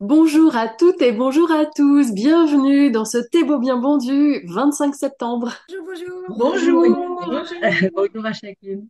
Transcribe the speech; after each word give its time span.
Bonjour 0.00 0.54
à 0.56 0.68
toutes 0.68 1.00
et 1.00 1.10
bonjour 1.10 1.50
à 1.50 1.64
tous. 1.64 2.12
Bienvenue 2.12 2.90
dans 2.90 3.06
ce 3.06 3.16
Thé 3.16 3.44
beau 3.44 3.58
bien 3.58 3.78
bon 3.78 3.96
du 3.96 4.44
25 4.46 4.94
septembre. 4.94 5.54
Bonjour, 5.70 6.36
bonjour. 6.36 6.82
Bonjour. 6.82 7.90
Bonjour, 7.94 8.26
à 8.26 8.32
chacune. 8.34 8.88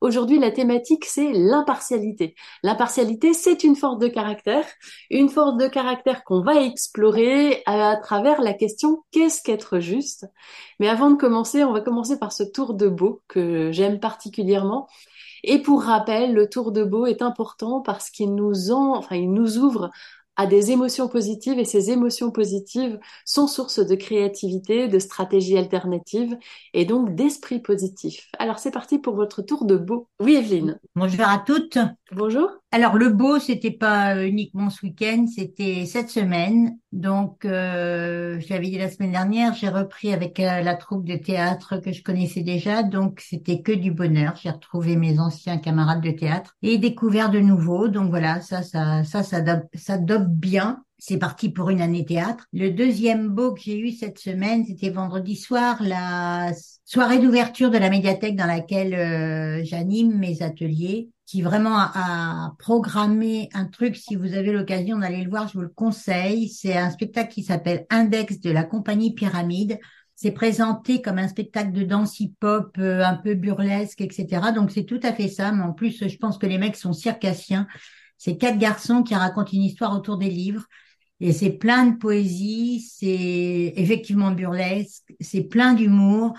Aujourd'hui, 0.00 0.38
la 0.38 0.50
thématique, 0.50 1.04
c'est 1.04 1.30
l'impartialité. 1.30 2.36
L'impartialité, 2.62 3.34
c'est 3.34 3.64
une 3.64 3.76
force 3.76 3.98
de 3.98 4.08
caractère, 4.08 4.64
une 5.10 5.28
force 5.28 5.58
de 5.58 5.66
caractère 5.66 6.24
qu'on 6.24 6.40
va 6.40 6.58
explorer 6.62 7.62
à 7.66 7.94
travers 7.96 8.40
la 8.40 8.54
question 8.54 9.04
qu'est-ce 9.10 9.42
qu'être 9.42 9.78
juste? 9.78 10.26
Mais 10.80 10.88
avant 10.88 11.10
de 11.10 11.16
commencer, 11.16 11.64
on 11.64 11.72
va 11.72 11.82
commencer 11.82 12.18
par 12.18 12.32
ce 12.32 12.44
tour 12.44 12.72
de 12.72 12.88
beau 12.88 13.20
que 13.28 13.72
j'aime 13.72 14.00
particulièrement 14.00 14.88
et 15.46 15.58
pour 15.58 15.82
rappel, 15.82 16.32
le 16.32 16.48
tour 16.48 16.72
de 16.72 16.82
beau 16.84 17.04
est 17.04 17.20
important 17.20 17.82
parce 17.82 18.08
qu'il 18.08 18.34
nous 18.34 18.70
en, 18.70 18.96
enfin, 18.96 19.16
il 19.16 19.30
nous 19.30 19.58
ouvre 19.58 19.90
à 20.36 20.46
des 20.46 20.70
émotions 20.70 21.08
positives 21.08 21.58
et 21.58 21.64
ces 21.64 21.90
émotions 21.90 22.30
positives 22.30 22.98
sont 23.24 23.46
source 23.46 23.78
de 23.78 23.94
créativité, 23.94 24.88
de 24.88 24.98
stratégies 24.98 25.56
alternatives 25.56 26.36
et 26.72 26.84
donc 26.84 27.14
d'esprit 27.14 27.60
positif. 27.60 28.28
Alors 28.38 28.58
c'est 28.58 28.70
parti 28.70 28.98
pour 28.98 29.14
votre 29.14 29.42
tour 29.42 29.64
de 29.64 29.76
beau. 29.76 30.08
Oui 30.20 30.34
Evelyne. 30.36 30.78
Bonjour 30.94 31.26
à 31.26 31.38
toutes. 31.38 31.78
Bonjour. 32.16 32.48
Alors 32.70 32.94
le 32.96 33.08
beau, 33.08 33.40
c'était 33.40 33.72
pas 33.72 34.24
uniquement 34.24 34.70
ce 34.70 34.86
week-end, 34.86 35.26
c'était 35.26 35.84
cette 35.84 36.10
semaine. 36.10 36.78
Donc 36.92 37.44
euh, 37.44 38.38
j'avais 38.38 38.68
dit 38.68 38.78
la 38.78 38.88
semaine 38.88 39.10
dernière, 39.10 39.54
j'ai 39.54 39.68
repris 39.68 40.12
avec 40.12 40.38
euh, 40.38 40.60
la 40.60 40.74
troupe 40.76 41.04
de 41.04 41.16
théâtre 41.16 41.78
que 41.78 41.92
je 41.92 42.04
connaissais 42.04 42.42
déjà, 42.42 42.84
donc 42.84 43.20
c'était 43.20 43.62
que 43.62 43.72
du 43.72 43.90
bonheur. 43.90 44.36
J'ai 44.40 44.50
retrouvé 44.50 44.94
mes 44.94 45.18
anciens 45.18 45.58
camarades 45.58 46.02
de 46.02 46.12
théâtre 46.12 46.54
et 46.62 46.78
découvert 46.78 47.30
de 47.30 47.40
nouveaux. 47.40 47.88
Donc 47.88 48.10
voilà, 48.10 48.40
ça, 48.40 48.62
ça, 48.62 49.02
ça, 49.02 49.24
ça, 49.24 49.42
ça, 49.74 49.98
dope 49.98 50.28
bien. 50.28 50.84
C'est 50.98 51.18
parti 51.18 51.48
pour 51.48 51.70
une 51.70 51.80
année 51.80 52.04
théâtre. 52.04 52.46
Le 52.52 52.70
deuxième 52.70 53.28
beau 53.28 53.54
que 53.54 53.60
j'ai 53.60 53.78
eu 53.78 53.90
cette 53.90 54.20
semaine, 54.20 54.64
c'était 54.64 54.90
vendredi 54.90 55.34
soir, 55.34 55.78
la 55.82 56.52
soirée 56.84 57.18
d'ouverture 57.18 57.70
de 57.70 57.78
la 57.78 57.90
médiathèque 57.90 58.36
dans 58.36 58.46
laquelle 58.46 58.94
euh, 58.94 59.64
j'anime 59.64 60.16
mes 60.16 60.42
ateliers 60.42 61.10
qui 61.26 61.42
vraiment 61.42 61.76
a, 61.78 62.54
programmé 62.58 63.48
un 63.54 63.64
truc, 63.66 63.96
si 63.96 64.14
vous 64.16 64.34
avez 64.34 64.52
l'occasion 64.52 64.98
d'aller 64.98 65.22
le 65.22 65.30
voir, 65.30 65.48
je 65.48 65.54
vous 65.54 65.62
le 65.62 65.68
conseille. 65.68 66.48
C'est 66.48 66.76
un 66.76 66.90
spectacle 66.90 67.32
qui 67.32 67.42
s'appelle 67.42 67.86
Index 67.90 68.40
de 68.40 68.50
la 68.50 68.64
compagnie 68.64 69.14
Pyramide. 69.14 69.78
C'est 70.14 70.32
présenté 70.32 71.02
comme 71.02 71.18
un 71.18 71.28
spectacle 71.28 71.72
de 71.72 71.82
danse 71.82 72.20
hip-hop 72.20 72.76
euh, 72.78 73.02
un 73.04 73.16
peu 73.16 73.34
burlesque, 73.34 74.00
etc. 74.00 74.52
Donc 74.54 74.70
c'est 74.70 74.84
tout 74.84 75.00
à 75.02 75.12
fait 75.12 75.28
ça. 75.28 75.50
Mais 75.52 75.62
en 75.62 75.72
plus, 75.72 76.06
je 76.06 76.16
pense 76.18 76.38
que 76.38 76.46
les 76.46 76.58
mecs 76.58 76.76
sont 76.76 76.92
circassiens. 76.92 77.66
C'est 78.18 78.36
quatre 78.36 78.58
garçons 78.58 79.02
qui 79.02 79.14
racontent 79.14 79.50
une 79.52 79.62
histoire 79.62 79.96
autour 79.96 80.18
des 80.18 80.30
livres. 80.30 80.66
Et 81.20 81.32
c'est 81.32 81.50
plein 81.50 81.86
de 81.86 81.96
poésie, 81.96 82.80
c'est 82.80 83.72
effectivement 83.76 84.32
burlesque, 84.32 85.14
c'est 85.20 85.44
plein 85.44 85.72
d'humour. 85.72 86.34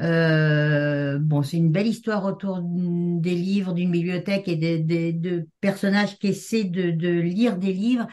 Euh, 0.00 1.18
bon, 1.18 1.42
c'est 1.42 1.56
une 1.56 1.72
belle 1.72 1.86
histoire 1.86 2.24
autour 2.24 2.60
des 2.62 3.34
livres, 3.34 3.72
d'une 3.72 3.90
bibliothèque 3.90 4.48
et 4.48 4.56
de, 4.56 5.46
personnages 5.60 6.18
qui 6.18 6.28
essaient 6.28 6.64
de, 6.64 7.20
lire 7.20 7.56
des 7.56 7.72
livres. 7.72 8.06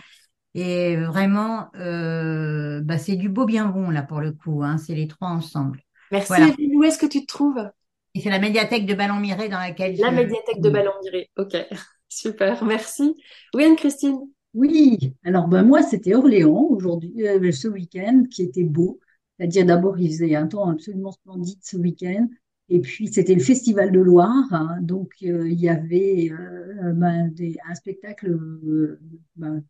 Et 0.53 0.95
vraiment, 0.95 1.67
euh, 1.75 2.81
bah, 2.81 2.97
c'est 2.97 3.17
du 3.17 3.27
beau 3.27 3.45
bien 3.45 3.65
bon 3.65 3.89
là 3.89 4.01
pour 4.01 4.21
le 4.21 4.31
coup. 4.31 4.63
Hein, 4.63 4.77
c'est 4.77 4.95
les 4.95 5.07
trois 5.07 5.27
ensemble. 5.27 5.81
Merci. 6.11 6.33
Où 6.73 6.83
est-ce 6.83 6.97
que 6.97 7.05
tu 7.05 7.21
te 7.21 7.27
trouves? 7.27 7.69
Et 8.13 8.21
c'est 8.21 8.29
la 8.29 8.39
médiathèque 8.39 8.85
de 8.85 8.93
Ballon-Miré 8.93 9.49
dans 9.49 9.59
laquelle. 9.59 9.97
La 9.97 10.11
médiathèque 10.11 10.61
de 10.61 10.69
Ballon-Miré. 10.69 11.29
Ok, 11.37 11.57
super. 12.09 12.63
Merci. 12.63 13.15
Oui, 13.53 13.65
Anne-Christine? 13.65 14.17
Oui. 14.53 15.13
Alors 15.25 15.49
ben 15.49 15.63
moi, 15.63 15.83
c'était 15.83 16.15
Orléans 16.15 16.67
aujourd'hui, 16.69 17.27
euh, 17.27 17.51
ce 17.51 17.67
week-end, 17.67 18.23
qui 18.31 18.43
était 18.43 18.63
beau. 18.63 18.99
C'est-à-dire 19.37 19.65
d'abord, 19.65 19.99
il 19.99 20.09
faisait 20.09 20.35
un 20.35 20.47
temps 20.47 20.69
absolument 20.69 21.11
splendide 21.11 21.59
ce 21.61 21.77
week-end. 21.77 22.27
Et 22.69 22.79
puis, 22.79 23.07
c'était 23.07 23.35
le 23.35 23.41
Festival 23.41 23.91
de 23.91 23.99
Loire. 23.99 24.47
Hein. 24.51 24.79
donc, 24.81 25.13
euh, 25.23 25.47
il 25.49 25.59
y 25.59 25.69
avait 25.69 26.31
euh, 26.31 26.93
ben, 26.93 27.31
un 27.67 27.75
spectacle 27.75 28.31
euh, 28.31 28.99
ben, 29.35 29.63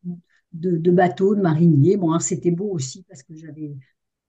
de, 0.53 0.91
bateaux, 0.91 1.35
de 1.35 1.41
mariniers. 1.41 1.97
Bon, 1.97 2.17
c'était 2.19 2.51
beau 2.51 2.69
aussi 2.71 3.03
parce 3.03 3.23
que 3.23 3.35
j'avais 3.35 3.75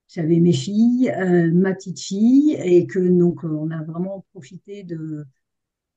j'avais 0.09 0.39
mes 0.39 0.53
filles, 0.53 1.11
ma 1.53 1.73
petite 1.73 1.99
fille, 1.99 2.53
et 2.63 2.87
que 2.87 2.97
donc 2.97 3.43
on 3.43 3.69
a 3.71 3.83
vraiment 3.83 4.25
profité 4.31 4.83
de, 4.83 5.25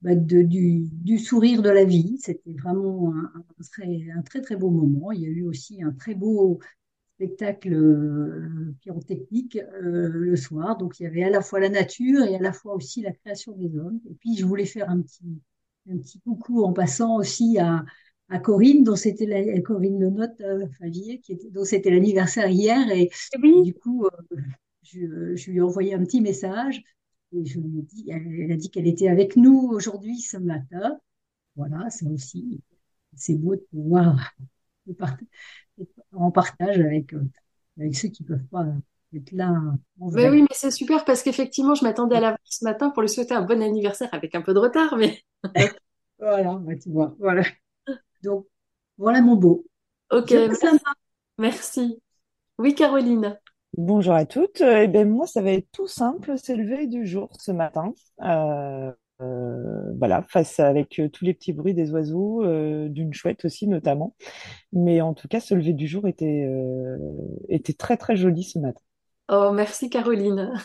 ben, 0.01 0.25
du, 0.25 1.17
sourire 1.17 1.61
de 1.61 1.69
la 1.69 1.85
vie. 1.85 2.17
C'était 2.19 2.53
vraiment 2.53 3.13
un, 3.15 3.43
très, 3.71 4.09
un 4.15 4.21
très 4.21 4.41
très 4.41 4.57
beau 4.57 4.69
moment. 4.69 5.11
Il 5.13 5.21
y 5.21 5.25
a 5.25 5.29
eu 5.29 5.43
aussi 5.43 5.81
un 5.81 5.91
très 5.93 6.13
beau 6.13 6.59
spectacle 7.21 7.73
euh, 7.73 8.73
pyrotechnique 8.81 9.57
euh, 9.57 10.09
le 10.11 10.35
soir. 10.35 10.77
Donc 10.77 10.99
il 10.99 11.03
y 11.03 11.05
avait 11.05 11.23
à 11.23 11.29
la 11.29 11.41
fois 11.41 11.59
la 11.59 11.69
nature 11.69 12.23
et 12.23 12.35
à 12.35 12.39
la 12.39 12.51
fois 12.51 12.73
aussi 12.73 13.01
la 13.01 13.11
création 13.11 13.51
des 13.53 13.77
hommes. 13.77 13.99
Et 14.09 14.15
puis 14.15 14.35
je 14.37 14.45
voulais 14.45 14.65
faire 14.65 14.89
un 14.89 15.01
petit, 15.01 15.23
un 15.89 15.97
petit 15.97 16.19
coucou 16.21 16.63
en 16.63 16.73
passant 16.73 17.17
aussi 17.17 17.59
à, 17.59 17.85
à 18.29 18.39
Corinne, 18.39 18.83
dont 18.83 18.95
c'était 18.95 19.27
la, 19.27 19.61
Corinne 19.61 19.99
Lenotte 19.99 20.41
euh, 20.41 20.65
Favier, 20.79 21.19
qui 21.19 21.33
était, 21.33 21.51
dont 21.51 21.63
c'était 21.63 21.91
l'anniversaire 21.91 22.49
hier. 22.49 22.89
Et, 22.91 23.11
oui. 23.41 23.61
du 23.61 23.73
coup, 23.75 24.07
je, 24.81 25.35
je, 25.35 25.51
lui 25.51 25.57
ai 25.57 25.61
envoyé 25.61 25.93
un 25.93 26.03
petit 26.03 26.21
message. 26.21 26.81
Et 27.33 27.45
je 27.45 27.59
lui 27.59 27.79
ai 27.79 27.81
dit, 27.83 28.09
elle, 28.09 28.51
a 28.51 28.55
dit 28.55 28.71
qu'elle 28.71 28.87
était 28.87 29.09
avec 29.09 29.35
nous 29.35 29.69
aujourd'hui 29.71 30.19
ce 30.19 30.37
matin. 30.37 30.99
Voilà, 31.55 31.89
c'est 31.89 32.07
aussi, 32.07 32.61
c'est 33.13 33.35
beau 33.35 33.55
de 33.55 33.65
pouvoir 33.71 34.17
en 36.13 36.31
partage 36.31 36.79
avec, 36.79 37.13
euh, 37.13 37.23
avec 37.79 37.95
ceux 37.95 38.09
qui 38.09 38.23
peuvent 38.23 38.45
pas 38.51 38.65
être 39.15 39.31
là. 39.31 39.53
Mais 39.99 40.29
oui, 40.29 40.41
mais 40.41 40.47
c'est 40.51 40.71
super 40.71 41.05
parce 41.05 41.23
qu'effectivement, 41.23 41.75
je 41.75 41.83
m'attendais 41.83 42.15
à 42.15 42.19
la 42.21 42.37
ce 42.43 42.63
matin 42.63 42.89
pour 42.89 43.01
lui 43.01 43.09
souhaiter 43.09 43.33
un 43.33 43.41
bon 43.41 43.61
anniversaire 43.61 44.09
avec 44.11 44.35
un 44.35 44.41
peu 44.41 44.53
de 44.53 44.59
retard, 44.59 44.95
mais. 44.97 45.19
voilà, 46.19 46.55
bah, 46.55 46.73
tu 46.81 46.89
vois, 46.89 47.15
voilà. 47.19 47.43
Donc, 48.23 48.47
voilà 48.97 49.21
mon 49.21 49.35
beau. 49.35 49.65
Ok, 50.11 50.33
merci. 51.37 52.01
Oui, 52.57 52.75
Caroline. 52.75 53.39
Bonjour 53.77 54.13
à 54.13 54.25
toutes. 54.25 54.61
Eh 54.61 54.87
bien, 54.87 55.05
moi, 55.05 55.25
ça 55.25 55.41
va 55.41 55.51
être 55.51 55.71
tout 55.71 55.87
simple. 55.87 56.33
C'est 56.37 56.55
le 56.55 56.67
veille 56.67 56.89
du 56.89 57.05
jour 57.07 57.29
ce 57.39 57.51
matin. 57.51 57.93
Euh, 58.21 58.91
euh, 59.21 59.93
voilà, 59.97 60.25
face 60.29 60.59
avec 60.59 60.99
euh, 60.99 61.09
tous 61.09 61.25
les 61.25 61.33
petits 61.33 61.53
bruits 61.53 61.73
des 61.73 61.91
oiseaux, 61.91 62.43
euh, 62.43 62.87
d'une 62.89 63.13
chouette 63.13 63.45
aussi 63.45 63.67
notamment. 63.67 64.15
Mais 64.73 65.01
en 65.01 65.13
tout 65.13 65.27
cas, 65.27 65.39
ce 65.39 65.53
lever 65.53 65.73
du 65.73 65.87
jour 65.87 66.07
était, 66.07 66.47
était 67.49 67.73
très 67.73 67.97
très 67.97 68.15
joli 68.15 68.43
ce 68.43 68.59
matin. 68.59 68.81
Oh, 69.29 69.51
merci 69.53 69.89
Caroline. 69.89 70.53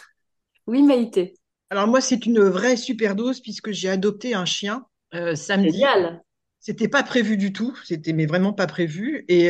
Oui, 0.68 0.82
Maïté. 0.82 1.36
Alors 1.70 1.86
moi, 1.86 2.00
c'est 2.00 2.26
une 2.26 2.40
vraie 2.40 2.74
super 2.74 3.14
dose 3.14 3.38
puisque 3.40 3.70
j'ai 3.70 3.88
adopté 3.88 4.34
un 4.34 4.44
chien 4.44 4.84
samedi. 5.12 5.70
Génial. 5.70 6.24
C'était 6.58 6.88
pas 6.88 7.04
prévu 7.04 7.36
du 7.36 7.52
tout, 7.52 7.72
c'était 7.84 8.12
mais 8.12 8.26
vraiment 8.26 8.52
pas 8.52 8.66
prévu. 8.66 9.24
Et 9.28 9.48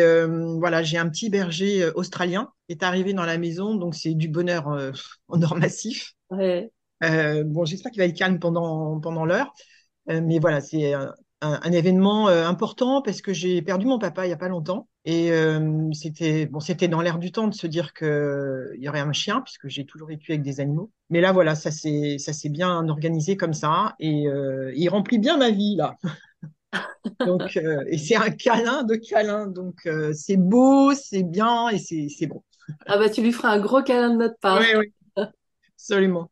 voilà, 0.59 0.83
j'ai 0.83 0.99
un 0.99 1.09
petit 1.09 1.31
berger 1.31 1.89
australien 1.95 2.53
qui 2.69 2.75
est 2.75 2.83
arrivé 2.83 3.15
dans 3.15 3.25
la 3.25 3.39
maison, 3.39 3.77
donc 3.77 3.95
c'est 3.95 4.13
du 4.13 4.29
bonheur 4.29 4.67
en 5.29 5.41
or 5.41 5.57
massif. 5.57 6.13
Ouais. 6.29 6.71
Euh, 7.03 7.45
bon, 7.45 7.65
j'espère 7.65 7.93
qu'il 7.93 8.01
va 8.01 8.07
être 8.07 8.17
calme 8.17 8.39
pendant, 8.39 9.01
pendant 9.01 9.25
l'heure. 9.25 9.53
Euh, 10.11 10.21
mais 10.23 10.39
voilà, 10.39 10.61
c'est 10.61 10.95
un, 10.95 11.13
un, 11.41 11.73
événement 11.73 12.29
euh, 12.29 12.47
important 12.47 13.03
parce 13.03 13.21
que 13.21 13.33
j'ai 13.33 13.61
perdu 13.61 13.87
mon 13.87 13.99
papa 13.99 14.27
il 14.27 14.31
y 14.31 14.33
a 14.33 14.39
pas 14.39 14.49
longtemps. 14.49 14.89
Et 15.05 15.31
c'était 15.93 16.47
bon, 16.47 16.59
c'était 16.59 16.89
dans 16.89 17.01
l'air 17.01 17.21
du 17.21 17.31
temps 17.31 17.47
de 17.47 17.55
se 17.55 17.69
dire 17.69 17.95
qu'il 17.95 18.77
y 18.79 18.89
aurait 18.89 18.99
un 18.99 19.13
chien, 19.13 19.41
puisque 19.41 19.69
j'ai 19.69 19.87
toujours 19.87 20.09
vécu 20.09 20.33
avec 20.33 20.43
des 20.43 20.59
animaux. 20.59 20.91
Mais 21.11 21.21
là, 21.21 21.31
voilà, 21.31 21.55
ça 21.55 21.71
s'est 21.71 22.17
ça 22.19 22.33
s'est 22.33 22.49
bien 22.49 22.89
organisé 22.89 23.37
comme 23.37 23.53
ça. 23.53 23.95
Et 24.01 24.25
il 24.75 24.89
remplit 24.89 25.21
bien 25.21 25.37
ma 25.37 25.53
vie, 25.53 25.77
là. 25.77 25.95
donc, 27.25 27.57
et 27.57 27.99
c'est 27.99 28.17
un 28.17 28.31
câlin 28.31 28.83
de 28.83 28.97
câlin. 28.97 29.47
Donc, 29.47 29.89
c'est 30.13 30.39
beau, 30.39 30.93
c'est 30.93 31.23
bien 31.23 31.69
et 31.69 31.79
c'est 31.79 32.27
bon. 32.27 32.43
ah 32.87 32.99
bah, 32.99 33.09
tu 33.09 33.23
lui 33.23 33.31
feras 33.31 33.51
un 33.51 33.61
gros 33.61 33.85
câlin 33.85 34.11
de 34.11 34.17
notre 34.17 34.39
part. 34.41 34.59
Oui, 34.59 34.67
oui. 35.17 35.25
Absolument. 35.77 36.29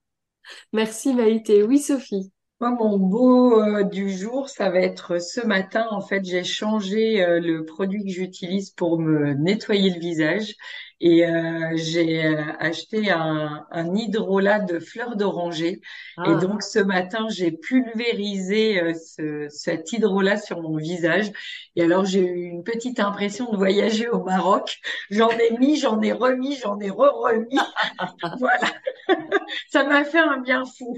Merci 0.73 1.15
Maïté. 1.15 1.63
Oui, 1.63 1.79
Sophie. 1.79 2.33
Moi, 2.61 2.71
mon 2.71 2.99
beau 2.99 3.61
euh, 3.61 3.83
du 3.83 4.11
jour, 4.11 4.49
ça 4.49 4.71
va 4.71 4.79
être 4.81 5.21
ce 5.21 5.45
matin. 5.45 5.87
En 5.91 6.01
fait, 6.01 6.25
j'ai 6.25 6.45
changé 6.45 7.23
euh, 7.23 7.41
le 7.41 7.65
produit 7.65 8.05
que 8.05 8.11
j'utilise 8.11 8.71
pour 8.71 8.99
me 8.99 9.35
nettoyer 9.35 9.91
le 9.91 9.99
visage 10.01 10.55
et 11.05 11.27
euh, 11.27 11.73
j'ai 11.75 12.25
euh, 12.25 12.43
acheté 12.59 13.11
un, 13.11 13.67
un 13.71 13.95
hydrolat 13.95 14.61
de 14.61 14.79
fleurs 14.79 15.17
d'oranger. 15.17 15.83
Ah. 16.17 16.31
Et 16.31 16.37
donc 16.37 16.63
ce 16.63 16.79
matin, 16.79 17.27
j'ai 17.29 17.53
pulvérisé 17.53 18.81
euh, 18.81 18.95
ce, 18.95 19.47
cet 19.51 19.93
hydrolat 19.93 20.39
sur 20.39 20.63
mon 20.63 20.79
visage. 20.79 21.31
Et 21.77 21.83
alors 21.83 22.07
j'ai 22.07 22.21
eu 22.21 22.45
une 22.45 22.65
petite 22.65 23.01
impression 23.01 23.53
de 23.53 23.57
voyager 23.59 24.09
au 24.09 24.25
Maroc. 24.25 24.79
J'en 25.11 25.29
ai 25.29 25.59
mis, 25.59 25.77
j'en 25.77 26.01
ai 26.01 26.13
remis, 26.13 26.57
j'en 26.57 26.81
ai 26.81 26.89
re-remis. 26.89 27.59
voilà. 28.39 28.73
Ça 29.71 29.85
m'a 29.85 30.07
fait 30.07 30.21
un 30.21 30.39
bien 30.41 30.65
fou. 30.65 30.97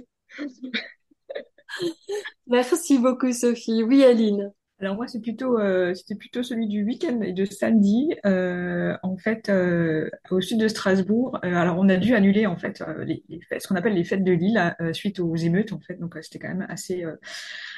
Merci 2.46 2.98
beaucoup, 2.98 3.32
Sophie. 3.32 3.82
Oui, 3.82 4.04
Aline. 4.04 4.52
Alors 4.78 4.96
moi, 4.96 5.08
c'est 5.08 5.22
plutôt, 5.22 5.58
euh, 5.58 5.94
c'était 5.94 6.16
plutôt 6.16 6.42
celui 6.42 6.66
du 6.68 6.84
week-end 6.84 7.22
et 7.22 7.32
de 7.32 7.46
samedi, 7.46 8.14
euh, 8.26 8.94
en 9.02 9.16
fait, 9.16 9.48
euh, 9.48 10.10
au 10.30 10.42
sud 10.42 10.60
de 10.60 10.68
Strasbourg. 10.68 11.38
Euh, 11.44 11.54
alors 11.54 11.78
on 11.78 11.88
a 11.88 11.96
dû 11.96 12.14
annuler 12.14 12.44
en 12.44 12.56
fait 12.56 12.82
euh, 12.82 13.02
les, 13.04 13.24
les 13.30 13.40
fêtes, 13.40 13.62
ce 13.62 13.68
qu'on 13.68 13.76
appelle 13.76 13.94
les 13.94 14.04
fêtes 14.04 14.22
de 14.22 14.32
Lille 14.32 14.74
euh, 14.82 14.92
suite 14.92 15.18
aux 15.18 15.34
émeutes 15.34 15.72
en 15.72 15.80
fait. 15.80 15.94
Donc 15.98 16.18
c'était 16.20 16.38
quand 16.38 16.48
même 16.48 16.66
assez 16.68 17.06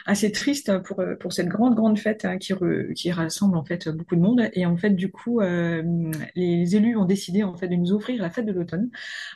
assez 0.08 0.32
triste 0.32 0.78
pour 0.82 1.02
pour 1.20 1.32
cette 1.32 1.48
grande 1.48 1.76
grande 1.76 1.98
fête 1.98 2.24
hein, 2.24 2.38
qui 2.38 2.52
re, 2.52 2.92
qui 2.94 3.12
rassemble 3.12 3.56
en 3.56 3.64
fait 3.64 3.88
beaucoup 3.88 4.16
de 4.16 4.20
monde. 4.20 4.48
Et 4.54 4.66
en 4.66 4.76
fait 4.76 4.90
du 4.90 5.10
coup, 5.10 5.40
les 5.40 6.76
élus 6.76 6.96
ont 6.96 7.04
décidé 7.04 7.42
en 7.44 7.54
fait 7.54 7.68
de 7.68 7.76
nous 7.76 7.92
offrir 7.92 8.20
la 8.20 8.30
fête 8.30 8.46
de 8.46 8.52
l'automne 8.52 8.90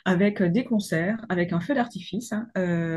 avec 0.05 0.41
des 0.43 0.65
concerts, 0.65 1.25
avec 1.29 1.53
un 1.53 1.59
feu 1.59 1.73
d'artifice. 1.73 2.33
Hein. 2.33 2.47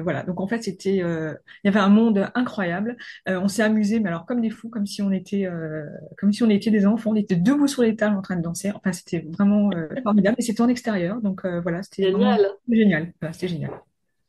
voilà. 0.02 0.22
Donc 0.24 0.40
en 0.40 0.48
fait 0.48 0.62
c'était, 0.62 0.96
il 0.96 1.36
y 1.64 1.68
avait 1.68 1.80
un 1.80 1.88
monde 1.88 2.30
incroyable. 2.34 2.96
on 3.26 3.48
s'est 3.48 3.62
amusé, 3.62 4.00
mais 4.00 4.08
alors 4.08 4.26
comme 4.26 4.40
des 4.40 4.50
fou, 4.50 4.68
comme 4.68 4.86
si 4.86 5.02
on 5.02 5.12
était, 5.12 5.46
euh, 5.46 5.84
comme 6.18 6.32
si 6.32 6.42
on 6.42 6.50
était 6.50 6.70
des 6.70 6.86
enfants. 6.86 7.10
On 7.10 7.14
était 7.14 7.36
debout 7.36 7.68
sur 7.68 7.82
les 7.82 7.96
tables 7.96 8.16
en 8.16 8.22
train 8.22 8.36
de 8.36 8.42
danser. 8.42 8.72
Enfin, 8.74 8.92
c'était 8.92 9.20
vraiment 9.20 9.70
euh, 9.74 9.88
formidable. 10.02 10.36
Et 10.38 10.42
c'était 10.42 10.60
en 10.62 10.68
extérieur, 10.68 11.20
donc 11.20 11.44
euh, 11.44 11.60
voilà, 11.60 11.82
c'était 11.82 12.04
génial. 12.04 12.46
Génial. 12.68 13.12
Enfin, 13.20 13.32
c'était 13.32 13.48
génial. 13.48 13.70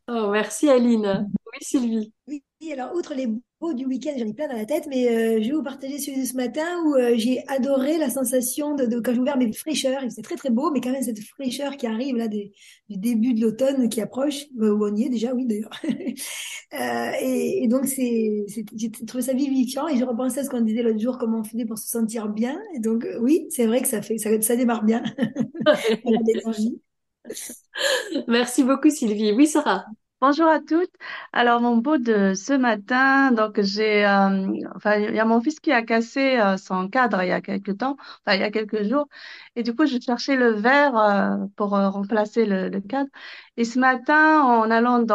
Oh, 0.08 0.30
merci 0.32 0.70
Aline. 0.70 1.30
Oui, 1.48 1.60
Sylvie. 1.62 2.14
Oui, 2.28 2.44
alors 2.72 2.94
outre 2.96 3.14
les 3.14 3.28
beaux 3.60 3.74
du 3.74 3.86
week-end, 3.86 4.14
j'en 4.18 4.26
ai 4.28 4.34
plein 4.34 4.48
dans 4.48 4.56
la 4.56 4.66
tête, 4.66 4.88
mais 4.88 5.08
euh, 5.10 5.42
je 5.42 5.48
vais 5.48 5.56
vous 5.56 5.64
partager 5.64 6.00
celui 6.00 6.22
de 6.22 6.26
ce 6.26 6.36
matin 6.36 6.66
où 6.86 6.96
euh, 6.96 7.14
j'ai 7.16 7.48
adoré 7.48 7.98
la 7.98 8.10
sensation 8.10 8.76
de, 8.76 8.86
de 8.86 9.00
quand 9.00 9.14
j'ai 9.14 9.20
ouvert 9.20 9.38
mes 9.38 9.52
fraîcheurs. 9.54 10.02
C'est 10.10 10.22
très 10.24 10.36
très 10.36 10.50
beau, 10.50 10.72
mais 10.72 10.82
quand 10.82 10.92
même 10.92 11.04
cette 11.04 11.20
fraîcheur 11.20 11.78
qui 11.78 11.88
arrive 11.88 12.16
là 12.16 12.28
des, 12.28 12.52
du 12.90 12.98
début 12.98 13.34
de 13.34 13.42
l'automne 13.42 13.90
qui 13.90 14.02
approche, 14.02 14.46
euh, 14.60 14.74
où 14.74 14.86
on 14.86 14.96
y 14.96 15.04
est 15.04 15.10
déjà, 15.10 15.34
oui 15.34 15.46
d'ailleurs. 15.46 15.70
et, 17.22 17.64
et, 17.64 17.68
donc 17.68 17.86
c'est, 17.86 18.46
j'ai 18.76 18.92
trouvé 18.92 19.24
ça 19.24 19.34
vivifiant 19.34 19.88
et 19.88 19.98
je 19.98 20.04
repensais 20.04 20.42
à 20.42 20.44
ce 20.44 20.50
qu'on 20.50 20.62
disait 20.62 20.84
l'autre 20.84 21.00
jour, 21.00 21.18
comment 21.18 21.40
on 21.40 21.44
faisait 21.44 21.66
pour 21.66 21.78
se 21.78 21.88
sentir 21.88 22.28
bien. 22.30 22.60
Et 22.76 22.80
donc 22.80 23.08
oui, 23.22 23.48
c'est 23.50 23.68
vrai 23.68 23.82
que 23.82 23.88
ça 23.88 24.02
fait, 24.02 24.18
ça, 24.18 24.42
ça 24.42 24.56
démarre 24.56 24.84
bien. 24.84 25.04
Merci 28.28 28.64
beaucoup 28.64 28.90
Sylvie. 28.90 29.32
Oui 29.32 29.48
Sarah. 29.48 29.86
Bonjour 30.20 30.48
à 30.48 30.60
toutes. 30.60 30.92
Alors 31.32 31.62
mon 31.62 31.78
beau 31.78 31.98
de 31.98 32.34
ce 32.34 32.54
matin, 32.54 33.32
donc 33.32 33.62
j'ai, 33.62 34.04
euh, 34.04 34.48
enfin 34.76 34.96
il 34.96 35.14
y 35.14 35.20
a 35.20 35.26
mon 35.26 35.42
fils 35.42 35.60
qui 35.60 35.72
a 35.72 35.84
cassé 35.84 36.40
euh, 36.40 36.58
son 36.58 36.90
cadre 36.90 37.22
il 37.22 37.30
y 37.30 37.32
a 37.32 37.40
quelques 37.40 37.78
temps, 37.78 37.98
enfin 38.26 38.36
il 38.36 38.42
y 38.42 38.44
a 38.44 38.50
quelques 38.50 38.82
jours, 38.84 39.08
et 39.56 39.62
du 39.62 39.76
coup 39.76 39.86
je 39.86 40.00
cherchais 40.00 40.36
le 40.36 40.54
verre 40.54 40.98
euh, 40.98 41.46
pour 41.56 41.70
remplacer 41.70 42.46
le, 42.48 42.80
cadre. 42.82 43.10
Et 43.58 43.64
ce 43.64 43.78
matin, 43.78 44.42
en 44.42 44.72
allant 44.72 45.06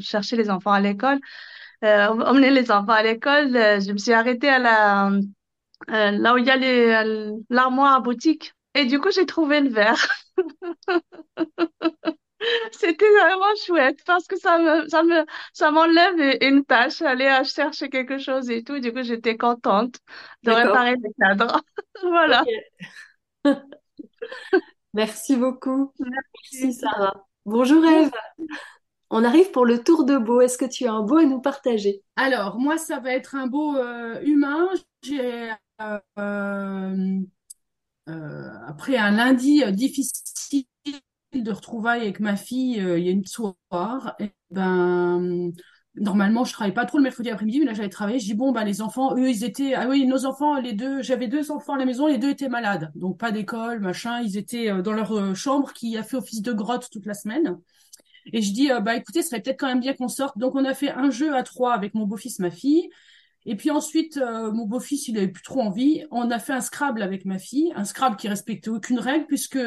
chercher 0.00 0.34
les 0.36 0.50
enfants 0.50 0.72
à 0.72 0.80
l'école, 0.80 1.20
emmener 1.82 2.50
les 2.50 2.70
enfants 2.72 2.92
à 2.92 3.02
l'école, 3.04 3.52
je 3.52 3.92
me 3.92 3.98
suis 3.98 4.12
arrêtée 4.12 4.48
à 4.48 4.58
la 4.58 5.10
là 5.88 6.34
où 6.34 6.38
il 6.38 6.46
y 6.46 6.50
a 6.50 7.04
l'armoire 7.50 8.02
boutique, 8.02 8.52
et 8.74 8.86
du 8.86 8.98
coup 9.00 9.10
j'ai 9.12 9.26
trouvé 9.26 9.60
le 9.60 9.70
verre. 9.70 10.08
C'était 12.72 13.10
vraiment 13.10 13.54
chouette 13.64 13.98
parce 14.06 14.26
que 14.26 14.36
ça 14.38 14.58
me, 14.58 14.88
ça 14.88 15.02
me, 15.02 15.24
ça 15.52 15.70
m'enlève 15.70 16.38
une 16.40 16.64
tâche, 16.64 17.02
aller 17.02 17.26
à 17.26 17.44
chercher 17.44 17.88
quelque 17.88 18.18
chose 18.18 18.50
et 18.50 18.62
tout. 18.62 18.78
Du 18.78 18.92
coup, 18.92 19.02
j'étais 19.02 19.36
contente 19.36 19.96
de 20.42 20.50
réparer 20.52 20.94
le 20.96 21.10
cadre. 21.20 21.60
voilà. 22.02 22.44
Merci 24.94 25.36
beaucoup. 25.36 25.92
Merci. 25.98 26.72
Sarah. 26.72 27.26
Bonjour 27.44 27.84
Eve. 27.84 28.10
On 29.10 29.22
arrive 29.22 29.50
pour 29.52 29.66
le 29.66 29.82
tour 29.82 30.04
de 30.04 30.16
beau. 30.16 30.40
Est-ce 30.40 30.58
que 30.58 30.64
tu 30.64 30.86
as 30.86 30.92
un 30.92 31.02
beau 31.02 31.18
à 31.18 31.24
nous 31.24 31.40
partager? 31.40 32.02
Alors, 32.16 32.58
moi, 32.58 32.76
ça 32.76 32.98
va 32.98 33.12
être 33.12 33.34
un 33.36 33.46
beau 33.46 33.76
euh, 33.76 34.20
humain. 34.22 34.68
J'ai 35.02 35.52
euh, 35.80 35.98
euh, 38.08 38.48
après 38.66 38.96
un 38.96 39.12
lundi 39.12 39.62
difficile 39.72 40.64
de 41.42 41.52
retrouvailles 41.52 42.02
avec 42.02 42.20
ma 42.20 42.36
fille 42.36 42.80
euh, 42.80 42.98
il 42.98 43.06
y 43.06 43.08
a 43.08 43.12
une 43.12 43.24
soirée. 43.24 43.54
Et 44.20 44.30
ben, 44.50 45.52
normalement, 45.94 46.44
je 46.44 46.52
travaille 46.52 46.74
pas 46.74 46.84
trop 46.84 46.98
le 46.98 47.04
mercredi 47.04 47.30
après-midi, 47.30 47.60
mais 47.60 47.66
là, 47.66 47.74
j'avais 47.74 47.88
travaillé. 47.88 48.18
Je 48.18 48.26
dis, 48.26 48.34
bon, 48.34 48.52
ben, 48.52 48.64
les 48.64 48.82
enfants, 48.82 49.16
eux, 49.16 49.28
ils 49.28 49.44
étaient, 49.44 49.74
ah 49.74 49.88
oui, 49.88 50.06
nos 50.06 50.26
enfants, 50.26 50.60
les 50.60 50.72
deux, 50.72 51.02
j'avais 51.02 51.28
deux 51.28 51.50
enfants 51.50 51.74
à 51.74 51.78
la 51.78 51.84
maison, 51.84 52.06
les 52.06 52.18
deux 52.18 52.30
étaient 52.30 52.48
malades. 52.48 52.90
Donc, 52.94 53.18
pas 53.18 53.32
d'école, 53.32 53.80
machin. 53.80 54.20
Ils 54.22 54.36
étaient 54.36 54.70
euh, 54.70 54.82
dans 54.82 54.92
leur 54.92 55.12
euh, 55.12 55.34
chambre 55.34 55.72
qui 55.72 55.96
a 55.96 56.02
fait 56.02 56.16
office 56.16 56.42
de 56.42 56.52
grotte 56.52 56.88
toute 56.90 57.06
la 57.06 57.14
semaine. 57.14 57.58
Et 58.32 58.42
je 58.42 58.52
dis, 58.52 58.70
bah, 58.82 58.96
écoutez, 58.96 59.22
ce 59.22 59.28
serait 59.30 59.40
peut-être 59.40 59.60
quand 59.60 59.68
même 59.68 59.80
bien 59.80 59.94
qu'on 59.94 60.08
sorte. 60.08 60.36
Donc, 60.38 60.56
on 60.56 60.64
a 60.64 60.74
fait 60.74 60.90
un 60.90 61.10
jeu 61.10 61.34
à 61.34 61.42
trois 61.44 61.74
avec 61.74 61.94
mon 61.94 62.06
beau-fils, 62.06 62.40
ma 62.40 62.50
fille. 62.50 62.88
Et 63.48 63.54
puis 63.54 63.70
ensuite, 63.70 64.16
mon 64.18 64.66
beau-fils, 64.66 65.06
il 65.06 65.16
avait 65.16 65.28
plus 65.28 65.44
trop 65.44 65.60
envie. 65.60 66.04
On 66.10 66.28
a 66.32 66.40
fait 66.40 66.52
un 66.52 66.60
Scrabble 66.60 67.02
avec 67.02 67.24
ma 67.24 67.38
fille, 67.38 67.72
un 67.76 67.84
Scrabble 67.84 68.16
qui 68.16 68.26
respectait 68.26 68.70
aucune 68.70 68.98
règle 68.98 69.26
puisque 69.26 69.60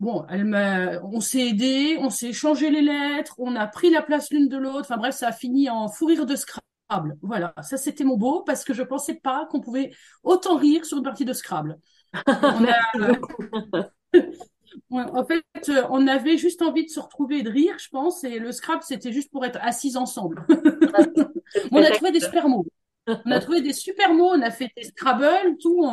Bon, 0.00 0.24
elle 0.28 0.44
m'a, 0.44 1.00
on 1.02 1.20
s'est 1.20 1.48
aidé, 1.48 1.96
on 2.00 2.08
s'est 2.08 2.28
échangé 2.28 2.70
les 2.70 2.82
lettres, 2.82 3.34
on 3.38 3.56
a 3.56 3.66
pris 3.66 3.90
la 3.90 4.00
place 4.00 4.30
l'une 4.30 4.48
de 4.48 4.56
l'autre. 4.56 4.80
Enfin 4.80 4.96
bref, 4.96 5.16
ça 5.16 5.28
a 5.28 5.32
fini 5.32 5.68
en 5.68 5.88
fou 5.88 6.06
rire 6.06 6.24
de 6.24 6.36
Scrabble. 6.36 7.16
Voilà, 7.20 7.52
ça 7.62 7.76
c'était 7.76 8.04
mon 8.04 8.16
beau 8.16 8.42
parce 8.42 8.64
que 8.64 8.74
je 8.74 8.82
pensais 8.82 9.14
pas 9.14 9.46
qu'on 9.50 9.60
pouvait 9.60 9.90
autant 10.22 10.56
rire 10.56 10.84
sur 10.84 10.98
une 10.98 11.04
partie 11.04 11.24
de 11.24 11.32
Scrabble. 11.32 11.78
On 12.26 12.64
a... 12.64 13.88
en 14.90 15.24
fait, 15.24 15.42
on 15.90 16.06
avait 16.06 16.38
juste 16.38 16.62
envie 16.62 16.84
de 16.84 16.90
se 16.90 17.00
retrouver 17.00 17.38
et 17.38 17.42
de 17.42 17.50
rire, 17.50 17.76
je 17.78 17.88
pense, 17.88 18.24
et 18.24 18.38
le 18.38 18.52
Scrabble 18.52 18.82
c'était 18.82 19.12
juste 19.12 19.30
pour 19.30 19.44
être 19.44 19.58
assis 19.62 19.96
ensemble. 19.96 20.46
on 21.72 21.82
a 21.82 21.90
trouvé 21.90 22.12
des 22.12 22.20
super 22.20 22.48
mots. 22.48 22.66
On 23.06 23.30
a 23.30 23.40
trouvé 23.40 23.62
des 23.62 23.72
super 23.72 24.12
mots, 24.12 24.32
on 24.34 24.42
a 24.42 24.50
fait 24.50 24.70
des 24.76 24.84
Scrabble, 24.84 25.56
tout. 25.60 25.84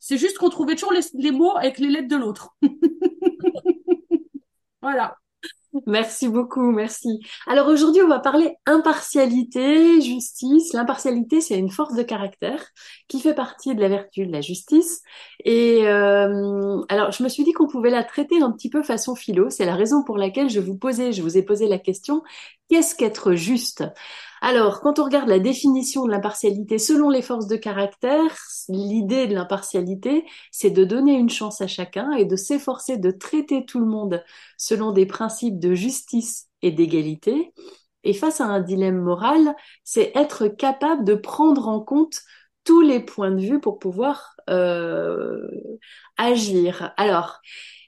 C'est 0.00 0.16
juste 0.16 0.38
qu'on 0.38 0.48
trouvait 0.48 0.74
toujours 0.74 0.92
les, 0.92 1.02
les 1.14 1.30
mots 1.30 1.56
avec 1.56 1.78
les 1.78 1.88
lettres 1.88 2.08
de 2.08 2.16
l'autre. 2.16 2.56
Voilà. 4.82 5.16
Merci 5.86 6.28
beaucoup, 6.28 6.70
merci. 6.72 7.20
Alors 7.46 7.68
aujourd'hui, 7.68 8.00
on 8.02 8.08
va 8.08 8.20
parler 8.20 8.56
impartialité, 8.64 10.00
justice. 10.00 10.72
L'impartialité, 10.72 11.42
c'est 11.42 11.58
une 11.58 11.70
force 11.70 11.94
de 11.94 12.02
caractère 12.02 12.64
qui 13.06 13.20
fait 13.20 13.34
partie 13.34 13.74
de 13.74 13.80
la 13.80 13.88
vertu 13.88 14.26
de 14.26 14.32
la 14.32 14.40
justice. 14.40 15.02
Et 15.44 15.86
euh, 15.86 16.80
alors, 16.88 17.12
je 17.12 17.22
me 17.22 17.28
suis 17.28 17.44
dit 17.44 17.52
qu'on 17.52 17.68
pouvait 17.68 17.90
la 17.90 18.02
traiter 18.02 18.40
un 18.42 18.50
petit 18.50 18.70
peu 18.70 18.82
façon 18.82 19.14
philo. 19.14 19.50
C'est 19.50 19.66
la 19.66 19.76
raison 19.76 20.02
pour 20.02 20.16
laquelle 20.16 20.48
je 20.48 20.60
vous 20.60 20.74
posais, 20.76 21.12
je 21.12 21.22
vous 21.22 21.36
ai 21.36 21.42
posé 21.42 21.68
la 21.68 21.78
question 21.78 22.22
qu'est-ce 22.68 22.94
qu'être 22.94 23.34
juste? 23.34 23.84
Alors, 24.40 24.80
quand 24.80 24.98
on 24.98 25.04
regarde 25.04 25.28
la 25.28 25.38
définition 25.38 26.04
de 26.04 26.10
l'impartialité 26.10 26.78
selon 26.78 27.10
les 27.10 27.22
forces 27.22 27.46
de 27.48 27.56
caractère, 27.56 28.36
l'idée 28.68 29.26
de 29.26 29.34
l'impartialité, 29.34 30.24
c'est 30.52 30.70
de 30.70 30.84
donner 30.84 31.14
une 31.14 31.30
chance 31.30 31.60
à 31.60 31.66
chacun 31.66 32.12
et 32.12 32.24
de 32.24 32.36
s'efforcer 32.36 32.98
de 32.98 33.10
traiter 33.10 33.64
tout 33.64 33.80
le 33.80 33.86
monde 33.86 34.22
selon 34.56 34.92
des 34.92 35.06
principes 35.06 35.58
de 35.58 35.74
justice 35.74 36.48
et 36.62 36.70
d'égalité. 36.70 37.52
Et 38.04 38.14
face 38.14 38.40
à 38.40 38.46
un 38.46 38.60
dilemme 38.60 39.00
moral, 39.00 39.54
c'est 39.84 40.12
être 40.14 40.46
capable 40.48 41.04
de 41.04 41.14
prendre 41.14 41.68
en 41.68 41.80
compte 41.80 42.20
tous 42.64 42.80
les 42.80 43.00
points 43.00 43.30
de 43.30 43.40
vue 43.40 43.60
pour 43.60 43.78
pouvoir 43.78 44.36
euh, 44.50 45.48
agir. 46.16 46.92
Alors, 46.96 47.40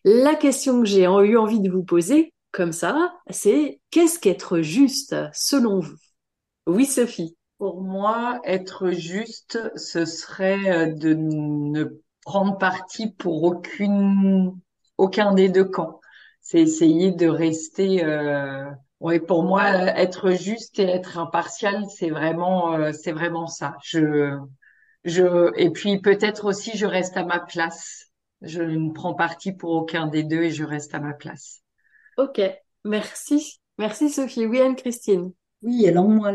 la 0.05 0.35
question 0.35 0.81
que 0.81 0.87
j'ai 0.87 1.05
eu 1.05 1.37
envie 1.37 1.61
de 1.61 1.71
vous 1.71 1.85
poser, 1.85 2.35
comme 2.53 2.73
ça, 2.73 3.15
c'est 3.31 3.81
qu'est-ce 3.91 4.19
qu'être 4.19 4.61
juste 4.61 5.15
selon 5.33 5.81
vous? 5.81 5.97
Oui, 6.67 6.87
Sophie. 6.87 7.37
Pour 7.59 7.83
moi, 7.83 8.41
être 8.45 8.91
juste, 8.91 9.59
ce 9.77 10.05
serait 10.05 10.71
euh, 10.71 10.93
de 10.95 11.15
ne 11.15 12.01
prendre 12.23 12.57
parti 12.59 13.11
pour 13.11 13.43
aucune, 13.43 14.59
aucun 14.99 15.35
des 15.35 15.49
deux 15.49 15.65
camps. 15.65 16.01
C'est 16.41 16.61
essayer 16.61 17.13
de 17.13 17.29
rester. 17.29 18.05
Euh... 18.05 18.65
Oui, 19.01 19.19
pour 19.19 19.43
moi, 19.45 19.67
être 19.97 20.31
juste 20.33 20.79
et 20.79 20.85
être 20.85 21.19
impartial, 21.19 21.87
c'est 21.89 22.11
vraiment, 22.11 22.75
euh, 22.75 22.93
c'est 22.93 23.13
vraiment 23.13 23.47
ça. 23.47 23.77
Je, 23.83 24.39
je, 25.05 25.51
et 25.57 25.71
puis 25.71 26.01
peut-être 26.01 26.45
aussi, 26.45 26.77
je 26.77 26.85
reste 26.85 27.17
à 27.17 27.25
ma 27.25 27.41
place. 27.41 28.11
Je 28.43 28.63
ne 28.63 28.93
prends 28.93 29.15
parti 29.15 29.53
pour 29.53 29.71
aucun 29.71 30.07
des 30.07 30.23
deux 30.23 30.43
et 30.43 30.51
je 30.51 30.65
reste 30.65 30.95
à 30.95 31.01
ma 31.01 31.15
place. 31.15 31.63
Ok, 32.19 32.41
merci, 32.85 33.61
merci 33.79 34.11
Sophie. 34.11 34.47
Oui, 34.47 34.61
Anne-Christine. 34.61 35.33
Oui, 35.63 35.87
alors 35.87 36.09
moi, 36.09 36.33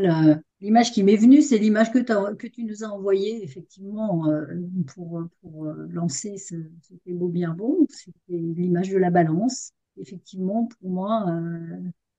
l'image 0.61 0.91
qui 0.91 1.03
m'est 1.03 1.15
venue, 1.15 1.41
c'est 1.41 1.57
l'image 1.57 1.91
que, 1.91 2.47
tu 2.47 2.63
nous 2.63 2.83
as 2.83 2.87
envoyée, 2.87 3.43
effectivement, 3.43 4.27
euh, 4.29 4.45
pour, 4.93 5.17
euh, 5.17 5.87
lancer 5.89 6.37
ce, 6.37 6.55
ce 6.81 7.11
beau 7.11 7.27
bien 7.27 7.53
bon. 7.55 7.87
C'était 7.89 8.13
l'image 8.27 8.89
de 8.89 8.97
la 8.97 9.09
balance. 9.09 9.71
Effectivement, 9.97 10.67
pour 10.67 10.89
moi, 10.89 11.25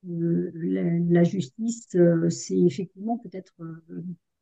euh, 0.05 0.51
la, 0.55 1.23
justice, 1.23 1.87
c'est 2.31 2.59
effectivement 2.59 3.19
peut-être, 3.19 3.55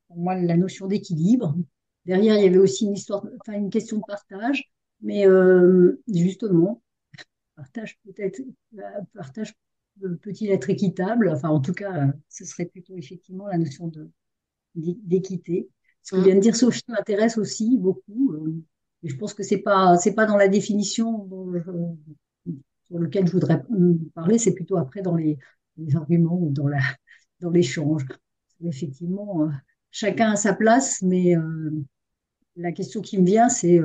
pour 0.09 0.17
moi, 0.17 0.35
la 0.35 0.57
notion 0.57 0.87
d'équilibre. 0.87 1.55
Derrière, 2.07 2.37
il 2.37 2.45
y 2.45 2.49
avait 2.49 2.59
aussi 2.59 2.87
une 2.87 2.95
histoire, 2.95 3.27
enfin, 3.41 3.59
une 3.59 3.71
question 3.71 3.99
de 3.99 4.03
partage, 4.07 4.71
mais 5.03 5.27
justement, 6.09 6.83
partage 7.57 7.99
peut-être, 8.05 8.41
partage 9.15 9.55
peut-il 10.01 10.51
être 10.51 10.71
équitable? 10.71 11.29
Enfin, 11.29 11.49
en 11.49 11.61
tout 11.61 11.73
cas, 11.73 12.09
ce 12.29 12.45
serait 12.45 12.67
plutôt 12.67 12.97
effectivement 12.97 13.47
la 13.47 13.59
notion 13.59 13.91
d'équité. 14.75 15.69
Ce 16.03 16.15
que 16.15 16.21
mm. 16.21 16.25
vient 16.25 16.35
de 16.35 16.41
dire 16.41 16.57
Sophie 16.57 16.85
m'intéresse 16.89 17.39
aussi 17.39 17.79
beaucoup. 17.79 18.33
Euh, 18.33 18.63
et 19.03 19.09
je 19.09 19.17
pense 19.17 19.35
que 19.35 19.43
c'est 19.43 19.59
pas 19.59 19.97
c'est 19.99 20.15
pas 20.15 20.27
dans 20.27 20.37
la 20.37 20.49
définition 20.49 21.29
sur 22.87 22.99
lequel 22.99 23.27
je 23.27 23.33
voudrais 23.33 23.63
parler, 24.15 24.39
c'est 24.39 24.55
plutôt 24.55 24.77
après 24.77 25.03
dans 25.03 25.15
les, 25.15 25.39
arguments 25.95 26.39
ou 26.39 26.51
dans 26.51 26.69
la 26.69 26.81
dans 27.41 27.51
l'échange. 27.51 28.07
Effectivement, 28.65 29.43
euh, 29.43 29.51
chacun 29.91 30.33
a 30.33 30.37
sa 30.37 30.55
place, 30.55 31.03
mais 31.03 31.37
euh, 31.37 31.71
la 32.57 32.73
question 32.73 33.03
qui 33.03 33.19
me 33.19 33.27
vient, 33.27 33.49
c'est 33.49 33.81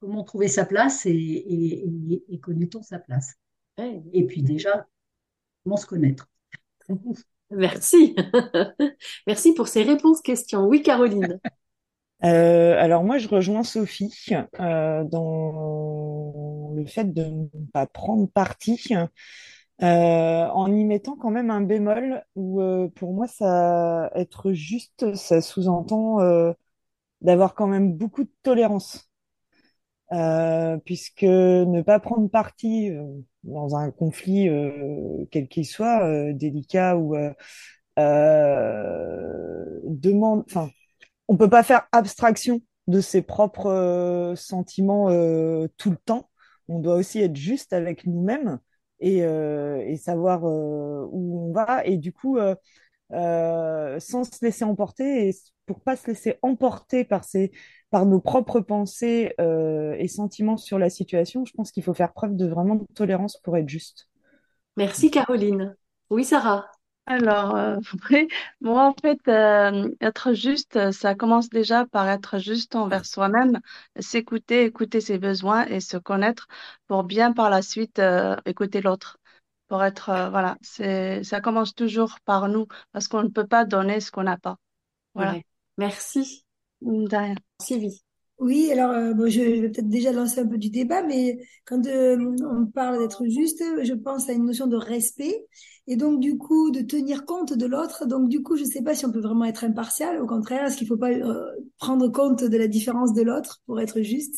comment 0.00 0.24
trouver 0.24 0.48
sa 0.48 0.66
place 0.66 1.06
et, 1.06 1.12
et, 1.12 2.24
et 2.28 2.40
connaît-on 2.40 2.82
sa 2.82 2.98
place? 2.98 3.36
Et 3.78 4.26
puis 4.26 4.42
déjà, 4.42 4.86
comment 5.62 5.76
se 5.76 5.86
connaître. 5.86 6.28
Merci. 7.50 8.16
Merci 9.26 9.54
pour 9.54 9.68
ces 9.68 9.82
réponses 9.82 10.22
questions. 10.22 10.66
Oui, 10.66 10.82
Caroline. 10.82 11.38
Euh, 12.24 12.76
alors 12.78 13.02
moi, 13.02 13.18
je 13.18 13.28
rejoins 13.28 13.64
Sophie 13.64 14.30
euh, 14.60 15.04
dans 15.04 16.72
le 16.74 16.86
fait 16.86 17.12
de 17.12 17.24
ne 17.24 17.46
pas 17.72 17.86
prendre 17.86 18.28
parti, 18.28 18.80
euh, 19.82 20.46
en 20.46 20.72
y 20.72 20.84
mettant 20.84 21.16
quand 21.16 21.30
même 21.30 21.50
un 21.50 21.60
bémol 21.60 22.24
où 22.36 22.62
pour 22.94 23.12
moi, 23.12 23.26
ça 23.26 24.10
être 24.14 24.52
juste, 24.52 25.14
ça 25.14 25.40
sous-entend 25.40 26.18
d'avoir 27.20 27.54
quand 27.54 27.66
même 27.66 27.92
beaucoup 27.94 28.24
de 28.24 28.32
tolérance. 28.42 29.11
Euh, 30.12 30.76
puisque 30.84 31.22
ne 31.22 31.80
pas 31.80 31.98
prendre 31.98 32.28
parti 32.28 32.90
euh, 32.90 33.02
dans 33.44 33.76
un 33.76 33.90
conflit 33.90 34.48
euh, 34.48 35.24
quel 35.30 35.48
qu'il 35.48 35.64
soit, 35.64 36.32
délicat 36.34 36.96
ou 36.96 37.16
demande, 39.86 40.44
enfin, 40.46 40.70
on 41.28 41.36
peut 41.36 41.48
pas 41.48 41.62
faire 41.62 41.88
abstraction 41.92 42.60
de 42.88 43.00
ses 43.00 43.22
propres 43.22 44.34
sentiments 44.36 45.06
tout 45.76 45.90
le 45.90 45.96
temps. 46.04 46.28
On 46.68 46.80
doit 46.80 46.96
aussi 46.96 47.20
être 47.20 47.36
juste 47.36 47.72
avec 47.72 48.06
nous-mêmes 48.06 48.58
et, 49.00 49.22
savoir 49.96 50.44
où 50.44 51.48
on 51.48 51.52
va. 51.52 51.84
Et 51.86 51.96
du 51.96 52.12
coup, 52.12 52.38
sans 53.12 54.24
se 54.24 54.44
laisser 54.44 54.64
emporter 54.64 55.28
et 55.28 55.34
pour 55.66 55.80
pas 55.80 55.96
se 55.96 56.06
laisser 56.08 56.38
emporter 56.42 57.04
par 57.04 57.24
ces 57.24 57.52
par 57.90 58.06
nos 58.06 58.20
propres 58.20 58.60
pensées 58.60 59.34
euh, 59.38 59.94
et 59.98 60.08
sentiments 60.08 60.56
sur 60.56 60.78
la 60.78 60.88
situation, 60.88 61.44
je 61.44 61.52
pense 61.52 61.70
qu'il 61.70 61.82
faut 61.82 61.92
faire 61.92 62.14
preuve 62.14 62.34
de 62.36 62.46
vraiment 62.46 62.74
de 62.76 62.86
tolérance 62.94 63.36
pour 63.36 63.56
être 63.58 63.68
juste. 63.68 64.08
Merci 64.78 65.10
Caroline. 65.10 65.76
Oui 66.08 66.24
Sarah. 66.24 66.66
Alors, 67.04 67.54
euh, 67.54 67.76
moi 68.62 68.86
en 68.86 68.94
fait, 68.94 69.20
être 70.00 70.32
juste, 70.32 70.90
ça 70.92 71.14
commence 71.14 71.50
déjà 71.50 71.84
par 71.84 72.08
être 72.08 72.38
juste 72.38 72.76
envers 72.76 73.04
soi-même, 73.04 73.60
s'écouter, 74.00 74.64
écouter 74.64 75.02
ses 75.02 75.18
besoins 75.18 75.66
et 75.66 75.80
se 75.80 75.98
connaître 75.98 76.48
pour 76.86 77.04
bien 77.04 77.32
par 77.34 77.50
la 77.50 77.60
suite 77.60 78.00
écouter 78.46 78.80
l'autre 78.80 79.18
pour 79.72 79.82
être, 79.84 80.10
euh, 80.10 80.28
voilà, 80.28 80.58
c'est, 80.60 81.24
ça 81.24 81.40
commence 81.40 81.74
toujours 81.74 82.18
par 82.26 82.46
nous 82.50 82.66
parce 82.92 83.08
qu'on 83.08 83.22
ne 83.22 83.30
peut 83.30 83.46
pas 83.46 83.64
donner 83.64 84.00
ce 84.00 84.10
qu'on 84.10 84.24
n'a 84.24 84.36
pas. 84.36 84.58
Voilà. 85.14 85.36
Merci. 85.78 86.44
Sylvie. 87.58 88.02
Oui, 88.36 88.70
alors 88.70 88.90
euh, 88.90 89.14
bon, 89.14 89.30
je 89.30 89.40
vais 89.40 89.70
peut-être 89.70 89.88
déjà 89.88 90.12
lancer 90.12 90.40
un 90.40 90.46
peu 90.46 90.58
du 90.58 90.68
débat, 90.68 91.02
mais 91.02 91.38
quand 91.64 91.86
euh, 91.86 92.36
on 92.44 92.66
parle 92.66 92.98
d'être 92.98 93.24
juste, 93.24 93.64
je 93.82 93.94
pense 93.94 94.28
à 94.28 94.34
une 94.34 94.44
notion 94.44 94.66
de 94.66 94.76
respect 94.76 95.46
et 95.86 95.96
donc 95.96 96.20
du 96.20 96.36
coup 96.36 96.70
de 96.70 96.82
tenir 96.82 97.24
compte 97.24 97.54
de 97.54 97.64
l'autre. 97.64 98.06
Donc 98.06 98.28
du 98.28 98.42
coup, 98.42 98.56
je 98.58 98.64
ne 98.64 98.68
sais 98.68 98.82
pas 98.82 98.94
si 98.94 99.06
on 99.06 99.10
peut 99.10 99.22
vraiment 99.22 99.46
être 99.46 99.64
impartial. 99.64 100.20
Au 100.20 100.26
contraire, 100.26 100.66
est-ce 100.66 100.76
qu'il 100.76 100.86
ne 100.86 100.90
faut 100.90 100.98
pas 100.98 101.12
prendre 101.78 102.08
compte 102.08 102.44
de 102.44 102.56
la 102.58 102.68
différence 102.68 103.14
de 103.14 103.22
l'autre 103.22 103.62
pour 103.64 103.80
être 103.80 104.02
juste? 104.02 104.34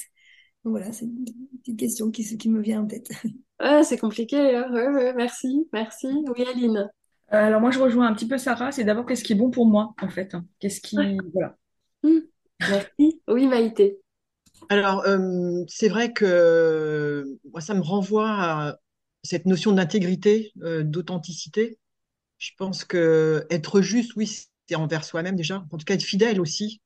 Donc 0.62 0.74
voilà, 0.74 0.92
c'est 0.92 1.06
une 1.06 1.24
petite 1.58 1.76
question 1.76 2.12
qui, 2.12 2.38
qui 2.38 2.48
me 2.48 2.62
vient 2.62 2.82
en 2.82 2.86
tête. 2.86 3.10
c'est 3.82 3.98
compliqué. 3.98 4.56
Hein. 4.56 5.12
merci, 5.16 5.68
merci. 5.72 6.08
Oui, 6.36 6.44
Aline. 6.46 6.90
Euh, 7.32 7.46
alors 7.46 7.60
moi, 7.60 7.70
je 7.70 7.78
rejoins 7.78 8.06
un 8.06 8.14
petit 8.14 8.28
peu 8.28 8.38
Sarah. 8.38 8.72
C'est 8.72 8.84
d'abord 8.84 9.06
qu'est-ce 9.06 9.24
qui 9.24 9.32
est 9.32 9.36
bon 9.36 9.50
pour 9.50 9.66
moi, 9.66 9.94
en 10.00 10.08
fait. 10.08 10.34
Hein. 10.34 10.46
Qu'est-ce 10.60 10.80
qui, 10.80 10.96
voilà. 11.32 11.56
Mmh. 12.02 12.18
Merci. 12.60 13.22
Oui, 13.28 13.46
Maïté. 13.46 13.98
Alors, 14.68 15.04
euh, 15.06 15.64
c'est 15.68 15.88
vrai 15.88 16.12
que 16.12 17.24
moi, 17.50 17.60
ça 17.60 17.74
me 17.74 17.80
renvoie 17.80 18.30
à 18.30 18.76
cette 19.22 19.46
notion 19.46 19.72
d'intégrité, 19.72 20.52
euh, 20.62 20.82
d'authenticité. 20.82 21.78
Je 22.38 22.50
pense 22.56 22.84
que 22.84 23.46
être 23.50 23.80
juste, 23.80 24.14
oui, 24.16 24.26
c'est 24.66 24.74
envers 24.74 25.04
soi-même 25.04 25.36
déjà. 25.36 25.64
En 25.70 25.78
tout 25.78 25.84
cas, 25.84 25.94
être 25.94 26.02
fidèle 26.02 26.40
aussi 26.40 26.80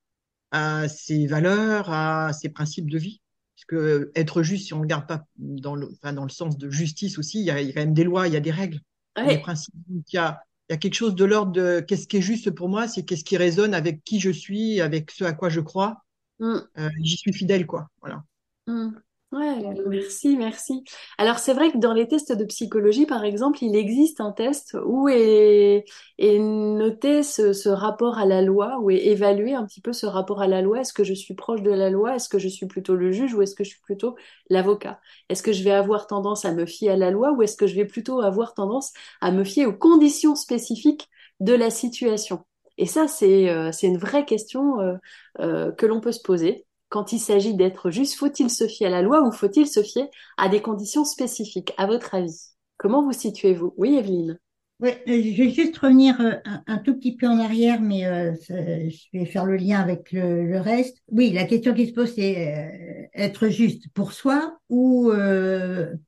à 0.50 0.88
ses 0.88 1.26
valeurs, 1.26 1.90
à 1.90 2.32
ses 2.32 2.49
principes 2.49 2.90
de 2.90 2.99
vie 2.99 3.20
que 3.67 4.11
être 4.15 4.43
juste, 4.43 4.67
si 4.67 4.75
on 4.75 4.79
ne 4.79 4.83
regarde 4.83 5.07
pas 5.07 5.25
dans 5.37 5.75
le, 5.75 5.91
enfin, 5.93 6.12
dans 6.12 6.25
le 6.25 6.31
sens 6.31 6.59
de 6.59 6.71
justice 6.71 7.19
aussi, 7.19 7.41
il 7.41 7.45
y, 7.45 7.50
a, 7.50 7.59
quand 7.59 7.81
même 7.81 7.95
des 7.95 8.05
lois, 8.05 8.29
il 8.29 8.35
y 8.35 8.37
a 8.37 8.41
des 8.41 8.50
règles, 8.50 8.81
des 9.17 9.38
principes. 9.38 9.75
Il 9.88 10.03
y 10.12 10.19
a, 10.19 10.41
il 10.69 10.73
y 10.73 10.75
a 10.75 10.79
quelque 10.79 10.95
chose 10.95 11.15
de 11.15 11.25
l'ordre 11.25 11.53
de 11.53 11.81
qu'est-ce 11.81 12.07
qui 12.07 12.19
est 12.19 12.23
juste 12.23 12.50
pour 12.50 12.69
moi, 12.69 12.88
c'est 12.88 13.05
qu'est-ce 13.05 13.25
qui 13.25 13.37
résonne 13.37 13.75
avec 13.75 14.05
qui 14.05 14.21
je 14.21 14.31
suis, 14.31 14.81
avec 14.81 15.11
ce 15.11 15.25
à 15.25 15.33
quoi 15.33 15.49
je 15.49 15.61
crois. 15.61 16.05
Mm. 16.41 16.57
Euh, 16.79 16.91
j'y 17.03 17.17
suis 17.17 17.33
fidèle, 17.33 17.67
quoi. 17.67 17.88
Voilà. 18.00 18.23
Mm. 18.67 18.91
Ouais, 19.30 19.62
merci, 19.87 20.38
merci. 20.38 20.85
Alors 21.18 21.38
c'est 21.38 21.52
vrai 21.52 21.70
que 21.70 21.76
dans 21.76 21.92
les 21.92 22.08
tests 22.08 22.32
de 22.32 22.47
psychologie, 22.47 23.04
par 23.04 23.25
exemple, 23.25 23.58
il 23.62 23.76
existe 23.76 24.23
un 24.23 24.32
test 24.32 24.75
où 24.87 25.06
est, 25.11 25.85
noté 26.18 27.23
ce, 27.23 27.68
rapport 27.68 28.16
à 28.16 28.25
la 28.25 28.40
loi, 28.40 28.78
où 28.80 28.90
est 28.90 29.04
évalué 29.04 29.52
un 29.52 29.66
petit 29.66 29.82
peu 29.82 29.92
ce 29.92 30.06
rapport 30.06 30.40
à 30.40 30.47
la 30.47 30.62
loi. 30.62 30.80
Est-ce 30.80 30.94
que 30.94 31.04
je 31.04 31.12
suis 31.12 31.35
proche 31.35 31.61
de 31.61 31.70
la 31.70 31.90
loi? 31.90 32.16
Est-ce 32.16 32.30
que 32.30 32.38
je 32.38 32.49
suis 32.49 32.66
plutôt 32.66 32.97
le 32.97 33.12
juge 33.12 33.35
ou 33.35 33.42
est-ce 33.42 33.54
que 33.54 33.64
je 33.64 33.70
suis 33.70 33.82
plutôt 33.82 34.16
l'avocat? 34.49 34.99
Est-ce 35.28 35.42
que 35.42 35.52
je 35.52 35.62
vais 35.62 35.73
avoir 35.73 36.06
tendance 36.06 36.47
à 36.47 36.52
me 36.54 36.64
fier 36.64 36.92
à 36.92 36.97
la 36.97 37.11
loi 37.11 37.32
ou 37.32 37.42
est-ce 37.42 37.58
que 37.58 37.66
je 37.66 37.75
vais 37.75 37.85
plutôt 37.85 38.23
avoir 38.23 38.54
tendance 38.54 38.94
à 39.20 39.30
me 39.30 39.44
fier 39.44 39.66
aux 39.66 39.76
conditions 39.76 40.37
spécifiques 40.37 41.06
de 41.40 41.52
la 41.52 41.68
situation? 41.68 42.47
Et 42.78 42.87
ça, 42.87 43.08
c'est 43.08 43.50
euh, 43.50 43.73
une 43.82 43.99
vraie 43.99 44.25
question 44.25 44.80
euh, 44.80 44.94
euh, 45.40 45.73
que 45.73 45.85
l'on 45.85 46.00
peut 46.00 46.12
se 46.12 46.23
poser 46.23 46.64
quand 46.88 47.12
il 47.12 47.18
s'agit 47.18 47.54
d'être 47.54 47.90
juste, 47.90 48.14
faut-il 48.14 48.50
se 48.50 48.66
fier 48.66 48.87
à 48.87 48.90
la 48.90 49.02
loi 49.02 49.23
ou 49.26 49.33
faut-il 49.33 49.66
se 49.66 49.83
fier 49.83 50.07
à 50.37 50.49
des 50.49 50.62
conditions 50.62 51.04
spécifiques, 51.04 51.73
à 51.76 51.87
votre 51.87 52.14
avis 52.14 52.54
Comment 52.78 53.02
vous 53.02 53.12
situez-vous? 53.12 53.75
Oui, 53.76 53.97
Evelyne 53.97 54.38
Oui, 54.80 54.90
euh, 54.90 54.95
je 55.07 55.42
vais 55.42 55.50
juste 55.50 55.76
revenir 55.78 56.21
euh, 56.21 56.33
un, 56.66 56.78
tout 56.78 56.95
petit 56.95 57.16
peu 57.16 57.26
en 57.26 57.38
arrière, 57.38 57.80
mais 57.80 58.07
euh, 58.07 58.33
je 58.49 59.18
vais 59.18 59.26
faire 59.26 59.45
le 59.45 59.57
lien 59.57 59.80
avec 59.80 60.12
le, 60.12 60.61
reste. 60.61 60.99
Oui, 61.11 61.30
la 61.30 61.45
question 61.45 61.75
qui 61.75 61.88
se 61.88 61.92
pose, 61.92 62.14
c'est 62.14 63.11
être 63.14 63.49
juste 63.49 63.88
pour 63.95 64.12
soi 64.12 64.59
ou 64.68 65.12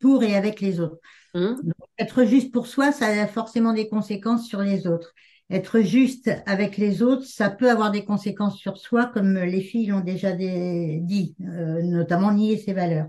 pour 0.01 0.23
et 0.23 0.35
avec 0.35 0.61
les 0.61 0.81
autres. 0.81 0.99
Hum. 1.33 1.61
être 1.97 2.25
juste 2.25 2.53
pour 2.53 2.67
soi, 2.67 2.91
ça 2.91 3.07
a 3.07 3.27
forcément 3.29 3.73
des 3.73 3.89
conséquences 3.89 4.49
sur 4.49 4.63
les 4.63 4.89
autres 4.89 5.15
être 5.51 5.81
juste 5.81 6.31
avec 6.47 6.77
les 6.77 7.03
autres, 7.03 7.25
ça 7.25 7.51
peut 7.51 7.71
avoir 7.71 7.91
des 7.91 8.05
conséquences 8.05 8.57
sur 8.57 8.79
soi, 8.79 9.07
comme 9.07 9.35
les 9.35 9.61
filles 9.61 9.87
l'ont 9.87 10.01
déjà 10.01 10.33
dit, 10.33 11.35
euh, 11.41 11.83
notamment 11.83 12.33
nier 12.33 12.57
ses 12.57 12.73
valeurs. 12.73 13.09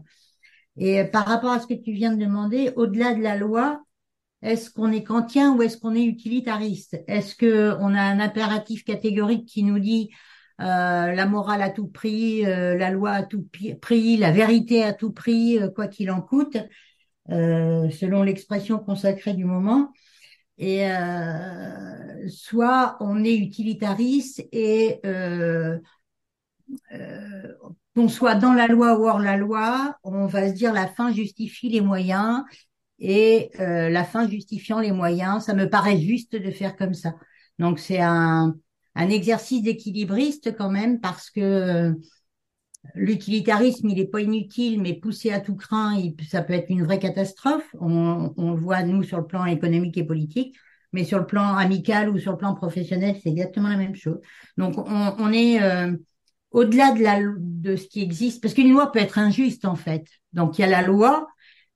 Et 0.77 1.03
par 1.03 1.25
rapport 1.25 1.51
à 1.51 1.59
ce 1.59 1.67
que 1.67 1.73
tu 1.73 1.91
viens 1.91 2.13
de 2.13 2.23
demander, 2.23 2.71
au-delà 2.75 3.13
de 3.13 3.21
la 3.21 3.35
loi, 3.35 3.83
est-ce 4.41 4.71
qu'on 4.71 4.91
est 4.91 5.03
kantien 5.03 5.55
ou 5.55 5.61
est-ce 5.61 5.77
qu'on 5.77 5.93
est 5.93 6.03
utilitariste? 6.03 6.97
Est-ce 7.07 7.35
que 7.35 7.75
on 7.79 7.93
a 7.93 8.01
un 8.01 8.19
impératif 8.19 8.83
catégorique 8.83 9.47
qui 9.47 9.61
nous 9.63 9.77
dit 9.77 10.09
euh, 10.61 11.11
la 11.11 11.25
morale 11.27 11.61
à 11.61 11.69
tout 11.69 11.87
prix, 11.87 12.43
euh, 12.45 12.75
la 12.75 12.89
loi 12.89 13.11
à 13.11 13.23
tout 13.23 13.47
prix, 13.81 14.17
la 14.17 14.31
vérité 14.31 14.83
à 14.83 14.93
tout 14.93 15.11
prix, 15.11 15.59
quoi 15.75 15.87
qu'il 15.87 16.09
en 16.09 16.21
coûte, 16.21 16.57
selon 17.29 18.23
l'expression 18.23 18.79
consacrée 18.79 19.33
du 19.33 19.45
moment 19.45 19.91
et 20.61 20.87
euh, 20.87 22.29
soit 22.29 22.95
on 22.99 23.23
est 23.23 23.35
utilitariste 23.35 24.47
et 24.51 24.99
euh, 25.07 25.79
euh, 26.93 27.53
qu'on 27.95 28.07
soit 28.07 28.35
dans 28.35 28.53
la 28.53 28.67
loi 28.67 28.97
ou 28.99 29.07
hors 29.07 29.19
la 29.19 29.37
loi, 29.37 29.97
on 30.03 30.27
va 30.27 30.47
se 30.47 30.53
dire 30.53 30.71
la 30.71 30.87
fin 30.87 31.11
justifie 31.11 31.69
les 31.69 31.81
moyens 31.81 32.43
et 32.99 33.49
euh, 33.59 33.89
la 33.89 34.03
fin 34.03 34.29
justifiant 34.29 34.79
les 34.79 34.91
moyens. 34.91 35.45
Ça 35.45 35.55
me 35.55 35.67
paraît 35.67 35.99
juste 35.99 36.35
de 36.35 36.51
faire 36.51 36.77
comme 36.77 36.93
ça. 36.93 37.15
Donc 37.57 37.79
c'est 37.79 37.99
un, 37.99 38.55
exercice 38.95 39.63
d'équilibriste 39.63 40.55
quand 40.55 40.69
même 40.69 40.99
parce 41.01 41.31
que 41.31 41.95
l'utilitarisme, 42.95 43.89
il 43.89 43.99
est 43.99 44.07
pas 44.07 44.21
inutile, 44.21 44.81
mais 44.81 44.93
poussé 44.93 45.31
à 45.31 45.39
tout 45.39 45.55
craint, 45.55 45.97
ça 46.29 46.41
peut 46.41 46.53
être 46.53 46.69
une 46.69 46.83
vraie 46.83 46.99
catastrophe. 46.99 47.67
On, 47.79 48.33
le 48.37 48.55
voit, 48.55 48.83
nous, 48.83 49.03
sur 49.03 49.17
le 49.17 49.25
plan 49.25 49.45
économique 49.45 49.97
et 49.97 50.03
politique, 50.03 50.55
mais 50.93 51.03
sur 51.03 51.19
le 51.19 51.25
plan 51.25 51.55
amical 51.55 52.09
ou 52.09 52.19
sur 52.19 52.31
le 52.31 52.37
plan 52.37 52.53
professionnel, 52.53 53.17
c'est 53.21 53.29
exactement 53.29 53.69
la 53.69 53.77
même 53.77 53.95
chose. 53.95 54.19
Donc, 54.57 54.77
on, 54.77 55.15
on 55.17 55.31
est 55.31 55.61
euh, 55.61 55.95
au-delà 56.51 56.91
de, 56.91 57.01
la, 57.01 57.19
de 57.37 57.75
ce 57.75 57.87
qui 57.87 58.01
existe, 58.01 58.41
parce 58.41 58.53
qu'une 58.53 58.71
loi 58.71 58.91
peut 58.91 58.99
être 58.99 59.17
injuste, 59.17 59.65
en 59.65 59.75
fait. 59.75 60.05
Donc, 60.33 60.57
il 60.57 60.61
y 60.61 60.65
a 60.65 60.67
la 60.67 60.81
loi, 60.81 61.27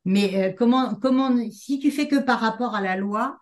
mais 0.03 0.35
euh, 0.35 0.53
comment, 0.53 0.95
comment, 0.95 1.31
si 1.51 1.79
tu 1.79 1.91
fais 1.91 2.07
que 2.07 2.19
par 2.19 2.39
rapport 2.39 2.75
à 2.75 2.81
la 2.81 2.95
loi, 2.95 3.37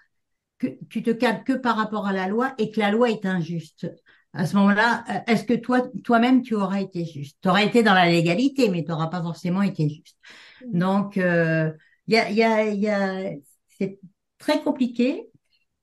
que 0.60 0.68
tu 0.90 1.04
te 1.04 1.12
cadres 1.12 1.44
que 1.44 1.54
par 1.54 1.76
rapport 1.76 2.08
à 2.08 2.14
la 2.14 2.28
loi 2.28 2.54
et 2.58 2.72
que 2.72 2.80
la 2.80 2.92
loi 2.92 3.10
est 3.10 3.26
injuste, 3.26 3.92
à 4.34 4.48
ce 4.48 4.56
moment-là, 4.58 5.04
euh, 5.10 5.20
est-ce 5.32 5.44
que 5.44 5.54
toi, 5.54 5.82
toi-même, 6.04 6.42
tu 6.42 6.56
auras 6.56 6.82
été 6.82 7.06
juste? 7.06 7.38
Tu 7.42 7.50
auras 7.50 7.64
été 7.64 7.84
dans 7.84 7.94
la 7.94 8.10
légalité, 8.10 8.70
mais 8.70 8.84
tu 8.84 8.90
n'auras 8.90 9.08
pas 9.08 9.22
forcément 9.22 9.62
été 9.62 9.88
juste. 9.88 10.18
Mm. 10.66 10.80
Donc, 10.80 11.16
il 11.16 11.22
euh, 11.22 11.72
y 12.08 12.18
a, 12.18 12.32
y 12.32 12.44
a, 12.44 12.66
y 12.66 12.88
a, 12.90 13.32
c'est 13.78 14.00
très 14.40 14.62
compliqué. 14.64 15.30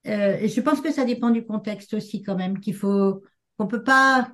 Euh, 0.07 0.49
je 0.49 0.61
pense 0.61 0.80
que 0.80 0.90
ça 0.92 1.04
dépend 1.04 1.30
du 1.30 1.45
contexte 1.45 1.95
aussi 1.95 2.23
quand 2.23 2.37
même, 2.37 2.59
qu'il 2.59 2.75
faut, 2.75 3.23
qu'on 3.57 3.69
peut 3.69 3.85
pas 3.85 4.33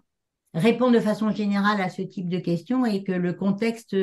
répondre 0.55 0.95
de 0.95 1.01
façon 1.01 1.31
générale 1.31 1.83
à 1.83 1.91
ce 1.91 2.01
type 2.01 2.31
de 2.31 2.39
questions 2.39 2.87
et 2.87 3.05
que 3.05 3.13
le 3.13 3.35
contexte 3.35 3.95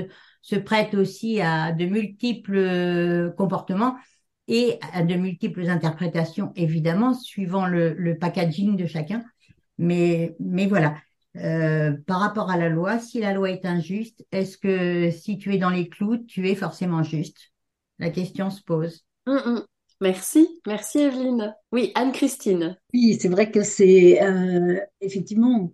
se 0.41 0.55
prête 0.55 0.93
aussi 0.93 1.41
à 1.41 1.72
de 1.72 1.86
multiples 1.86 3.34
comportements 3.36 3.96
et 4.48 4.77
à 4.93 5.01
de 5.01 5.15
multiples 5.15 5.67
interprétations, 5.70 6.51
évidemment, 6.55 7.15
suivant 7.15 7.65
le, 7.65 7.93
le 7.93 8.20
packaging 8.20 8.75
de 8.75 8.86
chacun. 8.86 9.24
Mais, 9.84 10.36
mais 10.40 10.66
voilà. 10.66 10.96
Euh, 11.36 11.92
par 12.06 12.20
rapport 12.20 12.50
à 12.50 12.58
la 12.58 12.70
loi, 12.70 13.00
si 13.00 13.20
la 13.20 13.34
loi 13.34 13.52
est 13.52 13.66
injuste, 13.66 14.25
est-ce 14.32 14.58
que 14.58 15.12
si 15.12 15.38
tu 15.38 15.54
es 15.54 15.58
dans 15.58 15.70
les 15.70 15.90
clous, 15.90 16.18
tu 16.18 16.48
es 16.48 16.56
forcément 16.56 17.04
juste? 17.04 17.52
La 18.00 18.10
question 18.10 18.50
se 18.50 18.62
pose. 18.62 19.06
Hum, 19.25 19.42
hum. 19.46 19.66
Merci, 20.00 20.62
merci 20.68 21.00
Evelyne. 21.00 21.56
Oui, 21.72 21.92
Anne-Christine. 21.96 22.78
Oui, 22.94 23.18
c'est 23.20 23.30
vrai 23.30 23.52
que 23.52 23.63
c'est 23.63 24.22
euh, 24.22 24.80
effectivement, 25.02 25.74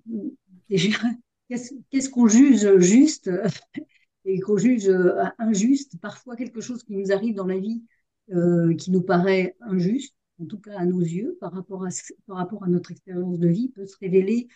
qu'est-ce 0.70 2.10
qu'on 2.10 2.28
juge 2.28 2.78
juste 2.78 3.30
et 4.26 4.40
qu'on 4.40 4.58
juge 4.58 4.88
euh, 4.88 5.24
injuste, 5.40 6.00
parfois 6.02 6.36
quelque 6.36 6.62
chose 6.62 6.84
qui 6.84 6.96
nous 6.96 7.12
arrive 7.12 7.36
dans 7.36 7.48
la 7.48 7.60
vie 7.60 7.84
qui 8.78 8.92
nous 8.92 9.02
paraît 9.02 9.56
injuste, 9.60 10.14
en 10.40 10.46
tout 10.46 10.60
cas 10.60 10.78
à 10.78 10.86
nos 10.86 11.00
yeux, 11.00 11.38
par 11.40 11.54
rapport 11.54 11.86
à, 11.86 11.90
par 12.28 12.38
rapport 12.38 12.64
à 12.64 12.68
notre 12.68 12.92
expérience 12.92 13.40
de 13.40 13.48
vie, 13.48 13.70
peut 13.70 13.86
se 13.86 13.98
révéler 13.98 14.48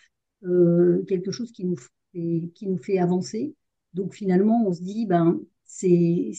euh, 0.44 1.04
quelque 1.06 1.30
chose 1.30 1.52
qui 1.52 1.64
nous, 1.64 1.76
fait, 1.76 2.50
qui 2.54 2.66
nous 2.66 2.78
fait 2.78 2.98
avancer. 2.98 3.54
Donc 3.92 4.14
finalement, 4.14 4.66
on 4.66 4.72
se 4.72 4.82
dit, 4.82 5.06
ben, 5.06 5.40
c'est 5.64 6.32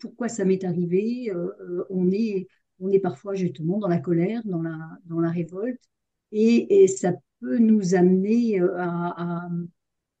pourquoi 0.00 0.28
ça 0.28 0.44
m'est 0.44 0.64
arrivé. 0.64 1.30
Euh, 1.30 1.50
euh, 1.60 1.84
on, 1.90 2.10
est, 2.10 2.48
on 2.80 2.90
est 2.90 2.98
parfois 2.98 3.34
justement 3.34 3.78
dans 3.78 3.88
la 3.88 3.98
colère, 3.98 4.42
dans 4.44 4.62
la, 4.62 4.76
dans 5.04 5.20
la 5.20 5.30
révolte, 5.30 5.80
et, 6.32 6.86
ça 6.88 7.12
peut 7.40 7.58
nous 7.58 7.94
amener 7.94 8.60
à, 8.60 9.48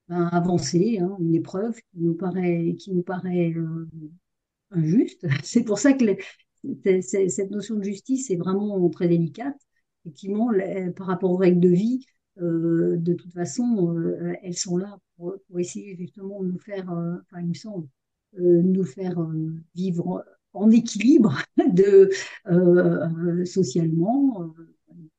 à, 0.08 0.36
avancer, 0.36 0.98
hein, 1.00 1.16
une 1.18 1.34
épreuve 1.34 1.74
qui 1.74 1.98
nous 2.00 2.14
paraît, 2.14 2.76
qui 2.78 2.92
nous 2.92 3.02
paraît 3.02 3.54
injuste. 4.70 5.26
C'est 5.42 5.64
pour 5.64 5.78
ça 5.78 5.92
que 5.92 6.04
cette 7.00 7.50
notion 7.50 7.76
de 7.76 7.82
justice 7.82 8.30
est 8.30 8.36
vraiment 8.36 8.88
très 8.90 9.08
délicate. 9.08 9.56
Effectivement, 10.04 10.50
par 10.96 11.06
rapport 11.06 11.32
aux 11.32 11.36
règles 11.36 11.60
de 11.60 11.68
vie, 11.68 12.00
euh, 12.40 12.96
de 12.98 13.14
toute 13.14 13.32
façon, 13.32 13.96
euh, 13.96 14.34
elles 14.42 14.56
sont 14.56 14.76
là 14.76 14.98
pour, 15.16 15.38
essayer 15.58 15.96
justement 15.96 16.42
de 16.42 16.48
nous 16.48 16.58
faire, 16.58 16.90
euh, 16.90 17.16
enfin, 17.22 17.40
il 17.40 17.48
me 17.48 17.54
semble, 17.54 17.88
nous 18.38 18.84
faire 18.84 19.16
vivre 19.74 20.22
en 20.52 20.70
équilibre 20.70 21.38
de 21.72 22.10
socialement, 23.46 24.52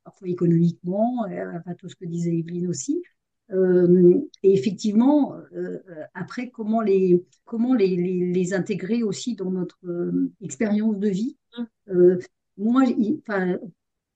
parfois 0.03 0.29
économiquement, 0.29 1.25
enfin 1.55 1.73
tout 1.79 1.89
ce 1.89 1.95
que 1.95 2.05
disait 2.05 2.37
Evelyne 2.37 2.67
aussi. 2.67 3.01
Euh, 3.51 4.19
et 4.43 4.53
effectivement, 4.53 5.35
euh, 5.55 5.79
après, 6.13 6.49
comment 6.49 6.81
les 6.81 7.23
comment 7.45 7.73
les, 7.73 7.95
les, 7.95 8.31
les, 8.31 8.53
intégrer 8.53 9.03
aussi 9.03 9.35
dans 9.35 9.51
notre 9.51 9.79
euh, 9.85 10.33
expérience 10.41 10.97
de 10.97 11.07
vie 11.07 11.37
mmh. 11.57 12.17
Moi, 12.57 12.83
enfin, 13.19 13.57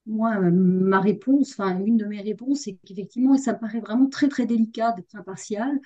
moi, 0.05 0.39
ma 0.39 0.99
réponse, 0.99 1.51
enfin, 1.51 1.79
une 1.85 1.97
de 1.97 2.05
mes 2.05 2.21
réponses, 2.21 2.61
c'est 2.63 2.73
qu'effectivement, 2.85 3.37
ça 3.37 3.53
me 3.53 3.59
paraît 3.59 3.79
vraiment 3.79 4.09
très 4.09 4.27
très 4.27 4.45
délicat 4.47 4.93
d'être 4.93 5.15
impartial 5.15 5.79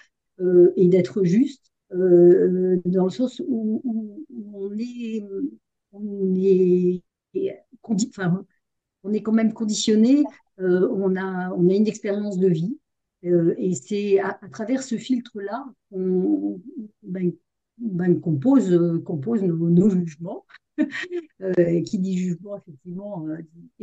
et 0.77 0.88
d'être 0.88 1.23
juste, 1.23 1.71
dans 1.91 3.03
le 3.05 3.10
sens 3.10 3.41
où, 3.45 3.81
où, 3.84 4.25
on 4.53 4.73
est 4.77 5.21
on 5.91 6.34
est 6.36 7.03
on 9.03 9.13
est 9.13 9.21
quand 9.21 9.34
même 9.34 9.53
conditionné, 9.53 10.23
on 10.58 11.15
a 11.17 11.51
on 11.51 11.69
a 11.69 11.73
une 11.73 11.88
expérience 11.88 12.38
de 12.39 12.47
vie. 12.47 12.77
Euh, 13.23 13.56
et 13.58 13.73
c'est 13.73 14.19
à, 14.19 14.38
travers 14.51 14.84
ce 14.84 14.97
filtre-là 14.97 15.65
qu'on 15.91 16.62
ben, 17.04 17.32
ben, 17.78 18.21
pose, 18.39 18.71
nos, 18.71 19.89
jugements. 19.89 20.45
euh, 21.41 21.82
qui 21.84 21.99
dit 21.99 22.17
jugement, 22.17 22.58
effectivement. 22.58 23.25
Euh, 23.30 23.38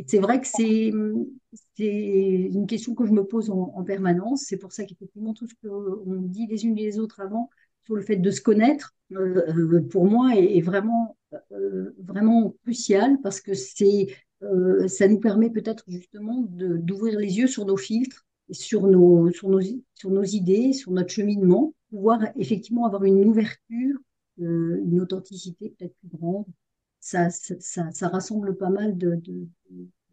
c'est 0.05 0.19
vrai 0.19 0.39
que 0.39 0.47
c'est 0.47 0.89
une 0.89 2.67
question 2.67 2.93
que 2.93 3.07
je 3.07 3.11
me 3.11 3.23
pose 3.23 3.49
en, 3.49 3.83
permanence. 3.83 4.43
C'est 4.45 4.57
pour 4.57 4.71
ça 4.71 4.83
qu'effectivement, 4.85 5.33
tout 5.33 5.47
ce 5.47 5.55
qu'on 5.67 6.21
dit 6.21 6.45
les 6.45 6.65
unes 6.65 6.77
et 6.77 6.83
les 6.83 6.99
autres 6.99 7.19
avant 7.19 7.49
sur 7.83 7.95
le 7.95 8.01
fait 8.01 8.15
de 8.15 8.29
se 8.29 8.41
connaître, 8.41 8.93
pour 9.89 10.05
moi, 10.05 10.35
est, 10.35 10.57
est 10.57 10.61
vraiment, 10.61 11.17
vraiment 11.97 12.55
crucial 12.61 13.17
parce 13.23 13.41
que 13.41 13.53
ça 13.55 15.07
nous 15.07 15.19
permet 15.19 15.49
peut-être 15.49 15.83
justement 15.87 16.45
d'ouvrir 16.47 17.17
les 17.17 17.39
yeux 17.39 17.47
sur 17.47 17.65
nos 17.65 17.77
filtres 17.77 18.27
sur 18.51 18.87
nos, 18.87 19.31
sur 19.31 19.49
nos, 19.49 19.61
sur 19.93 20.09
nos 20.09 20.23
idées, 20.23 20.73
sur 20.73 20.91
notre 20.91 21.09
cheminement, 21.09 21.73
pouvoir 21.89 22.19
effectivement 22.35 22.85
avoir 22.85 23.03
une 23.03 23.23
ouverture, 23.25 23.97
euh, 24.39 24.81
une 24.83 25.01
authenticité 25.01 25.75
peut-être 25.77 25.95
plus 25.99 26.17
grande. 26.17 26.45
Ça, 26.99 27.29
ça, 27.29 27.91
ça, 27.91 28.07
rassemble 28.07 28.55
pas 28.55 28.69
mal 28.69 28.97
de, 28.97 29.15
de, 29.15 29.47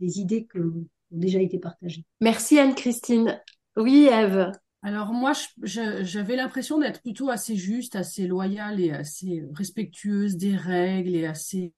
des 0.01 0.19
idées 0.19 0.47
qui 0.51 0.59
ont 0.59 0.85
déjà 1.11 1.41
été 1.41 1.59
partagées. 1.59 2.05
Merci 2.21 2.59
Anne-Christine. 2.59 3.41
Oui, 3.77 4.09
Eve. 4.11 4.51
Alors 4.83 5.13
moi, 5.13 5.33
j'avais 5.63 6.37
l'impression 6.37 6.79
d'être 6.79 7.03
plutôt 7.03 7.29
assez 7.29 7.55
juste, 7.55 7.97
assez 7.97 8.27
loyale 8.27 8.81
et 8.81 8.91
assez 8.91 9.45
respectueuse 9.53 10.37
des 10.37 10.57
règles 10.57 11.15
et 11.15 11.27
assez 11.27 11.73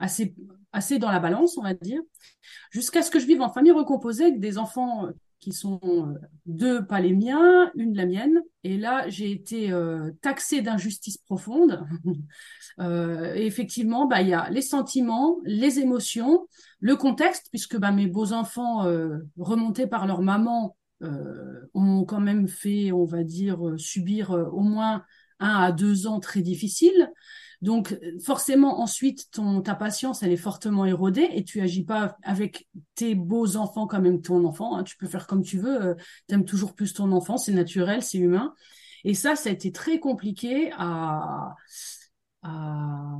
assez 0.00 0.34
assez 0.72 0.98
dans 0.98 1.10
la 1.10 1.20
balance, 1.20 1.56
on 1.56 1.62
va 1.62 1.72
dire, 1.72 2.02
jusqu'à 2.70 3.02
ce 3.02 3.10
que 3.10 3.20
je 3.20 3.26
vive 3.26 3.40
en 3.40 3.48
famille 3.48 3.70
recomposée 3.70 4.24
avec 4.24 4.40
des 4.40 4.58
enfants 4.58 5.08
qui 5.44 5.52
sont 5.52 5.78
euh, 5.84 6.18
deux 6.46 6.86
pas 6.86 7.00
les 7.00 7.12
miens, 7.12 7.70
une 7.74 7.94
la 7.94 8.06
mienne. 8.06 8.40
Et 8.64 8.78
là, 8.78 9.06
j'ai 9.10 9.30
été 9.30 9.70
euh, 9.70 10.10
taxée 10.22 10.62
d'injustice 10.62 11.18
profonde. 11.18 11.86
euh, 12.80 13.34
effectivement, 13.34 14.06
bah 14.06 14.22
il 14.22 14.28
y 14.28 14.34
a 14.34 14.48
les 14.48 14.62
sentiments, 14.62 15.36
les 15.44 15.80
émotions, 15.80 16.48
le 16.80 16.96
contexte, 16.96 17.48
puisque 17.50 17.76
bah, 17.76 17.92
mes 17.92 18.06
beaux 18.06 18.32
enfants 18.32 18.84
remontés 19.36 19.86
par 19.86 20.06
leur 20.06 20.22
maman 20.22 20.76
ont 21.74 22.04
quand 22.06 22.20
même 22.20 22.48
fait, 22.48 22.92
on 22.92 23.04
va 23.04 23.24
dire, 23.24 23.60
subir 23.76 24.30
au 24.30 24.62
moins 24.62 25.04
un 25.40 25.60
à 25.60 25.72
deux 25.72 26.06
ans 26.06 26.20
très 26.20 26.40
difficiles. 26.40 27.10
Donc 27.64 27.98
forcément 28.22 28.82
ensuite 28.82 29.30
ton 29.30 29.62
ta 29.62 29.74
patience 29.74 30.22
elle 30.22 30.32
est 30.32 30.36
fortement 30.36 30.84
érodée 30.84 31.26
et 31.32 31.44
tu 31.44 31.62
agis 31.62 31.82
pas 31.82 32.18
avec 32.22 32.68
tes 32.94 33.14
beaux 33.14 33.56
enfants 33.56 33.86
comme 33.86 34.02
même 34.02 34.20
ton 34.20 34.44
enfant. 34.44 34.76
Hein. 34.76 34.84
Tu 34.84 34.98
peux 34.98 35.06
faire 35.06 35.26
comme 35.26 35.42
tu 35.42 35.56
veux. 35.56 35.82
Euh, 35.82 35.94
tu 36.28 36.34
aimes 36.34 36.44
toujours 36.44 36.74
plus 36.74 36.92
ton 36.92 37.10
enfant, 37.10 37.38
c'est 37.38 37.52
naturel, 37.52 38.02
c'est 38.02 38.18
humain. 38.18 38.54
Et 39.04 39.14
ça, 39.14 39.34
ça 39.34 39.48
a 39.48 39.52
été 39.52 39.72
très 39.72 39.98
compliqué 39.98 40.72
à 40.76 41.54
à, 42.44 43.18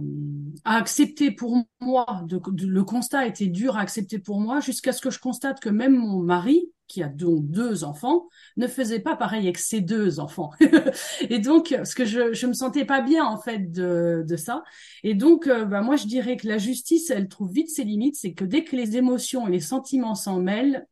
accepter 0.64 1.30
pour 1.30 1.64
moi. 1.80 2.24
Le 2.30 2.82
constat 2.82 3.26
été 3.26 3.46
dur 3.46 3.76
à 3.76 3.80
accepter 3.80 4.18
pour 4.18 4.40
moi 4.40 4.60
jusqu'à 4.60 4.92
ce 4.92 5.00
que 5.00 5.10
je 5.10 5.18
constate 5.18 5.60
que 5.60 5.68
même 5.68 5.96
mon 5.96 6.20
mari, 6.20 6.70
qui 6.86 7.02
a 7.02 7.08
donc 7.08 7.46
deux 7.50 7.82
enfants, 7.82 8.28
ne 8.56 8.66
faisait 8.66 9.00
pas 9.00 9.16
pareil 9.16 9.44
avec 9.44 9.58
ses 9.58 9.80
deux 9.80 10.20
enfants. 10.20 10.50
et 11.30 11.38
donc, 11.38 11.70
parce 11.74 11.94
que 11.94 12.04
je 12.04 12.32
je 12.34 12.46
me 12.46 12.52
sentais 12.52 12.84
pas 12.84 13.00
bien 13.00 13.24
en 13.24 13.38
fait 13.38 13.70
de 13.70 14.24
de 14.26 14.36
ça. 14.36 14.62
Et 15.02 15.14
donc, 15.14 15.46
euh, 15.46 15.64
bah, 15.64 15.80
moi 15.80 15.96
je 15.96 16.06
dirais 16.06 16.36
que 16.36 16.46
la 16.46 16.58
justice, 16.58 17.10
elle 17.10 17.28
trouve 17.28 17.50
vite 17.50 17.70
ses 17.70 17.84
limites. 17.84 18.16
C'est 18.16 18.34
que 18.34 18.44
dès 18.44 18.64
que 18.64 18.76
les 18.76 18.96
émotions 18.96 19.48
et 19.48 19.50
les 19.50 19.60
sentiments 19.60 20.14
s'en 20.14 20.38
mêlent, 20.40 20.86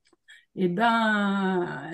eh 0.54 0.68
ben, 0.68 1.90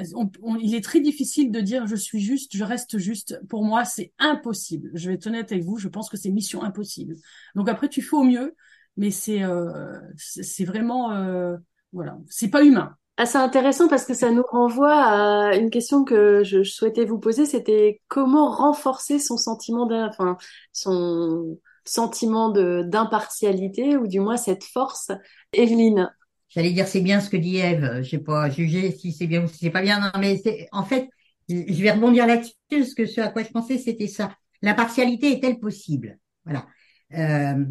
il 0.61 0.75
est 0.75 0.83
très 0.83 1.01
difficile 1.01 1.53
de 1.53 1.61
dire 1.61 1.87
je 1.87 1.95
suis 1.95 2.21
juste, 2.21 2.57
je 2.57 2.65
reste 2.65 2.99
juste. 2.99 3.41
Pour 3.49 3.65
moi, 3.65 3.85
c'est 3.85 4.13
impossible. 4.19 4.91
Je 4.95 5.09
vais 5.09 5.15
être 5.15 5.29
honnête 5.29 5.53
avec 5.53 5.65
vous, 5.65 5.79
je 5.79 5.89
pense 5.89 6.11
que 6.11 6.17
c'est 6.17 6.31
mission 6.31 6.63
impossible. 6.63 7.15
Donc 7.55 7.69
après, 7.69 7.89
tu 7.89 8.03
fais 8.03 8.17
au 8.17 8.25
mieux, 8.25 8.57
mais 8.97 9.11
c'est 9.13 9.43
euh, 9.45 10.01
c'est 10.17 10.65
vraiment 10.65 11.13
euh, 11.13 11.57
voilà, 11.93 12.19
c'est 12.29 12.51
pas 12.51 12.65
humain. 12.65 12.97
Ah, 13.17 13.27
c'est 13.27 13.39
intéressant 13.39 13.89
parce 13.89 14.05
que 14.05 14.15
ça 14.15 14.31
nous 14.31 14.45
renvoie 14.49 14.95
à 14.95 15.57
une 15.57 15.71
question 15.71 16.05
que 16.05 16.45
je, 16.45 16.63
souhaitais 16.63 17.05
vous 17.05 17.19
poser, 17.19 17.47
c'était 17.47 18.01
comment 18.07 18.51
renforcer 18.51 19.19
son 19.19 19.37
sentiment 19.37 19.89
enfin, 19.91 20.37
son 20.73 21.59
sentiment 21.85 22.51
de 22.51 22.83
d'impartialité 22.87 23.97
ou 23.97 24.07
du 24.07 24.21
moins 24.21 24.37
cette 24.37 24.65
force. 24.65 25.11
Evelyne? 25.53 26.13
J'allais 26.49 26.73
dire 26.73 26.87
c'est 26.87 27.01
bien 27.01 27.21
ce 27.21 27.31
que 27.31 27.37
dit 27.37 27.59
Eve. 27.59 28.03
Je 28.03 28.09
sais 28.09 28.19
pas 28.19 28.49
juger 28.51 28.91
si 28.91 29.13
c'est 29.13 29.27
bien 29.27 29.45
ou 29.45 29.49
si 29.49 29.59
c'est 29.59 29.71
pas 29.71 29.83
bien. 29.83 30.01
Non, 30.01 30.11
mais 30.19 30.41
en 30.73 30.85
fait, 30.85 31.09
je 31.49 31.83
vais 31.83 31.91
rebondir 31.91 32.27
là-dessus 32.27 32.55
parce 32.71 32.95
que 32.95 33.07
ce 33.07 33.21
à 33.21 33.29
quoi 33.29 33.43
je 33.43 33.51
pensais 33.51 33.79
c'était 33.79 34.07
ça. 34.07 34.35
L'impartialité 34.63 35.33
est-elle 35.33 35.59
possible? 35.59 36.19
Voilà. 36.45 36.67
Euh, 37.15 37.65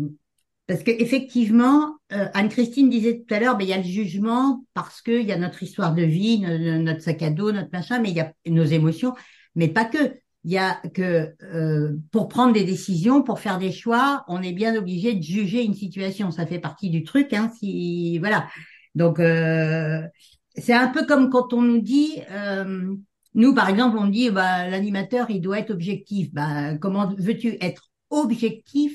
parce 0.67 0.83
que 0.83 0.91
effectivement, 0.91 1.95
euh, 2.11 2.27
Anne-Christine 2.33 2.89
disait 2.89 3.23
tout 3.25 3.33
à 3.33 3.39
l'heure, 3.39 3.57
ben, 3.57 3.63
il 3.63 3.69
y 3.69 3.73
a 3.73 3.77
le 3.77 3.83
jugement 3.83 4.65
parce 4.73 5.01
qu'il 5.01 5.23
y 5.23 5.31
a 5.31 5.37
notre 5.37 5.63
histoire 5.63 5.95
de 5.95 6.03
vie, 6.03 6.39
notre, 6.39 7.01
sac 7.01 7.21
à 7.21 7.29
dos, 7.29 7.53
notre 7.53 7.69
machin, 7.71 7.99
mais 7.99 8.09
il 8.09 8.17
y 8.17 8.19
a 8.19 8.33
nos 8.47 8.65
émotions, 8.65 9.13
mais 9.55 9.69
pas 9.69 9.85
que. 9.85 10.19
Il 10.47 10.53
y 10.53 10.57
a 10.57 10.81
que 10.93 11.35
euh, 11.43 11.97
pour 12.13 12.29
prendre 12.29 12.53
des 12.53 12.63
décisions, 12.63 13.21
pour 13.21 13.41
faire 13.41 13.57
des 13.57 13.73
choix, 13.73 14.23
on 14.29 14.41
est 14.41 14.53
bien 14.53 14.77
obligé 14.77 15.13
de 15.13 15.21
juger 15.21 15.61
une 15.61 15.73
situation. 15.73 16.31
Ça 16.31 16.45
fait 16.47 16.59
partie 16.59 16.89
du 16.89 17.03
truc, 17.03 17.33
hein. 17.33 17.51
Si 17.59 18.17
voilà. 18.19 18.47
Donc 18.95 19.19
euh, 19.19 20.01
c'est 20.55 20.71
un 20.73 20.87
peu 20.87 21.05
comme 21.05 21.29
quand 21.29 21.51
on 21.51 21.61
nous 21.61 21.81
dit, 21.81 22.21
nous 23.33 23.53
par 23.53 23.67
exemple, 23.67 23.97
on 23.99 24.07
dit, 24.07 24.29
bah, 24.29 24.69
l'animateur 24.69 25.29
il 25.29 25.41
doit 25.41 25.59
être 25.59 25.71
objectif. 25.71 26.33
Bah, 26.33 26.77
comment 26.77 27.13
veux-tu 27.17 27.57
être 27.59 27.91
objectif 28.09 28.93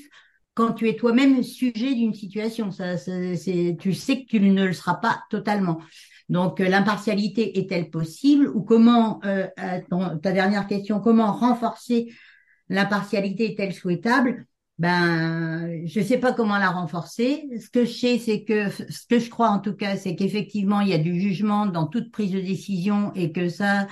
quand 0.54 0.72
tu 0.72 0.88
es 0.88 0.96
toi-même 0.96 1.42
sujet 1.42 1.94
d'une 1.94 2.14
situation? 2.14 2.70
Ça, 2.70 2.96
c'est, 2.96 3.76
tu 3.78 3.92
sais 3.92 4.24
que 4.24 4.30
tu 4.30 4.40
ne 4.40 4.64
le 4.64 4.72
seras 4.72 4.94
pas 4.94 5.20
totalement. 5.28 5.80
Donc, 6.32 6.60
euh, 6.60 6.68
l'impartialité 6.68 7.58
est-elle 7.58 7.90
possible 7.90 8.48
ou 8.48 8.62
comment, 8.62 9.20
euh, 9.26 9.46
ta 10.22 10.32
dernière 10.32 10.66
question, 10.66 10.98
comment 10.98 11.30
renforcer 11.30 12.10
l'impartialité 12.70 13.52
est-elle 13.52 13.74
souhaitable? 13.74 14.46
Ben, 14.78 15.86
je 15.86 16.00
sais 16.00 16.16
pas 16.16 16.32
comment 16.32 16.56
la 16.56 16.70
renforcer. 16.70 17.50
Ce 17.60 17.68
que 17.68 17.84
je 17.84 17.92
sais, 17.92 18.18
c'est 18.18 18.44
que, 18.44 18.70
ce 18.70 19.06
que 19.06 19.18
je 19.18 19.28
crois 19.28 19.50
en 19.50 19.58
tout 19.58 19.74
cas, 19.74 19.96
c'est 19.98 20.16
qu'effectivement, 20.16 20.80
il 20.80 20.88
y 20.88 20.94
a 20.94 20.98
du 20.98 21.20
jugement 21.20 21.66
dans 21.66 21.86
toute 21.86 22.10
prise 22.10 22.32
de 22.32 22.40
décision 22.40 23.12
et 23.14 23.30
que 23.30 23.50
ça, 23.50 23.86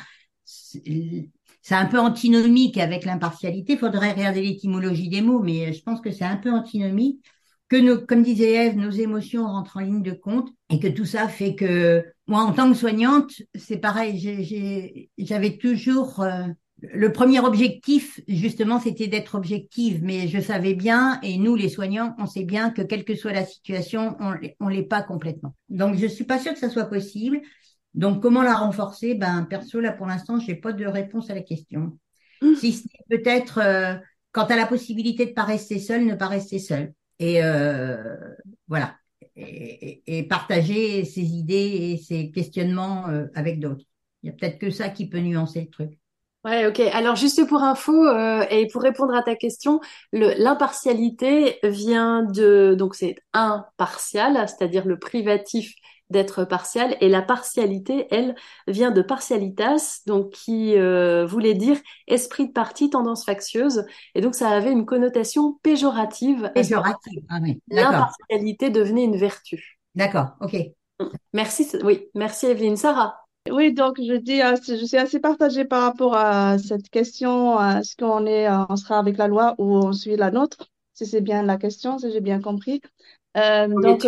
c'est 0.44 1.74
un 1.74 1.84
peu 1.84 1.98
antinomique 1.98 2.78
avec 2.78 3.04
l'impartialité. 3.04 3.74
Il 3.74 3.78
faudrait 3.78 4.12
regarder 4.12 4.40
l'étymologie 4.40 5.10
des 5.10 5.20
mots, 5.20 5.40
mais 5.40 5.74
je 5.74 5.82
pense 5.82 6.00
que 6.00 6.10
c'est 6.10 6.24
un 6.24 6.38
peu 6.38 6.50
antinomique. 6.50 7.22
Que 7.68 7.76
nos, 7.76 7.98
comme 7.98 8.22
disait 8.22 8.66
Eve, 8.66 8.78
nos 8.78 8.90
émotions 8.90 9.46
rentrent 9.46 9.76
en 9.76 9.80
ligne 9.80 10.02
de 10.02 10.10
compte 10.12 10.48
et 10.70 10.80
que 10.80 10.88
tout 10.88 11.04
ça 11.04 11.28
fait 11.28 11.54
que 11.54 12.02
moi, 12.30 12.42
en 12.42 12.52
tant 12.52 12.70
que 12.70 12.76
soignante, 12.76 13.32
c'est 13.54 13.78
pareil. 13.78 15.08
J'avais 15.18 15.58
toujours 15.58 16.20
euh, 16.20 16.46
le 16.80 17.12
premier 17.12 17.40
objectif, 17.40 18.20
justement, 18.28 18.80
c'était 18.80 19.08
d'être 19.08 19.34
objective, 19.34 20.00
mais 20.02 20.28
je 20.28 20.40
savais 20.40 20.74
bien, 20.74 21.18
et 21.22 21.38
nous, 21.38 21.56
les 21.56 21.68
soignants, 21.68 22.14
on 22.18 22.26
sait 22.26 22.44
bien 22.44 22.70
que 22.70 22.82
quelle 22.82 23.04
que 23.04 23.14
soit 23.14 23.32
la 23.32 23.44
situation, 23.44 24.16
on, 24.20 24.34
on 24.60 24.68
l'est 24.68 24.84
pas 24.84 25.02
complètement. 25.02 25.54
Donc, 25.68 25.96
je 25.96 26.06
suis 26.06 26.24
pas 26.24 26.38
sûre 26.38 26.52
que 26.52 26.58
ça 26.58 26.70
soit 26.70 26.86
possible. 26.86 27.40
Donc, 27.94 28.22
comment 28.22 28.42
la 28.42 28.54
renforcer? 28.54 29.14
Ben, 29.14 29.44
perso, 29.50 29.80
là, 29.80 29.92
pour 29.92 30.06
l'instant, 30.06 30.38
j'ai 30.38 30.54
pas 30.54 30.72
de 30.72 30.86
réponse 30.86 31.30
à 31.30 31.34
la 31.34 31.42
question. 31.42 31.98
Mmh. 32.40 32.54
Si 32.54 32.72
c'est 32.72 32.88
peut-être, 33.18 33.58
euh, 33.58 33.96
quand 34.32 34.46
tu 34.46 34.52
as 34.52 34.56
la 34.56 34.66
possibilité 34.66 35.26
de 35.26 35.32
pas 35.32 35.42
rester 35.42 35.80
seul, 35.80 36.06
ne 36.06 36.14
pas 36.14 36.28
rester 36.28 36.60
seul. 36.60 36.92
Et 37.18 37.42
euh, 37.42 38.16
voilà. 38.68 38.94
Et, 39.40 40.26
partager 40.28 41.04
ses 41.04 41.22
idées 41.22 41.54
et 41.92 41.96
ses 41.96 42.30
questionnements 42.30 43.08
euh, 43.08 43.26
avec 43.34 43.58
d'autres. 43.58 43.84
Il 44.22 44.26
y 44.26 44.30
a 44.30 44.32
peut-être 44.32 44.58
que 44.58 44.70
ça 44.70 44.88
qui 44.88 45.08
peut 45.08 45.18
nuancer 45.18 45.62
le 45.62 45.70
truc. 45.70 45.98
Ouais, 46.44 46.66
ok. 46.66 46.80
Alors 46.92 47.16
juste 47.16 47.46
pour 47.46 47.62
info 47.62 48.06
et 48.50 48.66
pour 48.72 48.82
répondre 48.82 49.14
à 49.14 49.22
ta 49.22 49.34
question, 49.34 49.80
l'impartialité 50.12 51.58
vient 51.62 52.22
de 52.22 52.74
donc 52.78 52.94
c'est 52.94 53.16
impartial, 53.34 54.48
c'est-à-dire 54.48 54.86
le 54.86 54.98
privatif 54.98 55.74
d'être 56.10 56.44
partial 56.44 56.96
et 57.00 57.08
la 57.08 57.22
partialité, 57.22 58.06
elle, 58.10 58.34
vient 58.66 58.90
de 58.90 59.00
partialitas, 59.00 60.02
donc 60.06 60.30
qui 60.30 60.76
euh, 60.76 61.24
voulait 61.24 61.54
dire 61.54 61.78
esprit 62.06 62.48
de 62.48 62.52
parti, 62.52 62.90
tendance 62.90 63.24
factieuse, 63.24 63.84
et 64.14 64.20
donc 64.20 64.34
ça 64.34 64.48
avait 64.50 64.72
une 64.72 64.86
connotation 64.86 65.58
péjorative. 65.62 66.50
Péjorative, 66.54 67.22
ah 67.28 67.38
oui. 67.40 67.60
L'impartialité 67.70 68.70
devenait 68.70 69.04
une 69.04 69.16
vertu. 69.16 69.78
D'accord, 69.94 70.30
ok. 70.40 70.56
Merci, 71.32 71.68
oui, 71.82 72.08
merci 72.14 72.46
Evelyne. 72.46 72.76
Sarah. 72.76 73.16
Oui, 73.50 73.72
donc 73.72 73.96
je 73.98 74.14
dis, 74.14 74.42
euh, 74.42 74.56
je 74.66 74.84
suis 74.84 74.98
assez 74.98 75.18
partagée 75.18 75.64
par 75.64 75.82
rapport 75.82 76.14
à 76.14 76.58
cette 76.58 76.90
question, 76.90 77.58
est-ce 77.78 77.96
qu'on 77.96 78.26
est, 78.26 78.48
euh, 78.48 78.64
on 78.68 78.76
sera 78.76 78.98
avec 78.98 79.16
la 79.16 79.28
loi 79.28 79.54
ou 79.58 79.76
on 79.76 79.92
suit 79.92 80.16
la 80.16 80.30
nôtre, 80.30 80.68
si 80.92 81.06
c'est 81.06 81.22
bien 81.22 81.42
la 81.42 81.56
question, 81.56 81.98
si 81.98 82.12
j'ai 82.12 82.20
bien 82.20 82.40
compris. 82.40 82.82
donc, 83.34 84.06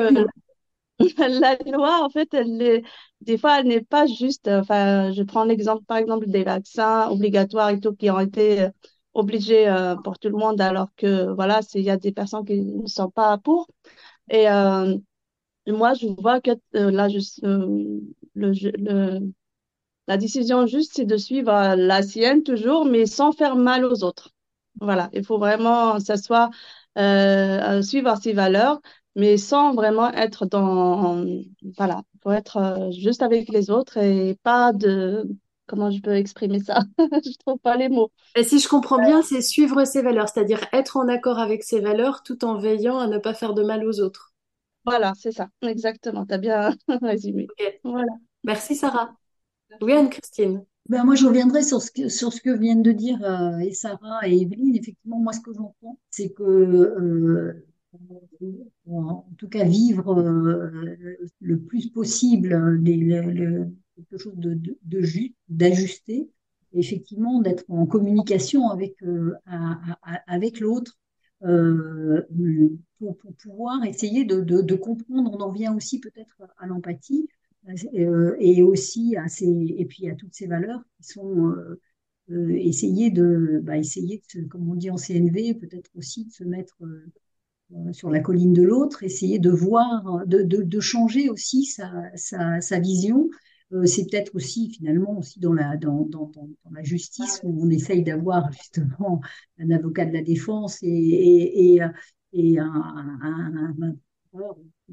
la 1.18 1.56
loi, 1.66 2.04
en 2.04 2.10
fait, 2.10 2.32
elle 2.34 2.60
est, 2.62 2.82
des 3.20 3.38
fois, 3.38 3.60
elle 3.60 3.66
n'est 3.68 3.80
pas 3.82 4.06
juste. 4.06 4.48
Enfin, 4.48 5.10
je 5.12 5.22
prends 5.22 5.44
l'exemple, 5.44 5.84
par 5.84 5.96
exemple, 5.98 6.26
des 6.28 6.44
vaccins 6.44 7.08
obligatoires 7.10 7.70
et 7.70 7.80
tout 7.80 7.94
qui 7.94 8.10
ont 8.10 8.20
été 8.20 8.62
euh, 8.62 8.68
obligés 9.14 9.68
euh, 9.68 9.96
pour 9.96 10.18
tout 10.18 10.28
le 10.28 10.36
monde, 10.36 10.60
alors 10.60 10.88
que 10.96 11.32
voilà, 11.34 11.60
il 11.74 11.82
y 11.82 11.90
a 11.90 11.96
des 11.96 12.12
personnes 12.12 12.44
qui 12.44 12.60
ne 12.62 12.86
sont 12.86 13.10
pas 13.10 13.38
pour. 13.38 13.66
Et 14.30 14.50
euh, 14.50 14.96
moi, 15.68 15.94
je 15.94 16.08
vois 16.08 16.40
que 16.40 16.52
là, 16.74 17.08
la 20.08 20.16
décision 20.16 20.66
juste, 20.66 20.92
c'est 20.96 21.04
de 21.04 21.16
suivre 21.16 21.74
la 21.76 22.02
sienne 22.02 22.42
toujours, 22.42 22.84
mais 22.84 23.06
sans 23.06 23.32
faire 23.32 23.56
mal 23.56 23.84
aux 23.84 24.02
autres. 24.04 24.30
Voilà, 24.80 25.10
il 25.12 25.24
faut 25.24 25.38
vraiment 25.38 25.98
s'asseoir, 26.00 26.50
suivre 27.82 28.16
ses 28.20 28.32
valeurs, 28.32 28.80
mais 29.16 29.36
sans 29.36 29.74
vraiment 29.74 30.10
être 30.12 30.46
dans, 30.46 31.24
voilà, 31.76 32.02
faut 32.22 32.30
être 32.30 32.56
euh, 32.56 32.90
juste 32.90 33.22
avec 33.22 33.48
les 33.48 33.70
autres 33.70 33.98
et 33.98 34.38
pas 34.42 34.72
de, 34.72 35.28
comment 35.66 35.90
je 35.90 36.00
peux 36.00 36.14
exprimer 36.14 36.60
ça? 36.60 36.80
Je 36.98 37.38
trouve 37.38 37.58
pas 37.58 37.76
les 37.76 37.88
mots. 37.88 38.10
Et 38.36 38.44
si 38.44 38.58
je 38.58 38.68
comprends 38.68 38.98
bien, 38.98 39.22
c'est 39.22 39.42
suivre 39.42 39.84
ses 39.84 40.02
valeurs, 40.02 40.28
c'est-à-dire 40.28 40.60
être 40.72 40.96
en 40.96 41.08
accord 41.08 41.38
avec 41.38 41.62
ses 41.62 41.80
valeurs 41.80 42.22
tout 42.22 42.44
en 42.44 42.58
veillant 42.58 42.98
à 42.98 43.06
ne 43.06 43.18
pas 43.18 43.34
faire 43.34 43.54
de 43.54 43.62
mal 43.62 43.86
aux 43.86 44.00
autres. 44.00 44.32
Voilà, 44.84 45.12
c'est 45.16 45.32
ça, 45.32 45.48
exactement. 45.62 46.26
Tu 46.26 46.34
as 46.34 46.38
bien 46.38 46.74
résumé. 47.02 47.46
Voilà. 47.84 48.12
Merci 48.44 48.74
Sarah. 48.74 49.14
Oui, 49.80 49.92
Anne-Christine. 49.92 50.64
Ben 50.88 51.04
moi, 51.04 51.14
je 51.14 51.26
reviendrai 51.26 51.62
sur 51.62 51.80
ce 51.80 51.90
que, 51.90 52.08
sur 52.08 52.32
ce 52.32 52.40
que 52.40 52.50
viennent 52.50 52.82
de 52.82 52.92
dire 52.92 53.22
euh, 53.24 53.58
et 53.58 53.72
Sarah 53.72 54.26
et 54.26 54.42
Evelyne. 54.42 54.74
Effectivement, 54.74 55.20
moi, 55.20 55.32
ce 55.32 55.40
que 55.40 55.52
j'entends, 55.54 55.98
c'est 56.10 56.32
que 56.32 56.42
euh, 56.42 57.64
en 58.86 59.26
tout 59.38 59.48
cas 59.48 59.64
vivre 59.64 60.18
euh, 60.18 61.18
le 61.40 61.60
plus 61.60 61.90
possible 61.90 62.80
quelque 62.84 64.18
chose 64.18 64.36
de, 64.36 64.54
de, 64.54 65.08
d'ajusté, 65.48 66.30
effectivement 66.72 67.40
d'être 67.40 67.64
en 67.68 67.86
communication 67.86 68.68
avec, 68.68 69.02
euh, 69.02 69.34
avec 70.26 70.60
l'autre 70.60 70.98
euh, 71.44 72.22
pour, 72.98 73.16
pouvoir 73.42 73.84
essayer 73.84 74.24
de, 74.24 74.40
de, 74.40 74.74
comprendre. 74.74 75.30
On 75.32 75.40
en 75.40 75.52
vient 75.52 75.74
aussi 75.74 76.00
peut-être 76.00 76.42
à 76.58 76.66
l'empathie 76.66 77.28
et 77.92 78.62
aussi 78.62 79.16
à 79.16 79.28
ces, 79.28 79.74
et 79.76 79.84
puis 79.84 80.08
à 80.08 80.14
toutes 80.14 80.34
ces 80.34 80.46
valeurs 80.46 80.82
qui 80.96 81.08
sont 81.12 81.54
essayer 82.30 83.10
de 83.10 83.60
bah, 83.62 83.76
essayer 83.76 84.22
de, 84.34 84.44
comme 84.44 84.68
on 84.68 84.74
dit 84.74 84.90
en 84.90 84.96
CNV, 84.96 85.54
peut-être 85.54 85.90
aussi 85.94 86.26
de 86.26 86.30
se 86.32 86.44
mettre 86.44 86.76
euh, 86.82 87.06
sur 87.92 88.10
la 88.10 88.20
colline 88.20 88.52
de 88.52 88.62
l'autre, 88.62 89.02
essayer 89.02 89.38
de 89.38 89.50
voir, 89.50 90.26
de, 90.26 90.42
de, 90.42 90.80
changer 90.80 91.28
aussi 91.28 91.64
sa, 91.64 91.90
sa, 92.14 92.78
vision. 92.78 93.28
Euh, 93.72 93.86
c'est 93.86 94.04
peut-être 94.04 94.34
aussi 94.34 94.70
finalement 94.70 95.18
aussi 95.18 95.40
dans 95.40 95.52
la, 95.52 95.76
dans, 95.76 96.04
dans, 96.04 96.30
dans, 96.34 96.48
la 96.70 96.82
justice 96.82 97.40
où 97.42 97.64
on 97.64 97.70
essaye 97.70 98.02
d'avoir 98.02 98.52
justement 98.52 99.20
un 99.58 99.70
avocat 99.70 100.04
de 100.04 100.12
la 100.12 100.22
défense 100.22 100.82
et, 100.82 100.88
et, 100.88 101.76
et, 101.76 101.80
et 102.32 102.58
un, 102.58 102.66
un, 102.66 103.74
un, 103.80 103.96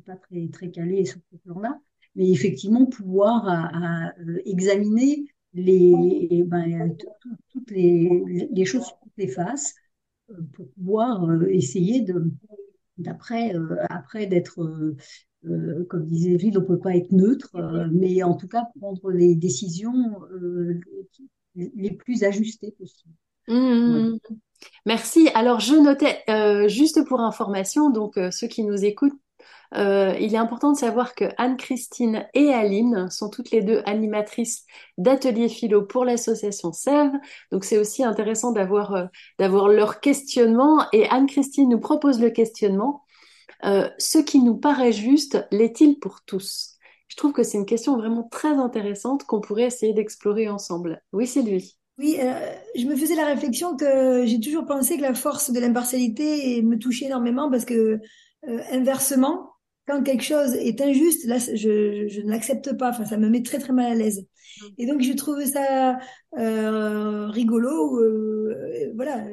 pas 0.05 0.15
très, 0.15 0.47
très 0.47 0.71
calé 0.71 1.05
sur 1.05 1.19
ce 1.31 1.37
plan-là, 1.37 1.79
mais 2.15 2.29
effectivement 2.29 2.85
pouvoir 2.85 4.13
euh, 4.19 4.37
examiner 4.45 5.25
les, 5.53 6.43
ben, 6.45 6.95
toutes 7.49 7.71
les, 7.71 8.47
les 8.51 8.65
choses 8.65 8.85
sur 8.85 8.99
toutes 8.99 9.17
les 9.17 9.27
faces 9.27 9.75
pour 10.53 10.69
pouvoir 10.71 11.43
essayer 11.49 12.01
de, 12.01 12.31
d'après 12.99 13.55
euh, 13.55 13.77
après 13.89 14.27
d'être 14.27 14.61
euh, 14.61 14.95
euh, 15.45 15.85
comme 15.89 16.05
disait 16.05 16.37
Gilles, 16.37 16.57
on 16.57 16.61
ne 16.61 16.67
peut 16.67 16.79
pas 16.79 16.95
être 16.95 17.11
neutre, 17.11 17.55
mais 17.91 18.21
en 18.23 18.35
tout 18.35 18.47
cas 18.47 18.65
prendre 18.79 19.11
les 19.11 19.35
décisions 19.35 20.19
les 21.55 21.91
plus 21.91 22.23
ajustées 22.23 22.71
possibles. 22.77 23.15
Mmh. 23.47 24.17
Merci. 24.85 25.29
Alors, 25.33 25.59
je 25.59 25.73
notais, 25.73 26.23
euh, 26.29 26.67
juste 26.67 27.05
pour 27.05 27.21
information, 27.21 27.89
donc 27.89 28.17
euh, 28.17 28.31
ceux 28.31 28.47
qui 28.47 28.63
nous 28.63 28.83
écoutent, 28.85 29.19
euh, 29.75 30.15
il 30.19 30.33
est 30.33 30.37
important 30.37 30.71
de 30.71 30.77
savoir 30.77 31.13
que 31.13 31.25
Anne-Christine 31.37 32.27
et 32.33 32.53
Aline 32.53 33.09
sont 33.11 33.29
toutes 33.29 33.51
les 33.51 33.61
deux 33.61 33.81
animatrices 33.85 34.65
d'ateliers 34.97 35.49
philo 35.49 35.83
pour 35.83 36.05
l'association 36.05 36.71
Sève. 36.71 37.11
Donc, 37.51 37.65
c'est 37.65 37.77
aussi 37.77 38.03
intéressant 38.03 38.51
d'avoir 38.51 38.95
euh, 38.95 39.05
d'avoir 39.37 39.67
leur 39.67 39.99
questionnement. 39.99 40.85
Et 40.91 41.07
Anne-Christine 41.09 41.69
nous 41.69 41.79
propose 41.79 42.19
le 42.19 42.31
questionnement. 42.31 43.03
Euh, 43.65 43.89
ce 43.97 44.17
qui 44.17 44.39
nous 44.39 44.57
paraît 44.57 44.93
juste, 44.93 45.45
l'est-il 45.51 45.99
pour 45.99 46.21
tous? 46.25 46.77
Je 47.07 47.15
trouve 47.15 47.33
que 47.33 47.43
c'est 47.43 47.57
une 47.57 47.65
question 47.65 47.97
vraiment 47.97 48.23
très 48.23 48.53
intéressante 48.53 49.25
qu'on 49.25 49.41
pourrait 49.41 49.63
essayer 49.63 49.93
d'explorer 49.93 50.47
ensemble. 50.47 51.03
Oui, 51.11 51.27
Sylvie? 51.27 51.75
Oui, 51.97 52.17
euh, 52.19 52.33
je 52.75 52.85
me 52.85 52.95
faisais 52.95 53.15
la 53.15 53.25
réflexion 53.25 53.75
que 53.75 54.25
j'ai 54.25 54.39
toujours 54.39 54.65
pensé 54.65 54.95
que 54.95 55.01
la 55.01 55.13
force 55.13 55.51
de 55.51 55.59
l'impartialité 55.59 56.61
me 56.61 56.79
touchait 56.79 57.05
énormément 57.07 57.51
parce 57.51 57.65
que 57.65 57.99
inversement, 58.71 59.49
quand 59.89 60.03
quelque 60.03 60.23
chose 60.23 60.53
est 60.53 60.81
injuste, 60.81 61.25
là, 61.25 61.39
je, 61.39 62.07
je 62.07 62.21
ne 62.21 62.29
l'accepte 62.29 62.77
pas. 62.77 62.91
Enfin, 62.91 63.05
ça 63.05 63.17
me 63.17 63.27
met 63.27 63.41
très 63.41 63.57
très 63.57 63.73
mal 63.73 63.91
à 63.91 63.95
l'aise. 63.95 64.25
Et 64.77 64.85
donc, 64.85 65.01
je 65.01 65.13
trouve 65.13 65.43
ça 65.45 65.97
euh, 66.37 67.27
rigolo, 67.27 67.97
euh, 67.97 68.91
voilà, 68.95 69.25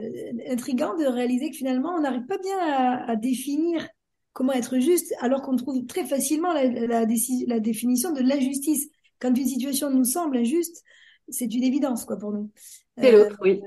intrigant 0.49 0.97
de 0.97 1.05
réaliser 1.05 1.51
que 1.51 1.57
finalement, 1.57 1.95
on 1.97 2.01
n'arrive 2.01 2.27
pas 2.27 2.39
bien 2.39 2.59
à, 2.59 3.11
à, 3.11 3.17
définir 3.17 3.87
comment 4.33 4.53
être 4.53 4.79
juste, 4.79 5.15
alors 5.21 5.43
qu'on 5.43 5.57
trouve 5.57 5.85
très 5.87 6.05
facilement 6.05 6.53
la, 6.53 6.65
la, 6.67 7.07
la 7.07 7.61
définition 7.61 8.13
de 8.13 8.21
l'injustice. 8.21 8.89
Quand 9.19 9.35
une 9.37 9.47
situation 9.47 9.91
nous 9.91 10.05
semble 10.05 10.39
injuste, 10.39 10.83
c'est 11.29 11.53
une 11.53 11.65
évidence 11.65 12.05
quoi 12.05 12.17
pour 12.19 12.33
nous. 12.33 12.51
C'est 12.97 13.15
euh, 13.15 13.25
l'autre, 13.25 13.39
oui. 13.43 13.61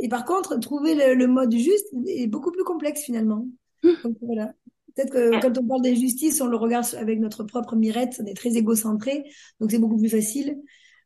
Et 0.00 0.08
par 0.08 0.24
contre, 0.24 0.58
trouver 0.58 0.94
le, 0.94 1.14
le, 1.14 1.26
mode 1.26 1.52
juste 1.52 1.86
est 2.06 2.26
beaucoup 2.26 2.52
plus 2.52 2.64
complexe 2.64 3.02
finalement. 3.02 3.46
Mmh. 3.82 3.90
Donc 4.04 4.16
voilà. 4.22 4.52
Peut-être 4.98 5.12
que 5.12 5.40
quand 5.40 5.56
on 5.58 5.64
parle 5.64 5.82
d'injustice, 5.82 6.40
on 6.40 6.48
le 6.48 6.56
regarde 6.56 6.86
avec 6.96 7.20
notre 7.20 7.44
propre 7.44 7.76
mirette, 7.76 8.20
on 8.20 8.26
est 8.26 8.34
très 8.34 8.56
égocentré, 8.56 9.22
donc 9.60 9.70
c'est 9.70 9.78
beaucoup 9.78 9.96
plus 9.96 10.08
facile. 10.08 10.58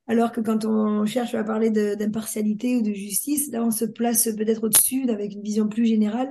Alors 0.06 0.32
que 0.32 0.40
quand 0.40 0.64
on 0.64 1.04
cherche 1.04 1.34
à 1.34 1.44
parler 1.44 1.68
d'impartialité 1.70 2.76
ou 2.76 2.82
de 2.82 2.94
justice, 2.94 3.50
là 3.52 3.62
on 3.62 3.70
se 3.70 3.84
place 3.84 4.24
peut-être 4.34 4.64
au-dessus 4.64 5.10
avec 5.10 5.34
une 5.34 5.42
vision 5.42 5.68
plus 5.68 5.84
générale, 5.84 6.30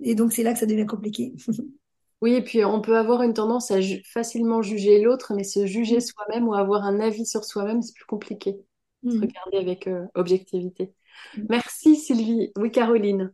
et 0.00 0.16
donc 0.16 0.32
c'est 0.32 0.42
là 0.42 0.52
que 0.52 0.58
ça 0.58 0.66
devient 0.66 0.86
compliqué. 0.86 1.34
Oui, 2.20 2.32
et 2.32 2.42
puis 2.42 2.64
on 2.64 2.80
peut 2.80 2.96
avoir 2.96 3.22
une 3.22 3.32
tendance 3.32 3.70
à 3.70 3.80
ju 3.80 4.02
facilement 4.04 4.60
juger 4.60 5.00
l'autre, 5.00 5.34
mais 5.36 5.44
se 5.44 5.66
juger 5.66 6.00
soi-même 6.00 6.48
ou 6.48 6.54
avoir 6.54 6.82
un 6.82 6.98
avis 6.98 7.24
sur 7.24 7.44
soi-même, 7.44 7.80
c'est 7.80 7.94
plus 7.94 8.06
compliqué. 8.06 8.56
Mmh. 9.04 9.20
Regarder 9.20 9.56
avec 9.58 9.86
euh, 9.86 10.04
objectivité. 10.16 10.92
Mmh. 11.36 11.42
Merci 11.48 11.94
Sylvie. 11.94 12.50
Oui, 12.58 12.72
Caroline. 12.72 13.32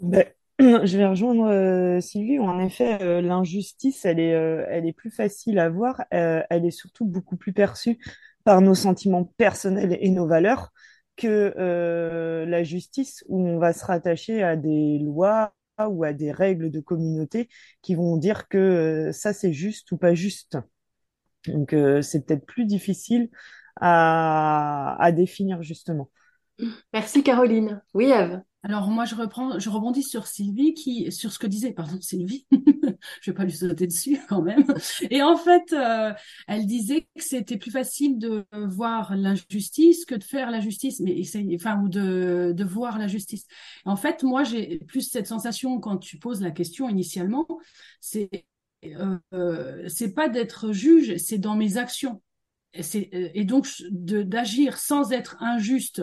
Ben, 0.00 0.24
je 0.60 0.96
vais 0.96 1.06
rejoindre 1.06 1.46
euh, 1.50 2.00
Sylvie. 2.00 2.38
En 2.38 2.60
effet, 2.60 3.02
euh, 3.02 3.20
l'injustice, 3.20 4.04
elle 4.04 4.20
est, 4.20 4.34
euh, 4.34 4.64
elle 4.68 4.86
est 4.86 4.92
plus 4.92 5.10
facile 5.10 5.58
à 5.58 5.68
voir. 5.68 6.02
elle 6.10 6.64
est 6.66 6.70
surtout 6.70 7.04
beaucoup 7.04 7.36
plus 7.36 7.52
perçue 7.52 7.98
par 8.44 8.60
nos 8.60 8.74
sentiments 8.74 9.24
personnels 9.36 9.96
et 10.00 10.10
nos 10.10 10.26
valeurs 10.26 10.72
que 11.16 11.54
la 12.46 12.62
justice, 12.64 13.22
où 13.28 13.46
on 13.46 13.58
va 13.58 13.72
se 13.72 13.84
rattacher 13.84 14.42
à 14.42 14.56
des 14.56 14.98
lois 14.98 15.54
ou 15.78 16.04
à 16.04 16.12
des 16.12 16.32
règles 16.32 16.70
de 16.70 16.80
communauté 16.80 17.48
qui 17.82 17.94
vont 17.94 18.16
dire 18.16 18.48
que 18.48 19.10
ça 19.12 19.32
c'est 19.32 19.52
juste 19.52 19.92
ou 19.92 19.96
pas 19.96 20.14
juste. 20.14 20.58
Donc 21.46 21.74
c'est 22.02 22.26
peut-être 22.26 22.46
plus 22.46 22.64
difficile 22.64 23.30
à, 23.80 24.96
à 24.98 25.12
définir 25.12 25.62
justement. 25.62 26.10
Merci 26.92 27.22
Caroline. 27.22 27.82
Oui, 27.94 28.06
Eve. 28.06 28.42
Alors 28.64 28.88
moi 28.88 29.04
je 29.04 29.16
reprends, 29.16 29.58
je 29.58 29.68
rebondis 29.68 30.04
sur 30.04 30.26
Sylvie 30.28 30.74
qui, 30.74 31.10
sur 31.10 31.32
ce 31.32 31.38
que 31.40 31.48
disait, 31.48 31.72
pardon 31.72 31.98
Sylvie, 32.00 32.46
je 33.20 33.30
vais 33.30 33.34
pas 33.34 33.44
lui 33.44 33.52
sauter 33.52 33.88
dessus 33.88 34.20
quand 34.28 34.40
même. 34.40 34.64
Et 35.10 35.20
en 35.22 35.36
fait, 35.36 35.72
euh, 35.72 36.12
elle 36.46 36.66
disait 36.66 37.02
que 37.16 37.22
c'était 37.22 37.56
plus 37.56 37.72
facile 37.72 38.18
de 38.18 38.44
voir 38.52 39.16
l'injustice 39.16 40.04
que 40.04 40.14
de 40.14 40.22
faire 40.22 40.50
la 40.50 40.60
justice, 40.60 41.00
mais 41.00 41.20
enfin 41.56 41.80
ou 41.82 41.88
de 41.88 42.52
de 42.54 42.64
voir 42.64 42.98
la 42.98 43.08
justice. 43.08 43.46
En 43.84 43.96
fait, 43.96 44.22
moi 44.22 44.44
j'ai 44.44 44.78
plus 44.86 45.02
cette 45.10 45.26
sensation 45.26 45.80
quand 45.80 45.98
tu 45.98 46.18
poses 46.18 46.40
la 46.40 46.52
question 46.52 46.88
initialement, 46.88 47.46
c'est 48.00 48.46
euh, 48.84 49.18
euh 49.32 49.88
c'est 49.88 50.14
pas 50.14 50.28
d'être 50.28 50.72
juge, 50.72 51.16
c'est 51.16 51.38
dans 51.38 51.56
mes 51.56 51.78
actions. 51.78 52.22
Euh, 52.76 53.28
et 53.34 53.44
donc 53.44 53.66
d'agir 53.90 54.78
sans 54.78 55.12
être 55.12 55.36
injuste, 55.40 56.02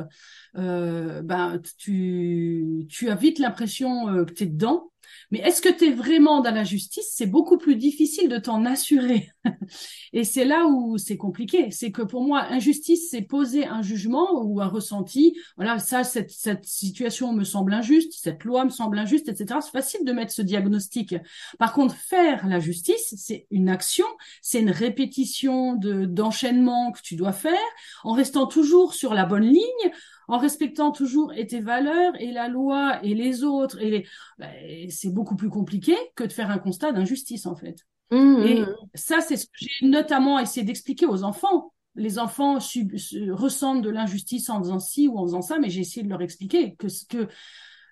euh, 0.58 1.21
ben 1.21 1.62
tu, 1.77 2.86
tu 2.89 3.10
as 3.10 3.15
vite 3.15 3.39
l'impression 3.39 4.10
euh, 4.10 4.25
que 4.25 4.34
tu 4.34 4.43
es 4.43 4.47
dedans 4.47 4.91
mais 5.32 5.39
est-ce 5.39 5.62
que 5.62 5.69
tu 5.69 5.86
es 5.86 5.91
vraiment 5.91 6.41
dans 6.41 6.53
la 6.53 6.63
justice? 6.63 7.12
C'est 7.13 7.25
beaucoup 7.25 7.58
plus 7.58 7.75
difficile 7.75 8.29
de 8.29 8.38
t'en 8.38 8.65
assurer. 8.65 9.32
Et 10.13 10.23
c'est 10.23 10.45
là 10.45 10.65
où 10.67 10.97
c'est 10.97 11.17
compliqué. 11.17 11.71
C'est 11.71 11.91
que 11.91 12.02
pour 12.02 12.23
moi, 12.23 12.43
injustice, 12.49 13.10
c'est 13.10 13.21
poser 13.21 13.65
un 13.65 13.82
jugement 13.82 14.43
ou 14.43 14.62
un 14.62 14.67
ressenti. 14.67 15.38
Voilà, 15.56 15.80
ça, 15.80 16.04
cette, 16.04 16.32
cette 16.32 16.65
situation 16.65 17.34
me 17.34 17.43
semble 17.43 17.73
injuste, 17.73 18.13
cette 18.13 18.43
loi 18.43 18.65
me 18.65 18.69
semble 18.69 18.99
injuste, 18.99 19.30
etc. 19.30 19.60
C'est 19.62 19.71
facile 19.71 20.06
de 20.06 20.12
mettre 20.12 20.32
ce 20.32 20.41
diagnostic. 20.41 21.15
Par 21.58 21.73
contre, 21.73 21.95
faire 21.95 22.47
la 22.47 22.60
justice, 22.60 23.13
c'est 23.17 23.47
une 23.52 23.69
action, 23.69 24.06
c'est 24.41 24.60
une 24.60 24.71
répétition 24.71 25.75
de 25.75 26.06
d'enchaînement 26.06 26.91
que 26.91 27.02
tu 27.02 27.15
dois 27.15 27.34
faire 27.34 27.58
en 28.04 28.13
restant 28.13 28.47
toujours 28.47 28.93
sur 28.93 29.13
la 29.13 29.25
bonne 29.25 29.43
ligne 29.43 29.91
en 30.28 30.38
respectant 30.38 30.91
toujours 30.91 31.34
et 31.34 31.47
tes 31.47 31.60
valeurs 31.60 32.13
et 32.19 32.32
la 32.32 32.47
loi 32.47 32.99
et 33.04 33.15
les 33.15 33.43
autres 33.43 33.82
et. 33.82 34.06
Ben, 34.38 34.49
c'est 34.89 35.10
beaucoup 35.13 35.36
plus 35.36 35.49
compliqué 35.49 35.95
que 36.15 36.23
de 36.23 36.32
faire 36.32 36.52
un 36.52 36.60
constat 36.60 36.91
d'injustice 36.91 37.45
en 37.45 37.56
fait. 37.56 37.86
Mmh, 38.11 38.43
et 38.45 38.61
mmh. 38.61 38.75
ça, 38.95 39.21
c'est 39.21 39.37
ce 39.37 39.45
que 39.45 39.51
j'ai 39.57 39.87
notamment 39.87 40.39
essayé 40.39 40.65
d'expliquer 40.65 41.05
aux 41.05 41.23
enfants. 41.23 41.73
Les 41.95 42.19
enfants 42.19 42.59
sub 42.59 42.93
ressentent 43.31 43.81
de 43.81 43.89
l'injustice 43.89 44.49
en 44.49 44.59
faisant 44.59 44.79
ci 44.79 45.07
ou 45.07 45.17
en 45.17 45.25
faisant 45.25 45.41
ça, 45.41 45.59
mais 45.59 45.69
j'ai 45.69 45.81
essayé 45.81 46.03
de 46.03 46.09
leur 46.09 46.21
expliquer 46.21 46.75
que 46.75 46.87
ce 46.87 47.05
que 47.05 47.27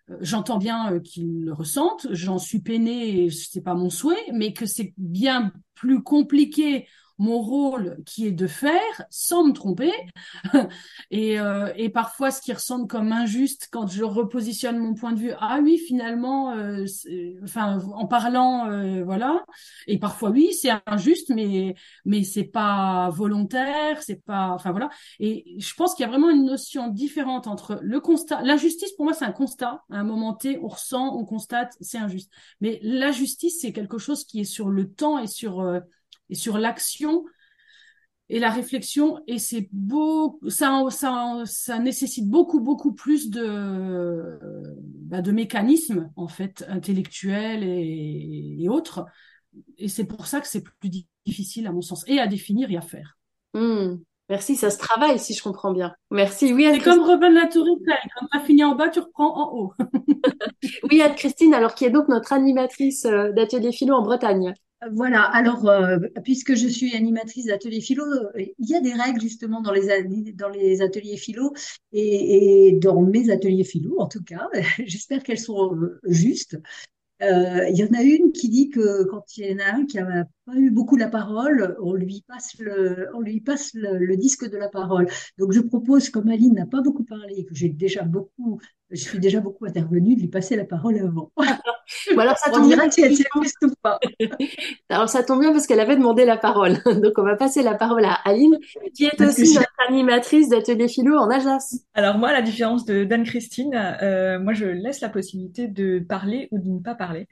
euh, 0.10 0.18
j'entends 0.22 0.58
bien 0.58 0.94
euh, 0.94 1.00
qu'ils 1.00 1.44
le 1.44 1.54
ressentent, 1.54 2.08
j'en 2.12 2.38
suis 2.38 2.60
peinée, 2.60 3.30
c'est 3.30 3.62
pas 3.62 3.74
mon 3.74 3.90
souhait, 3.90 4.16
mais 4.34 4.54
que 4.54 4.66
c'est 4.66 4.94
bien 4.98 5.52
plus 5.76 6.02
compliqué 6.02 6.88
mon 7.18 7.40
rôle 7.40 7.98
qui 8.06 8.28
est 8.28 8.32
de 8.32 8.48
faire 8.48 9.04
sans 9.10 9.46
me 9.46 9.54
tromper. 9.54 9.92
Et, 11.12 11.40
euh, 11.40 11.72
et 11.76 11.90
parfois 11.90 12.32
ce 12.32 12.42
qui 12.42 12.52
ressemble 12.52 12.88
comme 12.88 13.12
injuste 13.12 13.70
quand 13.72 13.88
je 13.88 14.04
repositionne 14.04 14.78
mon 14.78 14.94
point 14.94 15.14
de 15.14 15.20
vue. 15.20 15.32
Ah 15.40 15.60
oui 15.62 15.78
finalement 15.78 16.52
euh, 16.52 16.86
enfin 17.44 17.80
en 17.94 18.06
parlant 18.08 18.70
euh, 18.70 19.04
voilà. 19.04 19.46
Et 19.88 20.00
parfois 20.00 20.30
oui 20.32 20.54
c'est 20.54 20.70
injuste 20.86 21.30
mais 21.34 21.76
mais 22.06 22.24
c'est 22.24 22.44
pas 22.44 23.10
volontaire 23.10 24.02
c'est 24.04 24.24
pas 24.24 24.50
enfin 24.50 24.72
voilà. 24.72 24.90
Et 25.20 25.56
je 25.60 25.74
pense 25.76 25.96
qu'il 25.96 26.04
y 26.04 26.08
a 26.08 26.10
vraiment 26.10 26.30
une 26.30 26.46
notion 26.46 26.90
différente 26.90 27.48
entre 27.48 27.80
le 27.82 28.00
constat 28.00 28.42
l'injustice 28.44 28.92
pour 28.94 29.06
moi 29.06 29.14
c'est 29.14 29.26
un 29.26 29.32
constat. 29.32 29.84
À 29.90 29.98
un 29.98 30.04
moment 30.04 30.34
T 30.34 30.60
on 30.62 30.68
ressent 30.68 31.16
on 31.16 31.26
constate 31.26 31.76
c'est 31.80 31.98
injuste. 31.98 32.32
Mais 32.60 32.80
la 32.84 33.12
justice 33.12 33.60
c'est 33.62 33.72
quelque 33.72 33.98
chose 33.98 34.26
qui 34.26 34.42
est 34.42 34.44
sur 34.44 34.70
le 34.70 34.92
temps 34.92 35.20
et 35.20 35.28
sur 35.28 35.62
euh, 35.62 35.80
et 36.30 36.36
sur 36.36 36.58
l'action 36.58 37.26
et 38.30 38.40
la 38.40 38.50
réflexion 38.50 39.22
et 39.28 39.40
c'est 39.40 39.70
beau 39.72 40.40
ça, 40.50 40.84
ça 40.90 41.44
ça 41.46 41.80
nécessite 41.80 42.28
beaucoup 42.28 42.60
beaucoup 42.60 42.94
plus 42.94 43.30
de 43.30 44.38
bah, 45.06 45.22
de 45.22 45.32
mécanismes 45.32 46.12
en 46.18 46.28
fait 46.28 46.66
intellectuels 46.68 47.64
et, 47.64 48.58
et 48.60 48.70
autres 48.70 49.06
et 49.78 49.88
c'est 49.88 50.06
pour 50.06 50.28
ça 50.28 50.42
que 50.42 50.48
c'est 50.48 50.64
plus 50.64 50.90
difficile 51.26 51.68
à 51.68 51.72
mon 51.72 51.82
sens 51.82 52.04
et 52.08 52.20
à 52.20 52.28
définir 52.28 52.70
et 52.70 52.78
à 52.78 52.82
faire 52.82 53.18
mmh. 53.54 53.96
Merci, 54.30 54.58
ça 54.58 54.70
se 54.70 54.78
travaille 54.78 55.20
si 55.20 55.34
je 55.34 55.42
comprends 55.42 55.72
bien. 55.72 55.94
Merci. 56.12 56.54
Oui, 56.54 56.68
C'est 56.74 56.80
comme 56.80 57.00
Robin 57.00 57.30
la 57.30 57.48
Tour 57.48 57.66
Eiffel. 57.66 57.98
Quand 58.14 58.26
tu 58.30 58.38
as 58.38 58.42
fini 58.42 58.64
en 58.64 58.76
bas, 58.76 58.90
tu 58.90 59.00
reprends 59.00 59.38
en 59.38 59.56
haut. 59.56 59.74
oui, 60.92 61.02
Anne-Christine, 61.02 61.54
alors 61.54 61.76
qui 61.76 61.86
est 61.86 61.90
donc 61.90 62.10
notre 62.10 62.34
animatrice 62.34 63.06
euh, 63.06 63.32
d'atelier 63.32 63.72
philo 63.72 63.96
en 63.96 64.02
Bretagne. 64.02 64.54
Voilà, 64.92 65.24
alors 65.24 65.68
euh, 65.68 65.98
puisque 66.24 66.54
je 66.54 66.68
suis 66.68 66.96
animatrice 66.96 67.48
d'atelier 67.48 67.82
philo, 67.82 68.04
euh, 68.06 68.30
il 68.38 68.70
y 68.70 68.76
a 68.76 68.80
des 68.80 68.94
règles 68.94 69.20
justement 69.20 69.60
dans 69.60 69.72
les, 69.72 69.88
dans 70.34 70.50
les 70.50 70.82
ateliers 70.84 71.18
philo 71.18 71.52
et, 71.92 72.68
et 72.68 72.72
dans 72.74 73.02
mes 73.02 73.32
ateliers 73.32 73.64
philo 73.64 74.00
en 74.00 74.08
tout 74.08 74.24
cas, 74.24 74.48
j'espère 74.86 75.24
qu'elles 75.24 75.40
sont 75.40 75.76
euh, 75.76 76.00
justes. 76.04 76.60
Euh, 77.24 77.68
il 77.70 77.78
y 77.78 77.84
en 77.84 77.94
a 77.98 78.04
une 78.04 78.32
qui 78.32 78.50
dit 78.50 78.70
que 78.70 79.06
quand 79.06 79.38
il 79.38 79.48
y 79.52 79.54
en 79.56 79.60
a 79.60 79.78
un 79.78 79.86
qui 79.88 79.98
a 79.98 80.26
pas 80.48 80.56
eu 80.56 80.72
beaucoup 80.72 80.96
la 80.96 81.10
parole, 81.10 81.76
on 81.82 81.94
lui 81.94 82.24
passe 82.26 82.56
le, 82.58 83.10
on 83.14 83.20
lui 83.20 83.42
passe 83.42 83.72
le, 83.74 84.16
disque 84.16 84.50
de 84.50 84.58
la 84.58 84.70
parole. 84.70 85.08
Donc 85.38 85.52
je 85.52 85.60
propose, 85.60 86.10
comme 86.10 86.30
Aline 86.30 86.54
n'a 86.54 86.66
pas 86.66 86.82
beaucoup 86.82 87.04
parlé, 87.04 87.46
que 87.46 87.54
j'ai 87.54 87.68
déjà 87.68 88.04
beaucoup, 88.04 88.60
je 88.90 89.02
suis 89.02 89.20
déjà 89.20 89.42
beaucoup 89.42 89.66
intervenue, 89.66 90.16
de 90.16 90.22
lui 90.22 90.30
passer 90.30 90.56
la 90.56 90.64
parole 90.64 90.98
avant. 91.00 91.32
Bon, 91.36 91.44
alors 92.20 92.38
ça 92.38 92.50
tombe 92.50 92.68
bien. 92.68 92.90
Si 92.90 93.02
elle 93.02 93.14
ou 93.14 93.74
pas. 93.82 94.00
alors 94.90 95.10
ça 95.10 95.24
tombe 95.24 95.42
bien 95.42 95.52
parce 95.52 95.68
qu'elle 95.68 95.82
avait 95.82 95.98
demandé 95.98 96.24
la 96.24 96.38
parole. 96.38 96.78
Donc 96.86 97.14
on 97.18 97.24
va 97.24 97.36
passer 97.36 97.62
la 97.62 97.76
parole 97.76 98.06
à 98.06 98.14
Aline, 98.24 98.58
qui 98.96 99.06
est 99.06 99.22
aussi 99.22 99.56
notre 99.56 99.68
animatrice 99.90 100.48
d'atelier 100.48 100.88
philo 100.88 101.18
en 101.18 101.30
Alsace. 101.30 101.82
Alors 101.94 102.18
moi, 102.18 102.30
à 102.30 102.34
la 102.34 102.42
différence 102.42 102.86
de 102.86 103.04
d'Anne-Christine, 103.04 103.74
euh, 104.02 104.40
moi 104.40 104.54
je 104.54 104.66
laisse 104.66 105.02
la 105.02 105.10
possibilité 105.10 105.68
de 105.68 106.00
parler 106.00 106.48
ou 106.52 106.60
de 106.60 106.70
ne 106.70 106.80
pas 106.80 106.96
parler 106.96 107.28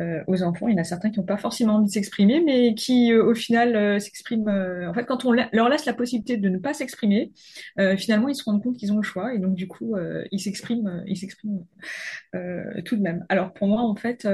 euh, 0.00 0.22
aux 0.26 0.42
enfants. 0.42 0.68
Il 0.68 0.74
y 0.74 0.78
en 0.78 0.82
a 0.82 0.84
certains 0.84 1.10
qui 1.10 1.18
n'ont 1.18 1.26
pas 1.26 1.38
forcément 1.38 1.76
envie 1.76 1.86
de 1.86 1.92
s'exprimer, 1.92 2.42
mais 2.44 2.57
qui 2.76 3.12
euh, 3.12 3.24
au 3.24 3.34
final 3.34 3.76
euh, 3.76 3.98
s'expriment. 3.98 4.48
Euh, 4.48 4.88
en 4.88 4.94
fait, 4.94 5.04
quand 5.04 5.24
on 5.24 5.32
leur 5.32 5.68
laisse 5.68 5.84
la 5.86 5.92
possibilité 5.92 6.36
de 6.36 6.48
ne 6.48 6.58
pas 6.58 6.74
s'exprimer, 6.74 7.32
finalement 7.96 8.28
ils 8.28 8.34
se 8.34 8.44
rendent 8.44 8.62
compte 8.62 8.76
qu'ils 8.76 8.92
ont 8.92 8.96
le 8.96 9.02
choix 9.02 9.34
et 9.34 9.38
donc 9.38 9.54
du 9.54 9.68
coup 9.68 9.96
ils 10.32 10.40
s'expriment, 10.40 11.02
ils 11.06 11.16
s'expriment 11.16 11.64
tout 12.84 12.96
de 12.96 13.02
même. 13.02 13.24
Alors 13.28 13.52
pour 13.52 13.68
moi, 13.68 13.82
en 13.82 13.94
fait, 13.94 14.26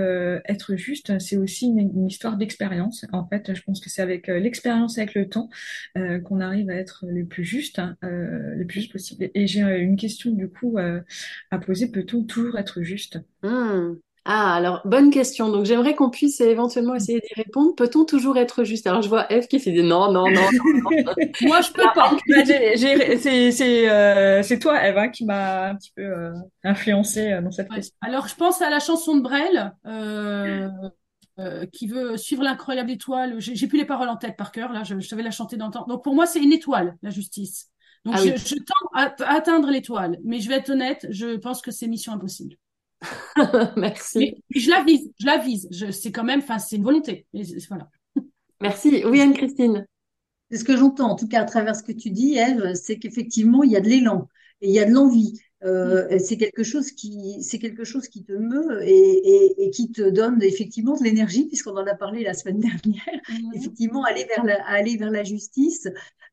être 0.46 0.76
juste, 0.76 1.18
c'est 1.18 1.37
aussi 1.37 1.66
une, 1.66 2.06
histoire 2.06 2.37
d'expérience. 2.37 3.04
En 3.12 3.26
fait, 3.26 3.54
je 3.54 3.62
pense 3.62 3.80
que 3.80 3.90
c'est 3.90 4.02
avec 4.02 4.26
l'expérience, 4.28 4.98
avec 4.98 5.14
le 5.14 5.28
temps, 5.28 5.48
qu'on 5.94 6.40
arrive 6.40 6.70
à 6.70 6.74
être 6.74 7.04
le 7.08 7.24
plus 7.24 7.44
juste, 7.44 7.80
le 8.02 8.64
plus 8.64 8.80
juste 8.80 8.92
possible. 8.92 9.30
Et 9.34 9.46
j'ai 9.46 9.60
une 9.60 9.96
question 9.96 10.32
du 10.32 10.48
coup 10.48 10.78
à 10.78 11.58
poser. 11.58 11.90
Peut-on 11.90 12.24
toujours 12.24 12.58
être 12.58 12.82
juste? 12.82 13.20
Mmh. 13.42 13.94
Ah, 14.26 14.54
alors, 14.54 14.80
bonne 14.87 15.10
question. 15.10 15.50
Donc, 15.50 15.66
j'aimerais 15.66 15.94
qu'on 15.94 16.08
puisse 16.08 16.40
éventuellement 16.40 16.94
essayer 16.94 17.20
d'y 17.20 17.34
répondre. 17.34 17.74
Peut-on 17.74 18.06
toujours 18.06 18.38
être 18.38 18.64
juste? 18.64 18.87
Alors, 18.87 19.02
je 19.02 19.08
vois 19.10 19.30
Eve 19.30 19.48
qui 19.48 19.60
s'est 19.60 19.70
dit 19.70 19.82
non, 19.82 20.10
non, 20.10 20.30
non, 20.30 20.40
non, 20.52 20.90
Moi, 21.42 21.60
je 21.60 21.70
peux 21.72 21.82
pas. 21.94 22.16
c'est, 23.52 24.42
c'est 24.42 24.58
toi, 24.58 24.82
Eve, 24.82 24.96
hein, 24.96 25.08
qui 25.10 25.26
m'a 25.26 25.66
un 25.68 25.74
petit 25.76 25.92
peu 25.94 26.02
euh, 26.02 26.32
influencée 26.62 27.32
euh, 27.32 27.42
dans 27.42 27.50
cette 27.50 27.68
question. 27.68 27.94
Alors, 28.00 28.26
je 28.26 28.34
pense 28.34 28.62
à 28.62 28.70
la 28.70 28.80
chanson 28.80 29.14
de 29.16 29.20
Brel, 29.20 29.74
euh, 29.87 30.70
euh, 31.38 31.66
qui 31.66 31.87
veut 31.87 32.16
suivre 32.16 32.42
l'incroyable 32.44 32.92
étoile. 32.92 33.38
J'ai 33.40 33.66
plus 33.66 33.78
les 33.78 33.84
paroles 33.84 34.08
en 34.08 34.16
tête 34.16 34.38
par 34.38 34.52
cœur, 34.52 34.72
là, 34.72 34.84
je, 34.84 34.98
je 35.00 35.06
savais 35.06 35.22
la 35.22 35.32
chanter 35.32 35.58
dans 35.58 35.66
le 35.66 35.72
temps. 35.72 35.84
Donc, 35.87 36.02
pour 36.02 36.14
moi, 36.14 36.24
c'est 36.24 36.40
une 36.40 36.52
étoile, 36.52 36.96
la 37.02 37.10
justice. 37.10 37.68
Donc, 38.06 38.14
ah 38.16 38.20
je, 38.22 38.28
je 38.37 38.54
tends 38.54 38.88
à, 38.94 39.14
à 39.24 39.34
atteindre 39.34 39.70
l'étoile. 39.70 40.18
Mais 40.24 40.40
je 40.40 40.48
vais 40.48 40.54
être 40.56 40.70
honnête, 40.70 41.06
je 41.10 41.37
pense 41.37 41.60
que 41.60 41.70
c'est 41.70 41.88
mission 41.88 42.12
impossible. 42.14 42.56
Merci. 43.76 44.18
Mais 44.18 44.60
je 44.60 44.70
la 44.70 44.82
vise, 44.82 45.10
je 45.20 45.26
la 45.26 45.38
vise. 45.38 45.68
C'est 45.92 46.12
quand 46.12 46.24
même, 46.24 46.40
enfin, 46.40 46.58
c'est 46.58 46.76
une 46.76 46.84
volonté. 46.84 47.26
voilà. 47.68 47.88
Merci. 48.60 49.02
Oui, 49.04 49.20
Anne-Christine. 49.20 49.86
C'est 50.50 50.58
ce 50.58 50.64
que 50.64 50.76
j'entends, 50.76 51.10
en 51.10 51.16
tout 51.16 51.28
cas 51.28 51.40
à 51.40 51.44
travers 51.44 51.74
ce 51.74 51.82
que 51.82 51.92
tu 51.92 52.10
dis, 52.10 52.36
Eve, 52.36 52.74
c'est 52.74 52.98
qu'effectivement, 52.98 53.62
il 53.62 53.72
y 53.72 53.76
a 53.76 53.80
de 53.80 53.88
l'élan 53.88 54.28
et 54.60 54.68
il 54.68 54.74
y 54.74 54.78
a 54.78 54.84
de 54.84 54.92
l'envie. 54.92 55.40
Euh, 55.64 56.09
mm. 56.11 56.18
c'est 56.18 56.37
quelque 56.37 56.62
chose 56.62 56.90
qui 56.90 57.42
c'est 57.42 57.59
quelque 57.59 57.85
chose 57.85 58.09
qui 58.09 58.22
te 58.22 58.33
meut 58.33 58.83
et, 58.83 58.90
et, 58.90 59.64
et 59.64 59.70
qui 59.70 59.90
te 59.90 60.11
donne 60.11 60.42
effectivement 60.42 60.94
de 60.94 61.03
l'énergie 61.03 61.46
puisqu'on 61.46 61.77
en 61.77 61.87
a 61.87 61.94
parlé 61.94 62.22
la 62.22 62.35
semaine 62.35 62.59
dernière 62.85 63.20
mm. 63.31 63.55
effectivement 63.55 64.05
aller 64.05 64.27
vers 64.27 64.44
la 64.44 64.62
aller 64.66 64.98
vers 64.98 65.11
la 65.11 65.24
justice 65.24 65.88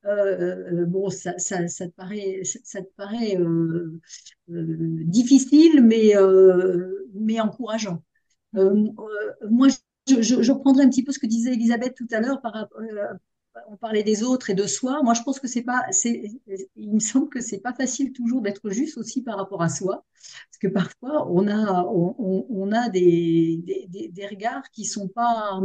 euh, 0.05 0.81
euh, 0.81 0.85
bon 0.85 1.09
ça, 1.09 1.37
ça, 1.37 1.67
ça 1.69 1.87
te 1.87 1.93
paraît 1.93 2.41
ça 2.43 2.81
te 2.81 2.91
paraît 2.97 3.37
euh, 3.37 4.01
difficile 4.49 5.81
mais 5.81 6.13
mais 7.13 7.39
encourageant 7.39 8.03
moi 8.53 9.67
je, 10.07 10.21
je, 10.21 10.41
je, 10.41 10.51
reprendrai 10.51 10.83
un 10.83 10.89
petit 10.89 11.03
peu 11.03 11.13
ce 11.13 11.19
que 11.19 11.27
disait 11.27 11.53
Elisabeth 11.53 11.95
tout 11.95 12.07
à 12.11 12.19
l'heure 12.19 12.41
par 12.41 12.53
rapport 12.53 12.81
on 13.67 13.77
parlait 13.77 14.03
des 14.03 14.23
autres 14.23 14.49
et 14.49 14.53
de 14.53 14.65
soi. 14.67 15.01
Moi, 15.03 15.13
je 15.13 15.21
pense 15.23 15.39
que 15.39 15.47
c'est 15.47 15.63
pas, 15.63 15.85
il 16.75 16.93
me 16.93 16.99
semble 16.99 17.29
que 17.29 17.41
c'est 17.41 17.59
pas 17.59 17.73
facile 17.73 18.13
toujours 18.13 18.41
d'être 18.41 18.69
juste 18.69 18.97
aussi 18.97 19.21
par 19.21 19.37
rapport 19.37 19.61
à 19.61 19.69
soi, 19.69 20.05
parce 20.13 20.57
que 20.59 20.67
parfois 20.67 21.29
on 21.29 21.47
a, 21.47 21.83
on, 21.85 22.71
a 22.71 22.89
des, 22.89 23.61
des, 24.11 24.27
regards 24.27 24.69
qui 24.71 24.85
sont 24.85 25.07
pas, 25.07 25.59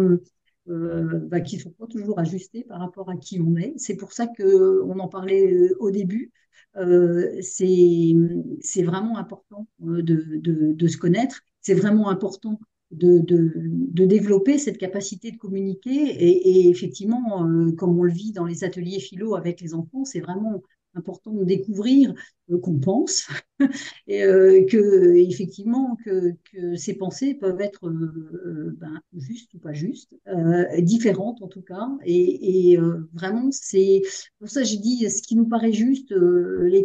euh, 0.68 1.20
bah, 1.28 1.44
sont 1.44 1.70
pas 1.70 1.86
toujours 1.86 2.18
ajustés 2.18 2.64
par 2.64 2.80
rapport 2.80 3.10
à 3.10 3.16
qui 3.16 3.40
on 3.40 3.56
est. 3.56 3.74
C'est 3.76 3.96
pour 3.96 4.12
ça 4.12 4.26
que 4.26 4.82
on 4.82 4.98
en 4.98 5.08
parlait 5.08 5.52
euh, 5.52 5.76
au 5.80 5.90
début. 5.90 6.32
Euh, 6.76 7.38
c'est, 7.40 8.14
c'est 8.60 8.82
vraiment 8.82 9.16
important 9.16 9.66
de, 9.78 10.40
de 10.74 10.88
se 10.88 10.96
connaître. 10.98 11.40
C'est 11.60 11.74
vraiment 11.74 12.10
important 12.10 12.60
de, 12.96 13.18
de, 13.18 13.52
de, 13.54 14.04
développer 14.06 14.58
cette 14.58 14.78
capacité 14.78 15.30
de 15.30 15.36
communiquer. 15.36 15.90
Et, 15.90 16.48
et 16.48 16.70
effectivement, 16.70 17.46
euh, 17.46 17.72
comme 17.72 17.98
on 17.98 18.02
le 18.02 18.12
vit 18.12 18.32
dans 18.32 18.46
les 18.46 18.64
ateliers 18.64 19.00
philo 19.00 19.36
avec 19.36 19.60
les 19.60 19.74
enfants, 19.74 20.04
c'est 20.04 20.20
vraiment 20.20 20.62
important 20.96 21.32
de 21.32 21.44
découvrir 21.44 22.14
euh, 22.50 22.58
qu'on 22.58 22.78
pense 22.78 23.26
et 24.06 24.22
euh, 24.24 24.64
que 24.66 25.14
effectivement 25.14 25.96
que, 26.04 26.32
que, 26.52 26.76
ces 26.76 26.94
pensées 26.94 27.34
peuvent 27.34 27.60
être 27.60 27.88
euh, 27.88 28.76
ben, 28.78 29.00
justes 29.16 29.52
ou 29.54 29.58
pas 29.58 29.72
justes, 29.72 30.14
différentes 30.78 31.42
en 31.42 31.48
tout 31.48 31.62
cas. 31.62 31.88
Et, 32.04 32.78
vraiment, 33.12 33.48
c'est 33.50 34.02
pour 34.38 34.48
ça 34.48 34.62
que 34.62 34.66
j'ai 34.66 34.78
dit 34.78 35.08
ce 35.10 35.22
qui 35.22 35.36
nous 35.36 35.48
paraît 35.48 35.72
juste. 35.72 36.14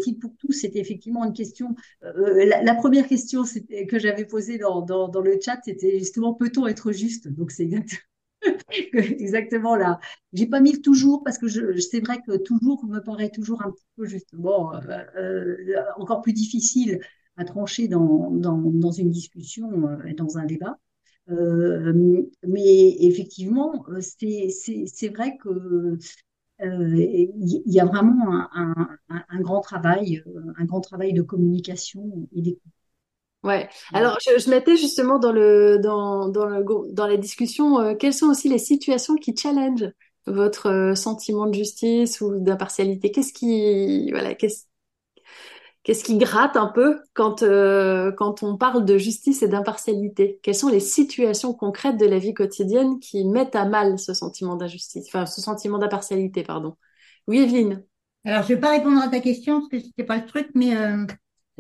titres 0.01 0.19
pour 0.19 0.35
tous, 0.37 0.53
c'était 0.53 0.79
effectivement 0.79 1.25
une 1.25 1.33
question. 1.33 1.75
La, 2.01 2.75
première 2.75 3.07
question 3.07 3.43
que 3.43 3.99
j'avais 3.99 4.25
posée 4.25 4.57
dans, 4.57 4.81
dans, 4.81 5.07
dans, 5.09 5.21
le 5.21 5.37
chat, 5.43 5.59
c'était 5.63 5.99
justement 5.99 6.33
peut-on 6.33 6.67
être 6.67 6.91
juste? 6.91 7.27
Donc 7.27 7.51
c'est 7.51 7.63
exactement 7.63 8.10
Exactement 8.93 9.75
là. 9.75 9.99
J'ai 10.33 10.47
pas 10.47 10.59
mis 10.61 10.81
toujours 10.81 11.23
parce 11.23 11.37
que 11.37 11.47
je, 11.47 11.77
c'est 11.79 11.99
vrai 11.99 12.19
que 12.25 12.37
toujours 12.37 12.83
me 12.85 12.99
paraît 12.99 13.29
toujours 13.29 13.61
un 13.63 13.71
petit 13.71 13.85
peu 13.95 14.05
justement 14.05 14.73
euh, 14.75 14.79
euh, 15.17 15.55
encore 15.97 16.21
plus 16.21 16.33
difficile 16.33 16.99
à 17.37 17.45
trancher 17.45 17.87
dans, 17.87 18.29
dans, 18.31 18.91
une 18.91 19.09
discussion 19.09 19.87
euh, 19.87 20.03
et 20.05 20.13
dans 20.13 20.37
un 20.37 20.45
débat. 20.45 20.77
Mais 22.47 22.95
effectivement, 22.99 23.85
c'est, 23.99 24.49
c'est, 24.49 24.85
c'est 24.87 25.09
vrai 25.09 25.37
que 25.37 25.97
il 26.59 27.61
y 27.65 27.79
a 27.79 27.85
vraiment 27.85 28.33
un, 28.53 28.75
un, 29.09 29.23
un, 29.29 29.41
grand 29.41 29.61
travail, 29.61 30.23
un 30.57 30.65
grand 30.65 30.81
travail 30.81 31.13
de 31.13 31.21
communication 31.23 32.27
et 32.33 32.41
d'écoute. 32.41 32.71
Ouais. 33.43 33.69
Alors, 33.91 34.17
je, 34.21 34.39
je, 34.39 34.49
mettais 34.49 34.77
justement 34.77 35.17
dans 35.17 35.31
le 35.31 35.79
dans 35.79 36.29
dans 36.29 36.45
le 36.45 36.63
dans 36.93 37.07
la 37.07 37.17
discussion 37.17 37.79
euh, 37.79 37.95
quelles 37.95 38.13
sont 38.13 38.27
aussi 38.27 38.49
les 38.49 38.59
situations 38.59 39.15
qui 39.15 39.35
challenge 39.35 39.91
votre 40.27 40.67
euh, 40.67 40.95
sentiment 40.95 41.47
de 41.47 41.53
justice 41.55 42.21
ou 42.21 42.39
d'impartialité? 42.39 43.11
Qu'est-ce 43.11 43.33
qui 43.33 44.11
voilà 44.11 44.35
qu'est-ce 44.35 44.65
qu'est-ce 45.83 46.03
qui 46.03 46.19
gratte 46.19 46.55
un 46.55 46.67
peu 46.67 46.99
quand 47.15 47.41
euh, 47.41 48.11
quand 48.11 48.43
on 48.43 48.57
parle 48.57 48.85
de 48.85 48.99
justice 48.99 49.41
et 49.41 49.47
d'impartialité? 49.47 50.39
Quelles 50.43 50.53
sont 50.53 50.69
les 50.69 50.79
situations 50.79 51.55
concrètes 51.55 51.97
de 51.97 52.05
la 52.05 52.19
vie 52.19 52.35
quotidienne 52.35 52.99
qui 52.99 53.25
mettent 53.25 53.55
à 53.55 53.65
mal 53.65 53.97
ce 53.97 54.13
sentiment 54.13 54.55
d'injustice, 54.55 55.07
enfin 55.07 55.25
ce 55.25 55.41
sentiment 55.41 55.79
d'impartialité, 55.79 56.43
pardon? 56.43 56.75
Oui, 57.27 57.39
Evelyne. 57.39 57.83
Alors, 58.23 58.43
je 58.43 58.49
vais 58.49 58.59
pas 58.59 58.69
répondre 58.69 59.01
à 59.01 59.07
ta 59.07 59.19
question 59.19 59.61
parce 59.61 59.69
que 59.69 59.79
c'était 59.79 60.03
pas 60.03 60.17
le 60.17 60.25
truc, 60.27 60.49
mais 60.53 60.75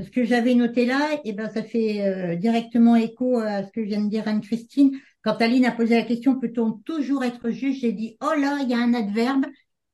ce 0.03 0.09
que 0.09 0.23
j'avais 0.23 0.55
noté 0.55 0.85
là, 0.85 1.13
et 1.15 1.19
eh 1.25 1.33
ben 1.33 1.49
ça 1.49 1.63
fait 1.63 2.01
euh, 2.01 2.35
directement 2.35 2.95
écho 2.95 3.37
à 3.37 3.63
ce 3.63 3.71
que 3.71 3.81
vient 3.81 4.03
de 4.03 4.09
dire 4.09 4.27
Anne-Christine. 4.27 4.97
Quand 5.23 5.41
Aline 5.41 5.65
a 5.65 5.71
posé 5.71 5.95
la 5.95 6.03
question, 6.03 6.39
peut-on 6.39 6.71
toujours 6.71 7.23
être 7.23 7.51
juge 7.51 7.81
J'ai 7.81 7.91
dit, 7.91 8.17
oh 8.21 8.33
là, 8.39 8.59
il 8.61 8.69
y 8.69 8.73
a 8.73 8.79
un 8.79 8.93
adverbe. 8.93 9.45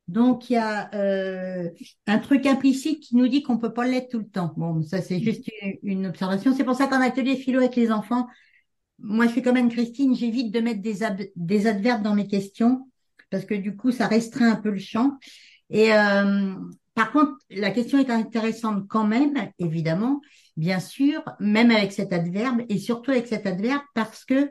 Donc, 0.08 0.50
il 0.50 0.54
y 0.54 0.58
a 0.58 0.90
euh, 0.96 1.70
un 2.06 2.20
truc 2.20 2.46
implicite 2.46 3.02
qui 3.02 3.18
nous 3.18 3.28
dit 3.28 3.44
qu'on 3.44 3.58
peut 3.58 3.74
pas 3.74 3.86
l'être 3.86 4.10
tout 4.10 4.20
le 4.20 4.28
temps. 4.28 4.54
Bon, 4.56 4.82
ça, 4.82 5.02
c'est 5.02 5.20
juste 5.20 5.50
une, 5.84 6.08
observation. 6.08 6.54
C'est 6.56 6.64
pour 6.64 6.76
ça 6.76 6.88
qu'en 6.88 7.02
atelier 7.02 7.36
philo 7.36 7.60
avec 7.60 7.76
les 7.76 7.92
enfants, 7.92 8.28
moi, 9.00 9.26
je 9.28 9.32
suis 9.32 9.42
comme 9.42 9.58
Anne-Christine, 9.58 10.16
j'évite 10.16 10.54
de 10.54 10.62
mettre 10.62 10.82
des, 10.82 11.68
adverbes 11.68 12.04
dans 12.04 12.16
mes 12.16 12.28
questions 12.28 12.90
parce 13.30 13.44
que 13.44 13.54
du 13.54 13.76
coup, 13.76 13.92
ça 13.92 14.08
restreint 14.08 14.52
un 14.52 14.56
peu 14.56 14.70
le 14.70 14.80
champ. 14.80 15.18
Et 15.70 15.94
euh, 15.94 16.54
par 16.98 17.12
contre, 17.12 17.34
la 17.52 17.70
question 17.70 18.00
est 18.00 18.10
intéressante 18.10 18.88
quand 18.88 19.06
même, 19.06 19.36
évidemment, 19.60 20.20
bien 20.56 20.80
sûr, 20.80 21.22
même 21.40 21.70
avec 21.70 21.92
cet 21.92 22.12
adverbe 22.12 22.64
et 22.70 22.80
surtout 22.80 23.12
avec 23.12 23.28
cet 23.28 23.46
adverbe 23.46 23.84
parce 23.94 24.26
que 24.26 24.50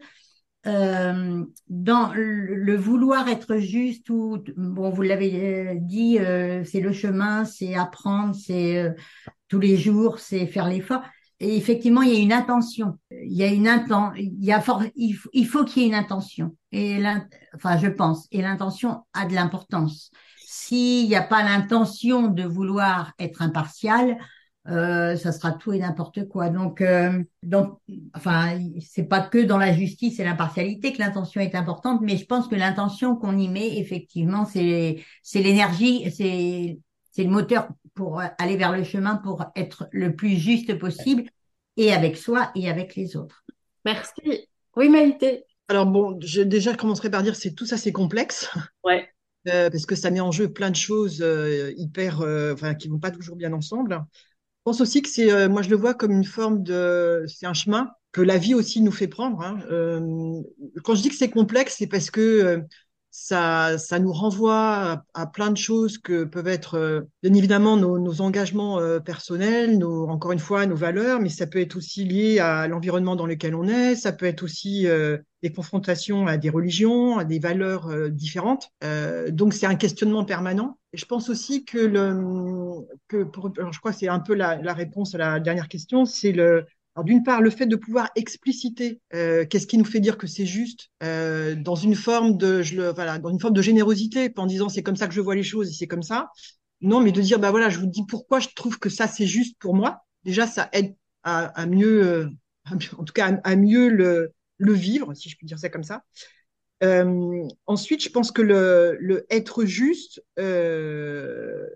euh, 0.68 1.44
dans 1.68 2.12
le, 2.14 2.76
vouloir 2.76 3.28
être 3.28 3.56
juste 3.56 4.10
ou 4.10 4.38
vous 4.56 5.02
l'avez 5.02 5.70
euh, 5.70 5.74
dit, 5.80 6.20
euh, 6.20 6.62
c'est 6.62 6.78
le 6.78 6.92
chemin, 6.92 7.44
c'est 7.44 7.74
apprendre, 7.74 8.32
c'est 8.36 8.94
tous 9.48 9.58
les 9.58 9.76
jours, 9.76 10.20
c'est 10.20 10.46
faire 10.46 10.68
l'effort. 10.68 11.02
Et 11.40 11.56
effectivement, 11.56 12.02
il 12.02 12.12
y 12.12 12.16
a 12.16 12.20
une 12.20 12.32
intention. 12.32 12.96
Il, 13.10 13.42
faut 15.48 15.64
qu'il 15.64 15.82
y 15.82 15.84
ait 15.84 15.88
une 15.88 15.94
intention. 15.94 16.56
Et 16.70 17.02
enfin, 17.56 17.76
je 17.76 17.88
pense. 17.88 18.28
Et 18.30 18.40
l'intention 18.40 19.02
a 19.14 19.26
de 19.26 19.34
l'importance 19.34 20.12
s'il 20.56 21.06
n'y 21.08 21.14
a 21.14 21.22
pas 21.22 21.42
l'intention 21.42 22.28
de 22.28 22.42
vouloir 22.42 23.12
être 23.18 23.42
impartial, 23.42 24.16
euh, 24.68 25.14
ça 25.14 25.30
sera 25.30 25.52
tout 25.52 25.72
et 25.72 25.78
n'importe 25.78 26.26
quoi. 26.28 26.48
Donc, 26.48 26.80
euh, 26.80 27.22
donc, 27.42 27.78
enfin, 28.14 28.58
c'est 28.80 29.04
pas 29.04 29.20
que 29.20 29.38
dans 29.38 29.58
la 29.58 29.72
justice 29.72 30.18
et 30.18 30.24
l'impartialité 30.24 30.92
que 30.92 30.98
l'intention 30.98 31.40
est 31.40 31.54
importante, 31.54 32.00
mais 32.00 32.16
je 32.16 32.24
pense 32.24 32.48
que 32.48 32.54
l'intention 32.54 33.16
qu'on 33.16 33.36
y 33.36 33.48
met, 33.48 33.78
effectivement, 33.78 34.44
c'est 34.44 35.04
c'est 35.22 35.42
l'énergie, 35.42 36.10
c'est 36.10 36.78
c'est 37.12 37.24
le 37.24 37.30
moteur 37.30 37.68
pour 37.94 38.20
aller 38.38 38.56
vers 38.56 38.72
le 38.72 38.82
chemin 38.82 39.16
pour 39.16 39.44
être 39.54 39.88
le 39.92 40.16
plus 40.16 40.36
juste 40.36 40.78
possible 40.78 41.24
et 41.76 41.92
avec 41.92 42.16
soi 42.16 42.50
et 42.54 42.68
avec 42.68 42.96
les 42.96 43.16
autres. 43.16 43.44
Merci. 43.84 44.48
Oui, 44.74 44.88
Maïté. 44.88 45.44
Alors 45.68 45.86
bon, 45.86 46.18
je 46.20 46.42
déjà 46.42 46.72
je 46.72 46.76
commencerai 46.76 47.10
par 47.10 47.22
dire 47.22 47.36
c'est 47.36 47.52
tout 47.52 47.66
ça 47.66 47.76
c'est 47.76 47.92
complexe. 47.92 48.50
Ouais. 48.84 49.08
Euh, 49.48 49.70
parce 49.70 49.86
que 49.86 49.94
ça 49.94 50.10
met 50.10 50.20
en 50.20 50.32
jeu 50.32 50.52
plein 50.52 50.70
de 50.70 50.76
choses 50.76 51.22
euh, 51.22 51.72
hyper, 51.76 52.20
euh, 52.20 52.52
enfin, 52.52 52.74
qui 52.74 52.88
vont 52.88 52.98
pas 52.98 53.10
toujours 53.12 53.36
bien 53.36 53.52
ensemble. 53.52 53.94
Je 54.12 54.62
pense 54.64 54.80
aussi 54.80 55.02
que 55.02 55.08
c'est, 55.08 55.48
moi 55.48 55.62
je 55.62 55.70
le 55.70 55.76
vois 55.76 55.94
comme 55.94 56.12
une 56.12 56.24
forme 56.24 56.62
de, 56.64 57.24
c'est 57.28 57.46
un 57.46 57.54
chemin 57.54 57.90
que 58.12 58.20
la 58.20 58.38
vie 58.38 58.54
aussi 58.54 58.80
nous 58.82 58.92
fait 58.92 59.08
prendre. 59.08 59.40
Hein. 59.42 59.58
Quand 60.84 60.94
je 60.96 61.02
dis 61.02 61.08
que 61.08 61.14
c'est 61.14 61.30
complexe, 61.30 61.76
c'est 61.78 61.86
parce 61.86 62.10
que 62.10 62.62
ça, 63.18 63.78
ça 63.78 63.98
nous 63.98 64.12
renvoie 64.12 65.02
à, 65.14 65.26
plein 65.26 65.50
de 65.50 65.56
choses 65.56 65.96
que 65.96 66.24
peuvent 66.24 66.48
être, 66.48 66.74
euh, 66.74 67.00
bien 67.22 67.32
évidemment, 67.32 67.78
nos, 67.78 67.98
nos 67.98 68.20
engagements 68.20 68.78
euh, 68.78 69.00
personnels, 69.00 69.78
nos, 69.78 70.06
encore 70.08 70.32
une 70.32 70.38
fois, 70.38 70.66
nos 70.66 70.76
valeurs, 70.76 71.18
mais 71.18 71.30
ça 71.30 71.46
peut 71.46 71.58
être 71.58 71.76
aussi 71.76 72.04
lié 72.04 72.40
à 72.40 72.68
l'environnement 72.68 73.16
dans 73.16 73.24
lequel 73.24 73.54
on 73.54 73.66
est, 73.68 73.96
ça 73.96 74.12
peut 74.12 74.26
être 74.26 74.42
aussi 74.42 74.86
euh, 74.86 75.16
des 75.42 75.50
confrontations 75.50 76.26
à 76.26 76.36
des 76.36 76.50
religions, 76.50 77.16
à 77.16 77.24
des 77.24 77.38
valeurs 77.38 77.88
euh, 77.88 78.10
différentes. 78.10 78.70
Euh, 78.84 79.30
donc 79.30 79.54
c'est 79.54 79.66
un 79.66 79.76
questionnement 79.76 80.26
permanent. 80.26 80.78
Et 80.92 80.98
je 80.98 81.06
pense 81.06 81.30
aussi 81.30 81.64
que 81.64 81.78
le, 81.78 82.86
que 83.08 83.24
pour, 83.24 83.50
je 83.56 83.78
crois 83.78 83.92
que 83.92 83.98
c'est 83.98 84.08
un 84.08 84.20
peu 84.20 84.34
la, 84.34 84.56
la 84.56 84.74
réponse 84.74 85.14
à 85.14 85.18
la 85.18 85.40
dernière 85.40 85.68
question, 85.68 86.04
c'est 86.04 86.32
le, 86.32 86.66
alors 86.96 87.04
d'une 87.04 87.22
part, 87.22 87.42
le 87.42 87.50
fait 87.50 87.66
de 87.66 87.76
pouvoir 87.76 88.10
expliciter 88.16 89.00
euh, 89.14 89.44
qu'est-ce 89.46 89.66
qui 89.68 89.78
nous 89.78 89.84
fait 89.84 90.00
dire 90.00 90.18
que 90.18 90.26
c'est 90.26 90.46
juste 90.46 90.88
euh, 91.02 91.54
dans 91.54 91.74
une 91.76 91.94
forme 91.94 92.38
de, 92.38 92.62
je 92.62 92.76
le, 92.76 92.88
voilà, 92.92 93.18
dans 93.18 93.28
une 93.30 93.40
forme 93.40 93.54
de 93.54 93.62
générosité, 93.62 94.32
en 94.36 94.46
disant 94.46 94.70
c'est 94.70 94.82
comme 94.82 94.96
ça 94.96 95.06
que 95.06 95.14
je 95.14 95.20
vois 95.20 95.34
les 95.34 95.42
choses 95.42 95.70
et 95.70 95.74
c'est 95.74 95.86
comme 95.86 96.02
ça. 96.02 96.30
Non, 96.80 97.00
mais 97.00 97.12
de 97.12 97.20
dire 97.20 97.38
bah 97.38 97.50
voilà, 97.50 97.68
je 97.70 97.78
vous 97.80 97.86
dis 97.86 98.04
pourquoi 98.06 98.40
je 98.40 98.48
trouve 98.56 98.78
que 98.78 98.88
ça 98.88 99.08
c'est 99.08 99.26
juste 99.26 99.56
pour 99.58 99.74
moi. 99.74 100.00
Déjà, 100.24 100.46
ça 100.46 100.70
aide 100.72 100.96
à, 101.22 101.46
à 101.60 101.66
mieux, 101.66 102.02
euh, 102.06 102.28
en 102.98 103.04
tout 103.04 103.12
cas 103.12 103.38
à 103.44 103.56
mieux 103.56 103.88
le, 103.88 104.32
le 104.58 104.72
vivre, 104.72 105.12
si 105.14 105.28
je 105.28 105.36
puis 105.36 105.46
dire 105.46 105.58
ça 105.58 105.68
comme 105.68 105.84
ça. 105.84 106.02
Euh, 106.82 107.46
ensuite, 107.66 108.02
je 108.02 108.10
pense 108.10 108.32
que 108.32 108.42
le, 108.42 108.96
le 109.00 109.26
être 109.30 109.64
juste, 109.64 110.22
euh, 110.38 111.66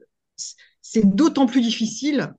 c'est 0.83 1.07
d'autant 1.15 1.47
plus 1.47 1.61
difficile 1.63 2.35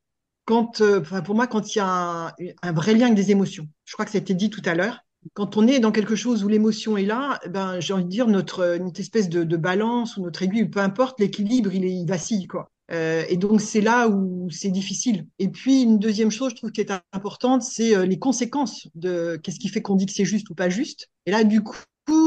euh, 0.50 1.02
pour 1.02 1.36
moi, 1.36 1.48
quand 1.48 1.76
il 1.76 1.78
y 1.78 1.82
a 1.82 2.34
un, 2.62 2.72
vrai 2.72 2.94
lien 2.94 3.06
avec 3.06 3.16
des 3.16 3.32
émotions. 3.32 3.68
Je 3.86 3.94
crois 3.94 4.06
que 4.06 4.12
ça 4.12 4.18
a 4.18 4.22
été 4.22 4.34
dit 4.34 4.50
tout 4.50 4.62
à 4.66 4.76
l'heure. 4.76 5.00
Quand 5.34 5.56
on 5.56 5.68
est 5.68 5.80
dans 5.80 5.92
quelque 5.92 6.16
chose 6.16 6.44
où 6.44 6.48
l'émotion 6.48 6.98
est 6.98 7.06
là, 7.06 7.40
eh 7.46 7.50
ben, 7.50 7.80
j'ai 7.80 7.94
envie 7.94 8.06
de 8.06 8.10
dire 8.10 8.28
notre, 8.28 8.78
notre 8.78 9.00
espèce 9.00 9.30
de, 9.30 9.58
balance 9.58 10.18
ou 10.18 10.24
notre 10.24 10.42
aiguille, 10.42 10.68
peu 10.68 10.80
importe, 10.80 11.20
l'équilibre, 11.20 11.74
il, 11.74 12.06
vacille, 12.08 12.48
quoi. 12.48 12.72
Euh, 12.92 13.24
et 13.30 13.38
donc, 13.38 13.62
c'est 13.62 13.82
là 13.82 14.10
où 14.10 14.50
c'est 14.50 14.72
difficile. 14.72 15.28
Et 15.38 15.48
puis, 15.48 15.84
une 15.84 16.00
deuxième 16.00 16.32
chose, 16.32 16.52
je 16.52 16.56
trouve, 16.56 16.72
qui 16.72 16.82
est 16.82 16.92
importante, 17.14 17.62
c'est 17.62 17.96
euh, 17.96 18.06
les 18.06 18.20
conséquences 18.20 18.88
de 18.96 19.40
qu'est-ce 19.42 19.60
qui 19.60 19.70
fait 19.70 19.82
qu'on 19.82 19.96
dit 19.96 20.08
que 20.08 20.12
c'est 20.12 20.26
juste 20.26 20.50
ou 20.50 20.56
pas 20.56 20.70
juste. 20.70 21.10
Et 21.26 21.32
là, 21.32 21.44
du 21.44 21.62
coup, 21.62 21.78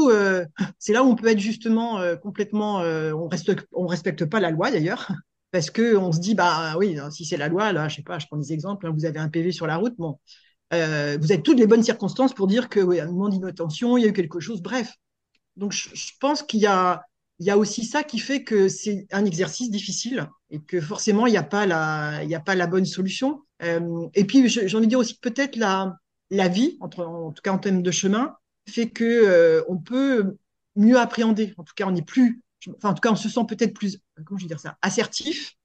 euh, 0.09 0.45
c'est 0.79 0.93
là 0.93 1.03
où 1.03 1.07
on 1.07 1.15
peut 1.15 1.27
être 1.27 1.39
justement 1.39 1.99
euh, 1.99 2.15
complètement, 2.15 2.81
euh, 2.81 3.13
on 3.13 3.27
respecte, 3.27 3.67
on 3.73 3.87
respecte 3.87 4.25
pas 4.25 4.39
la 4.39 4.51
loi 4.51 4.71
d'ailleurs, 4.71 5.11
parce 5.55 5.71
que 5.71 5.95
on 5.95 6.11
se 6.11 6.19
dit 6.19 6.35
bah 6.35 6.75
oui, 6.77 6.97
si 7.11 7.23
c'est 7.23 7.37
la 7.37 7.47
loi, 7.47 7.71
là, 7.71 7.87
je 7.87 7.95
sais 7.95 8.01
pas, 8.01 8.19
je 8.19 8.27
prends 8.27 8.35
des 8.35 8.51
exemples. 8.51 8.87
hein, 8.87 8.91
vous 8.93 9.05
avez 9.05 9.19
un 9.19 9.29
PV 9.29 9.53
sur 9.53 9.67
la 9.67 9.77
route, 9.77 9.93
bon, 9.97 10.19
euh, 10.73 11.17
vous 11.17 11.31
avez 11.31 11.41
toutes 11.41 11.59
les 11.59 11.65
bonnes 11.65 11.81
circonstances 11.81 12.33
pour 12.33 12.47
dire 12.47 12.67
que 12.67 12.81
oui, 12.81 12.99
un 12.99 13.05
moment 13.05 13.29
d'inattention, 13.29 13.95
il 13.97 14.01
y 14.01 14.05
a 14.05 14.09
eu 14.09 14.13
quelque 14.13 14.41
chose. 14.41 14.61
Bref, 14.61 14.91
donc 15.55 15.71
je, 15.71 16.11
pense 16.19 16.43
qu'il 16.43 16.59
y 16.59 16.65
a, 16.65 17.03
il 17.39 17.45
y 17.45 17.51
a 17.51 17.57
aussi 17.57 17.85
ça 17.85 18.03
qui 18.03 18.19
fait 18.19 18.43
que 18.43 18.67
c'est 18.67 19.07
un 19.13 19.23
exercice 19.23 19.71
difficile 19.71 20.27
et 20.49 20.59
que 20.59 20.81
forcément 20.81 21.25
il 21.25 21.31
n'y 21.31 21.37
a 21.37 21.43
pas 21.43 21.65
la, 21.65 22.19
il 22.23 22.29
y 22.29 22.35
a 22.35 22.41
pas 22.41 22.55
la 22.55 22.67
bonne 22.67 22.85
solution. 22.85 23.39
Euh, 23.63 24.09
et 24.13 24.25
puis 24.25 24.49
j'ai 24.49 24.75
envie 24.75 24.87
de 24.87 24.89
dire 24.89 24.99
aussi 24.99 25.17
peut-être 25.19 25.55
la, 25.55 25.95
la 26.31 26.49
vie, 26.49 26.77
en 26.81 26.89
tout 26.89 27.41
cas 27.41 27.53
en 27.53 27.59
termes 27.59 27.81
de 27.81 27.91
chemin, 27.91 28.35
fait 28.67 28.89
que 28.89 29.05
euh, 29.05 29.63
on 29.69 29.77
peut 29.77 30.35
mieux 30.75 30.99
appréhender. 30.99 31.53
En 31.57 31.63
tout 31.63 31.73
cas, 31.77 31.85
on 31.87 31.95
est 31.95 32.05
plus, 32.05 32.41
enfin 32.77 32.89
en 32.89 32.93
tout 32.93 33.01
cas, 33.01 33.11
on 33.11 33.15
se 33.15 33.29
sent 33.29 33.41
peut-être 33.47 33.73
plus, 33.73 33.99
comment 34.25 34.37
je 34.37 34.45
vais 34.45 34.49
dire 34.49 34.59
ça, 34.59 34.77
assertif. 34.81 35.55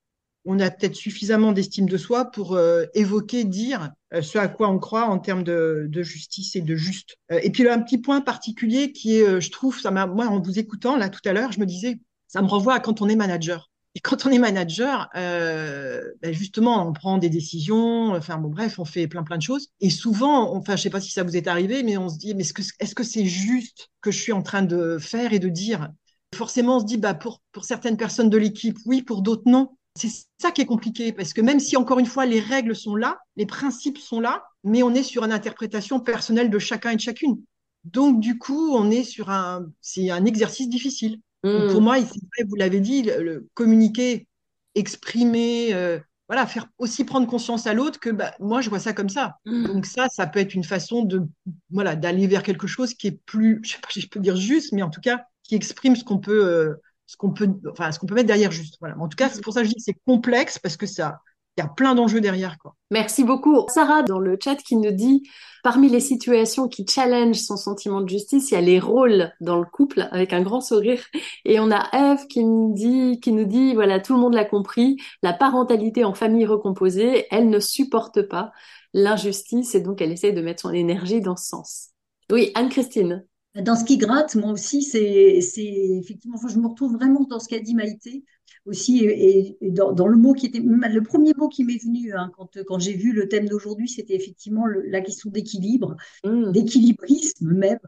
On 0.47 0.59
a 0.59 0.71
peut-être 0.71 0.95
suffisamment 0.95 1.53
d'estime 1.53 1.87
de 1.87 1.99
soi 1.99 2.31
pour 2.31 2.55
euh, 2.55 2.87
évoquer, 2.95 3.45
dire 3.45 3.91
euh, 4.15 4.23
ce 4.23 4.39
à 4.39 4.49
quoi 4.49 4.71
on 4.71 4.79
croit 4.79 5.05
en 5.07 5.19
termes 5.19 5.45
de, 5.45 5.91
justice 6.03 6.57
et 6.57 6.63
de 6.63 6.77
juste. 6.77 7.17
Euh, 7.31 7.41
et 7.43 7.51
puis 7.51 7.63
là, 7.63 7.75
un 7.75 7.81
petit 7.81 7.99
point 7.99 8.23
particulier 8.23 8.93
qui 8.93 9.17
est, 9.17 9.23
euh, 9.29 9.41
je 9.41 9.51
trouve, 9.51 9.79
ça 9.79 9.91
moi, 9.91 10.27
en 10.27 10.41
vous 10.41 10.59
écoutant 10.59 10.97
là 10.97 11.11
tout 11.11 11.21
à 11.27 11.33
l'heure, 11.35 11.53
je 11.53 11.61
me 11.61 11.67
disais, 11.67 12.01
ça 12.27 12.41
me 12.41 12.47
renvoie 12.47 12.75
à 12.75 12.81
quand 12.81 13.03
on 13.03 13.09
est 13.09 13.17
manager. 13.17 13.71
Et 13.97 14.01
quand 14.01 14.25
on 14.25 14.31
est 14.31 14.39
manager, 14.39 15.09
euh, 15.17 16.01
ben 16.23 16.33
justement, 16.33 16.87
on 16.89 16.93
prend 16.93 17.19
des 17.19 17.29
décisions, 17.29 18.15
enfin 18.15 18.39
bon, 18.39 18.49
bref, 18.49 18.79
on 18.79 18.85
fait 18.85 19.09
plein 19.09 19.25
plein 19.25 19.37
de 19.37 19.43
choses. 19.43 19.69
Et 19.81 19.91
souvent, 19.91 20.55
on- 20.55 20.59
enfin, 20.59 20.77
je 20.77 20.83
sais 20.83 20.91
pas 20.91 21.01
si 21.01 21.11
ça 21.11 21.25
vous 21.25 21.37
est 21.37 21.49
arrivé, 21.49 21.83
mais 21.83 21.97
on 21.97 22.09
se 22.09 22.17
dit, 22.19 22.35
mais 22.35 22.45
est-ce 22.45 22.95
que 22.95 23.03
c'est 23.05 23.27
juste 23.27 23.89
que 24.01 24.13
je 24.13 24.19
suis 24.21 24.33
en 24.33 24.43
train 24.43 24.63
de 24.63 24.99
faire 24.99 25.33
et 25.33 25.41
de 25.41 25.49
dire? 25.49 25.91
Forcément, 26.35 26.77
on 26.77 26.81
se 26.81 26.85
dit, 26.85 26.97
bah 26.97 27.15
pour 27.15 27.41
pour 27.53 27.65
certaines 27.65 27.97
personnes 27.97 28.31
de 28.31 28.37
l'équipe, 28.39 28.79
oui, 28.87 29.03
pour 29.03 29.23
d'autres, 29.23 29.43
non. 29.47 29.77
C'est 29.97 30.09
ça 30.41 30.53
qui 30.53 30.61
est 30.61 30.67
compliqué, 30.67 31.13
parce 31.13 31.33
que 31.33 31.41
même 31.41 31.59
si, 31.59 31.77
encore 31.77 31.99
une 31.99 32.07
fois, 32.07 32.25
les 32.25 32.39
règles 32.41 32.77
sont 32.77 32.95
là, 32.95 33.19
les 33.37 33.47
principes 33.47 33.99
sont 33.99 34.21
là, 34.21 34.45
mais 34.63 34.83
on 34.85 34.95
est 34.95 35.03
sur 35.03 35.25
une 35.25 35.33
interprétation 35.33 35.99
personnelle 36.01 36.49
de 36.49 36.59
chacun 36.59 36.91
et 36.91 36.97
de 36.97 37.01
chacune. 37.01 37.43
Donc, 37.85 38.21
du 38.21 38.39
coup, 38.39 38.75
on 38.77 38.91
est 38.91 39.03
sur 39.03 39.31
un, 39.31 39.67
c'est 39.81 40.11
un 40.11 40.25
exercice 40.25 40.69
difficile. 40.69 41.21
Donc, 41.57 41.67
Hmm. 41.67 41.73
pour 41.73 41.81
moi, 41.83 41.97
c'est 41.99 42.05
vrai, 42.37 42.45
vous 42.49 42.55
l'avez 42.57 42.81
dit, 42.81 43.03
le, 43.03 43.23
le 43.23 43.49
communiquer, 43.55 44.29
exprimer, 44.77 45.75
euh, 45.75 45.99
voilà, 46.29 46.47
faire 46.47 46.69
aussi 46.79 47.05
prendre 47.05 47.27
conscience 47.27 47.67
à 47.67 47.75
l'autre 47.75 47.99
que 47.99 48.11
bah, 48.11 48.35
moi, 48.39 48.61
je 48.61 48.71
vois 48.71 48.79
ça 48.79 48.93
comme 48.93 49.09
ça. 49.09 49.37
Hmm. 49.45 49.65
Donc, 49.67 49.87
ça, 49.87 50.09
ça 50.09 50.27
peut 50.29 50.39
être 50.39 50.55
une 50.55 50.65
façon 50.65 51.03
de, 51.03 51.23
voilà, 51.71 51.97
d'aller 51.97 52.27
vers 52.29 52.43
quelque 52.45 52.69
chose 52.69 52.95
qui 52.95 53.09
est 53.09 53.21
plus, 53.27 53.61
je 53.65 53.73
sais 53.73 53.79
pas 53.81 53.89
si 53.91 54.01
je 54.01 54.09
peux 54.09 54.21
dire 54.21 54.37
juste, 54.37 54.73
mais 54.73 54.83
en 54.83 54.91
tout 54.91 55.01
cas, 55.01 55.25
qui 55.51 55.57
exprime 55.57 55.97
ce 55.97 56.05
qu'on 56.05 56.19
peut, 56.19 56.47
euh, 56.47 56.81
ce 57.07 57.17
qu'on 57.17 57.33
peut, 57.33 57.49
enfin, 57.73 57.91
ce 57.91 57.99
qu'on 57.99 58.07
peut 58.07 58.15
mettre 58.15 58.29
derrière 58.29 58.53
juste. 58.53 58.77
Voilà. 58.79 58.97
En 59.01 59.09
tout 59.09 59.17
cas, 59.17 59.29
c'est 59.29 59.43
pour 59.43 59.53
ça 59.53 59.63
que 59.63 59.67
je 59.67 59.71
dis 59.71 59.79
que 59.79 59.83
c'est 59.83 59.99
complexe 60.07 60.61
parce 60.61 60.77
que 60.77 60.87
ça, 60.87 61.19
il 61.57 61.61
y 61.61 61.65
a 61.65 61.69
plein 61.69 61.97
d'enjeux 61.97 62.21
derrière, 62.21 62.57
quoi. 62.59 62.77
Merci 62.93 63.25
beaucoup. 63.25 63.67
Sarah, 63.67 64.05
dans 64.05 64.21
le 64.21 64.39
chat, 64.41 64.55
qui 64.55 64.77
nous 64.77 64.93
dit, 64.93 65.29
parmi 65.65 65.89
les 65.89 65.99
situations 65.99 66.69
qui 66.69 66.87
challenge 66.87 67.35
son 67.35 67.57
sentiment 67.57 68.01
de 68.01 68.09
justice, 68.09 68.53
il 68.53 68.55
y 68.55 68.57
a 68.59 68.61
les 68.61 68.79
rôles 68.79 69.33
dans 69.41 69.59
le 69.59 69.65
couple, 69.65 70.07
avec 70.13 70.33
un 70.33 70.43
grand 70.43 70.61
sourire. 70.61 71.05
Et 71.45 71.59
on 71.59 71.73
a 71.73 71.89
Eve 71.93 72.29
qui 72.29 72.45
nous 72.45 72.73
dit, 72.73 73.19
qui 73.19 73.33
nous 73.33 73.45
dit, 73.45 73.75
voilà, 73.75 73.99
tout 73.99 74.15
le 74.15 74.21
monde 74.21 74.35
l'a 74.35 74.45
compris, 74.45 74.97
la 75.25 75.33
parentalité 75.33 76.05
en 76.05 76.15
famille 76.15 76.47
recomposée, 76.47 77.27
elle 77.33 77.51
ne 77.51 77.59
supporte 77.59 78.23
pas 78.23 78.53
l'injustice 78.95 79.75
et 79.75 79.81
donc 79.81 80.01
elle 80.01 80.13
essaie 80.13 80.33
de 80.33 80.43
mettre 80.43 80.63
son 80.63 80.73
énergie 80.73 81.21
dans 81.21 81.37
ce 81.37 81.49
sens. 81.49 81.89
Oui, 82.31 82.53
Anne-Christine. 82.55 83.25
Dans 83.57 83.75
ce 83.75 83.85
qui 83.85 83.99
gratte, 83.99 84.37
moi 84.37 84.53
aussi, 84.53 84.83
c'est, 84.83 85.41
c'est 85.41 85.65
effectivement, 85.65 86.37
enfin, 86.37 86.47
je 86.49 86.59
me 86.59 86.69
retrouve 86.69 86.93
vraiment 86.95 87.25
dans 87.25 87.41
ce 87.41 87.49
qu'a 87.49 87.59
dit 87.59 87.75
Maïté 87.75 88.25
aussi, 88.65 88.99
et, 89.05 89.57
et 89.61 89.71
dans, 89.73 89.93
dans 89.93 90.07
le 90.07 90.17
mot 90.17 90.35
qui 90.35 90.47
était, 90.47 90.61
le 90.61 91.03
premier 91.03 91.33
mot 91.37 91.49
qui 91.49 91.65
m'est 91.65 91.83
venu 91.83 92.13
hein, 92.15 92.31
quand, 92.37 92.59
quand 92.65 92.79
j'ai 92.79 92.93
vu 92.95 93.13
le 93.13 93.29
thème 93.29 93.49
d'aujourd'hui, 93.49 93.89
c'était 93.89 94.15
effectivement 94.15 94.67
le- 94.67 94.83
la 94.87 95.01
question 95.01 95.31
d'équilibre, 95.31 95.97
Hmm. 96.25 96.53
d'équilibrisme 96.53 97.53
même. 97.53 97.79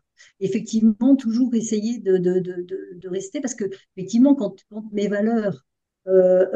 Effectivement, 0.41 1.15
toujours 1.17 1.55
essayer 1.55 1.99
de, 2.01 2.17
de, 2.17 2.41
de, 2.41 2.63
de, 2.63 2.79
de 2.97 3.09
rester, 3.09 3.41
parce 3.41 3.55
que 3.55 3.65
effectivement, 3.97 4.35
quand, 4.35 4.57
quand 4.71 4.85
mes 4.93 5.07
valeurs 5.09 5.65
euh, 6.09 6.47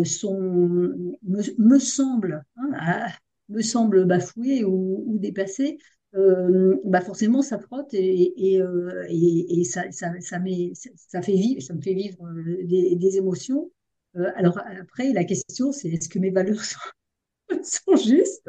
euh, 0.00 0.04
sont, 0.04 0.40
me, 0.40 1.42
me 1.58 1.78
semblent, 1.78 2.42
hein, 2.56 2.70
à- 2.78 3.08
me 3.50 3.60
semblent 3.62 4.04
bafouées 4.06 4.64
ou, 4.64 5.04
ou 5.06 5.18
dépassées, 5.18 5.78
euh, 6.14 6.76
bah 6.84 7.00
forcément 7.00 7.42
ça 7.42 7.58
frotte 7.58 7.92
et, 7.94 8.54
et, 8.54 8.60
euh, 8.60 9.04
et, 9.08 9.60
et 9.60 9.64
ça, 9.64 9.90
ça, 9.90 10.12
ça, 10.20 10.38
met, 10.38 10.72
ça, 10.74 11.22
fait 11.22 11.32
vivre, 11.32 11.60
ça 11.60 11.74
me 11.74 11.80
fait 11.80 11.94
vivre 11.94 12.18
euh, 12.26 12.64
des, 12.64 13.16
émotions. 13.16 13.70
Euh, 14.16 14.30
alors 14.36 14.58
après, 14.58 15.12
la 15.12 15.24
question 15.24 15.72
c'est 15.72 15.88
est-ce 15.88 16.08
que 16.08 16.18
mes 16.18 16.30
valeurs 16.30 16.62
sont, 17.62 17.96
justes? 17.96 18.48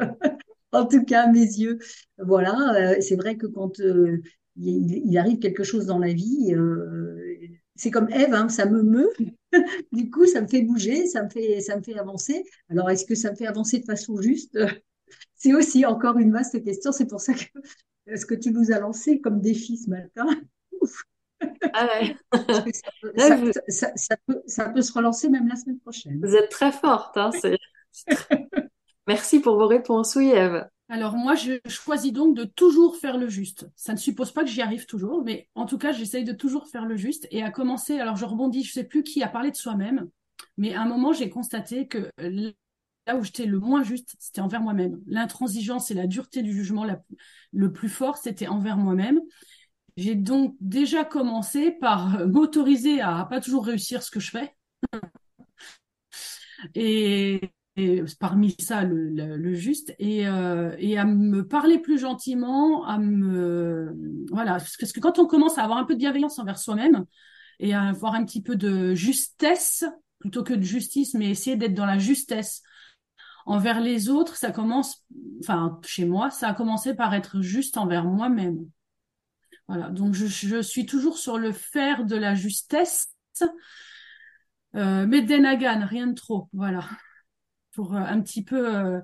En 0.71 0.85
tout 0.85 1.03
cas, 1.05 1.23
à 1.23 1.31
mes 1.31 1.39
yeux. 1.39 1.79
Voilà, 2.17 2.95
euh, 2.97 3.01
c'est 3.01 3.15
vrai 3.15 3.37
que 3.37 3.47
quand 3.47 3.79
euh, 3.79 4.21
il, 4.57 5.17
arrive 5.17 5.39
quelque 5.39 5.63
chose 5.63 5.85
dans 5.85 5.99
la 5.99 6.13
vie, 6.13 6.53
euh, 6.53 7.33
c'est 7.75 7.91
comme 7.91 8.09
Ève, 8.11 8.33
hein, 8.33 8.49
ça 8.49 8.65
me 8.65 8.83
meut. 8.83 9.09
Du 9.93 10.09
coup, 10.09 10.25
ça 10.25 10.41
me 10.41 10.47
fait 10.47 10.63
bouger, 10.63 11.07
ça 11.07 11.23
me 11.23 11.29
fait, 11.29 11.61
ça 11.61 11.77
me 11.77 11.81
fait 11.81 11.97
avancer. 11.97 12.43
Alors, 12.69 12.89
est-ce 12.89 13.05
que 13.05 13.15
ça 13.15 13.31
me 13.31 13.37
fait 13.37 13.47
avancer 13.47 13.79
de 13.79 13.85
façon 13.85 14.21
juste? 14.21 14.59
C'est 15.35 15.53
aussi 15.53 15.85
encore 15.85 16.17
une 16.17 16.31
vaste 16.31 16.63
question. 16.63 16.91
C'est 16.91 17.07
pour 17.07 17.21
ça 17.21 17.33
que 17.33 18.15
ce 18.17 18.25
que 18.25 18.35
tu 18.35 18.51
nous 18.51 18.71
as 18.71 18.79
lancé 18.79 19.19
comme 19.21 19.41
défi 19.41 19.77
ce 19.77 19.89
matin, 19.89 20.25
Ah 21.73 21.87
ouais. 21.99 22.15
ça 22.73 22.91
peut, 23.01 23.11
Là, 23.15 23.27
ça, 23.29 23.35
vous, 23.35 23.51
ça- 23.67 23.91
ça 23.95 24.15
peut, 24.27 24.41
ça 24.47 24.69
peut 24.69 24.81
se 24.81 24.93
relancer 24.93 25.29
même 25.29 25.47
la 25.47 25.55
semaine 25.55 25.79
prochaine. 25.79 26.19
vous 26.23 26.35
êtes 26.35 26.49
très 26.49 26.71
forte, 26.71 27.17
hein, 27.17 27.31
Merci 29.07 29.39
pour 29.39 29.57
vos 29.57 29.67
réponses. 29.67 30.15
Oui, 30.15 30.29
Eve. 30.29 30.67
Alors 30.89 31.15
moi, 31.15 31.35
je 31.35 31.59
choisis 31.67 32.11
donc 32.13 32.35
de 32.35 32.43
toujours 32.43 32.97
faire 32.97 33.17
le 33.17 33.27
juste. 33.27 33.67
Ça 33.75 33.93
ne 33.93 33.97
suppose 33.97 34.31
pas 34.31 34.43
que 34.43 34.49
j'y 34.49 34.61
arrive 34.61 34.85
toujours, 34.85 35.23
mais 35.23 35.47
en 35.55 35.65
tout 35.65 35.77
cas, 35.77 35.91
j'essaye 35.91 36.23
de 36.23 36.33
toujours 36.33 36.67
faire 36.67 36.85
le 36.85 36.95
juste. 36.95 37.27
Et 37.31 37.43
à 37.43 37.51
commencer, 37.51 37.99
alors 37.99 38.15
je 38.15 38.25
rebondis, 38.25 38.63
je 38.63 38.71
sais 38.71 38.83
plus 38.83 39.03
qui 39.03 39.21
a 39.23 39.27
parlé 39.27 39.51
de 39.51 39.55
soi-même, 39.55 40.09
mais 40.57 40.73
à 40.73 40.81
un 40.81 40.87
moment, 40.87 41.11
j'ai 41.13 41.29
constaté 41.29 41.87
que 41.87 42.09
là 43.07 43.15
où 43.15 43.23
j'étais 43.23 43.45
le 43.45 43.59
moins 43.59 43.83
juste, 43.83 44.15
c'était 44.19 44.41
envers 44.41 44.61
moi-même. 44.61 44.99
L'intransigeance 45.07 45.91
et 45.91 45.93
la 45.93 46.07
dureté 46.07 46.41
du 46.41 46.53
jugement 46.53 46.85
le 47.51 47.71
plus 47.71 47.89
fort, 47.89 48.17
c'était 48.17 48.47
envers 48.47 48.77
moi-même. 48.77 49.19
J'ai 49.97 50.15
donc 50.15 50.55
déjà 50.59 51.05
commencé 51.05 51.71
par 51.71 52.27
m'autoriser 52.27 53.01
à 53.01 53.25
pas 53.29 53.39
toujours 53.39 53.65
réussir 53.65 54.03
ce 54.03 54.11
que 54.11 54.19
je 54.19 54.31
fais. 54.31 54.55
et, 56.75 57.41
parmi 58.19 58.55
ça 58.59 58.83
le, 58.83 59.09
le, 59.09 59.53
juste 59.53 59.93
et, 59.99 60.27
euh, 60.27 60.73
et, 60.79 60.97
à 60.97 61.03
me 61.03 61.45
parler 61.45 61.77
plus 61.79 61.99
gentiment 61.99 62.85
à 62.85 62.97
me 62.97 63.93
voilà 64.31 64.53
parce 64.53 64.77
que 64.93 64.99
quand 65.01 65.19
on 65.19 65.27
commence 65.27 65.57
à 65.57 65.63
avoir 65.63 65.77
un 65.77 65.83
peu 65.83 65.93
de 65.93 65.99
bienveillance 65.99 66.39
envers 66.39 66.57
soi-même 66.57 67.03
et 67.59 67.73
à 67.73 67.81
avoir 67.83 68.15
un 68.15 68.23
petit 68.23 68.41
peu 68.41 68.55
de 68.55 68.95
justesse 68.95 69.83
plutôt 70.19 70.43
que 70.43 70.53
de 70.53 70.61
justice 70.61 71.15
mais 71.15 71.29
essayer 71.29 71.57
d'être 71.57 71.73
dans 71.73 71.85
la 71.85 71.97
justesse 71.97 72.63
envers 73.45 73.79
les 73.79 74.09
autres 74.09 74.35
ça 74.35 74.51
commence 74.51 75.05
enfin 75.39 75.79
chez 75.85 76.05
moi 76.05 76.31
ça 76.31 76.49
a 76.49 76.53
commencé 76.53 76.93
par 76.95 77.13
être 77.13 77.41
juste 77.41 77.77
envers 77.77 78.05
moi-même. 78.05 78.65
Voilà. 79.67 79.89
Donc 79.89 80.13
je, 80.13 80.27
je 80.27 80.61
suis 80.61 80.85
toujours 80.85 81.17
sur 81.17 81.37
le 81.37 81.51
faire 81.51 82.05
de 82.05 82.15
la 82.15 82.35
justesse. 82.35 83.07
Euh, 84.75 85.05
mais 85.07 85.21
Denagan, 85.21 85.85
rien 85.85 86.07
de 86.07 86.13
trop, 86.13 86.49
voilà. 86.53 86.87
Pour 87.73 87.95
euh, 87.95 87.99
un 87.99 88.21
petit 88.21 88.43
peu 88.43 88.75
euh, 88.75 89.01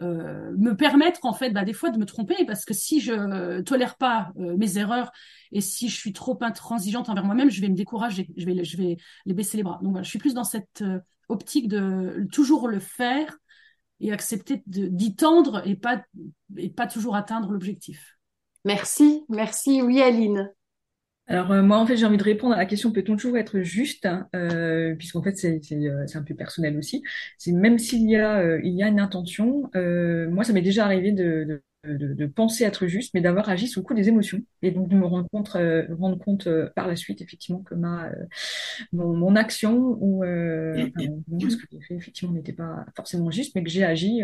euh, 0.00 0.52
me 0.56 0.74
permettre 0.74 1.24
en 1.24 1.34
fait 1.34 1.50
bah, 1.50 1.64
des 1.64 1.74
fois 1.74 1.90
de 1.90 1.98
me 1.98 2.06
tromper 2.06 2.44
parce 2.46 2.64
que 2.64 2.72
si 2.72 3.00
je 3.00 3.60
tolère 3.60 3.96
pas 3.96 4.32
mes 4.36 4.78
erreurs 4.78 5.12
et 5.52 5.60
si 5.60 5.88
je 5.88 5.96
suis 5.96 6.12
trop 6.12 6.38
intransigeante 6.40 7.08
envers 7.08 7.24
moi-même, 7.24 7.50
je 7.50 7.60
vais 7.60 7.68
me 7.68 7.74
décourager, 7.74 8.30
je 8.36 8.46
vais, 8.46 8.64
je 8.64 8.76
vais 8.76 8.96
les 9.26 9.34
baisser 9.34 9.58
les 9.58 9.62
bras. 9.62 9.78
Donc 9.82 9.92
voilà, 9.92 10.02
je 10.02 10.08
suis 10.08 10.18
plus 10.18 10.34
dans 10.34 10.44
cette 10.44 10.82
optique 11.28 11.68
de 11.68 12.26
toujours 12.32 12.66
le 12.66 12.80
faire 12.80 13.36
et 14.00 14.12
accepter 14.12 14.62
d'y 14.66 15.14
tendre 15.14 15.62
et 15.66 15.76
pas, 15.76 16.02
et 16.56 16.70
pas 16.70 16.86
toujours 16.86 17.16
atteindre 17.16 17.50
l'objectif. 17.50 18.18
Merci, 18.64 19.24
merci. 19.28 19.82
Oui, 19.82 20.00
Aline. 20.00 20.50
Alors 21.30 21.52
euh, 21.52 21.62
moi 21.62 21.78
en 21.78 21.86
fait 21.86 21.96
j'ai 21.96 22.04
envie 22.04 22.16
de 22.16 22.24
répondre 22.24 22.54
à 22.54 22.58
la 22.58 22.66
question 22.66 22.90
peut-on 22.90 23.14
toujours 23.14 23.38
être 23.38 23.60
juste 23.60 24.08
euh, 24.34 24.96
puisqu'en 24.96 25.22
fait 25.22 25.36
c'est 25.36 25.60
c'est 25.62 25.76
euh, 25.76 26.04
c'est 26.08 26.18
un 26.18 26.24
peu 26.24 26.34
personnel 26.34 26.76
aussi 26.76 27.04
c'est 27.38 27.52
même 27.52 27.78
s'il 27.78 28.10
y 28.10 28.16
a 28.16 28.40
euh, 28.40 28.60
il 28.64 28.74
y 28.74 28.82
a 28.82 28.88
une 28.88 28.98
intention 28.98 29.70
moi 29.72 30.42
ça 30.42 30.52
m'est 30.52 30.60
déjà 30.60 30.84
arrivé 30.84 31.12
de, 31.12 31.44
de, 31.44 31.62
de, 31.84 32.26
penser 32.26 32.64
être 32.64 32.86
juste 32.86 33.14
mais 33.14 33.20
d'avoir 33.20 33.48
agi 33.48 33.66
sous 33.66 33.80
le 33.80 33.84
coup 33.84 33.94
des 33.94 34.08
émotions 34.08 34.40
et 34.62 34.70
donc 34.70 34.88
de 34.88 34.96
me 34.96 35.06
rendre 35.06 35.28
compte 35.30 35.48
rendre 35.48 36.18
compte 36.18 36.48
par 36.74 36.86
la 36.86 36.96
suite 36.96 37.22
effectivement 37.22 37.60
que 37.60 37.74
ma 37.74 38.10
mon, 38.92 39.16
mon 39.16 39.34
action 39.34 39.96
ou 40.00 40.24
enfin, 40.24 41.48
ce 41.48 41.56
que 41.56 41.66
j'ai 41.72 41.80
fait 41.80 41.94
effectivement 41.94 42.34
n'était 42.34 42.52
pas 42.52 42.84
forcément 42.94 43.30
juste 43.30 43.54
mais 43.54 43.62
que 43.62 43.70
j'ai 43.70 43.84
agi 43.84 44.20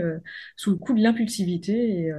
sous 0.56 0.70
le 0.70 0.76
coup 0.76 0.92
de 0.92 1.02
l'impulsivité 1.02 2.00
et 2.00 2.12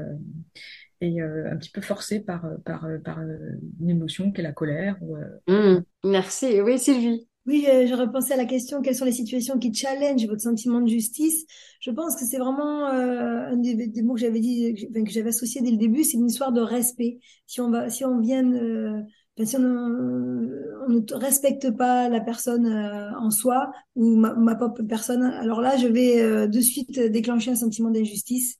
et 1.02 1.22
euh, 1.22 1.52
un 1.52 1.58
petit 1.58 1.70
peu 1.70 1.82
forcé 1.82 2.20
par, 2.20 2.46
euh, 2.46 2.56
par, 2.66 2.86
euh, 2.86 2.98
par 2.98 3.20
une 3.20 3.90
émotion 3.90 4.32
qu'est 4.32 4.42
la 4.42 4.52
colère. 4.52 4.98
Mmh, 5.48 5.78
merci. 6.04 6.62
Oui, 6.62 6.80
Sylvie. 6.80 7.28
Oui, 7.48 7.66
je 7.66 7.94
repensais 7.94 8.34
à 8.34 8.38
la 8.38 8.46
question 8.46 8.82
quelles 8.82 8.96
sont 8.96 9.06
les 9.06 9.12
situations 9.12 9.58
qui 9.58 9.74
challengent 9.74 10.28
votre 10.28 10.42
sentiment 10.42 10.82
de 10.82 10.90
justice? 10.90 11.46
Je 11.80 11.92
pense 11.92 12.16
que 12.16 12.26
c'est 12.26 12.38
vraiment 12.38 12.88
euh, 12.90 13.52
un 13.52 13.58
des, 13.58 13.88
des, 13.88 14.02
mots 14.02 14.16
que 14.16 14.20
j'avais 14.20 14.42
dit, 14.42 14.76
que, 14.76 15.02
que 15.02 15.10
j'avais 15.10 15.30
associé 15.30 15.62
dès 15.62 15.72
le 15.72 15.78
début, 15.78 16.04
c'est 16.04 16.18
une 16.18 16.28
histoire 16.28 16.52
de 16.52 16.62
respect. 16.62 17.20
Si 17.46 17.62
on 17.62 17.72
va, 17.72 17.90
si 17.90 18.04
on 18.04 18.20
vient, 18.20 18.52
euh, 18.54 19.02
si 19.44 19.56
on, 19.56 19.62
on, 19.62 20.90
ne 20.90 21.14
respecte 21.16 21.72
pas 21.72 22.10
la 22.10 22.20
personne 22.20 22.66
euh, 22.68 23.18
en 23.18 23.32
soi 23.32 23.72
ou 23.96 24.18
ma, 24.18 24.34
ma, 24.34 24.56
propre 24.56 24.84
personne, 24.84 25.24
alors 25.24 25.62
là, 25.62 25.78
je 25.78 25.88
vais 25.88 26.48
de 26.48 26.62
suite 26.62 27.00
déclencher 27.00 27.52
un 27.52 27.56
sentiment 27.56 27.92
d'injustice 27.92 28.60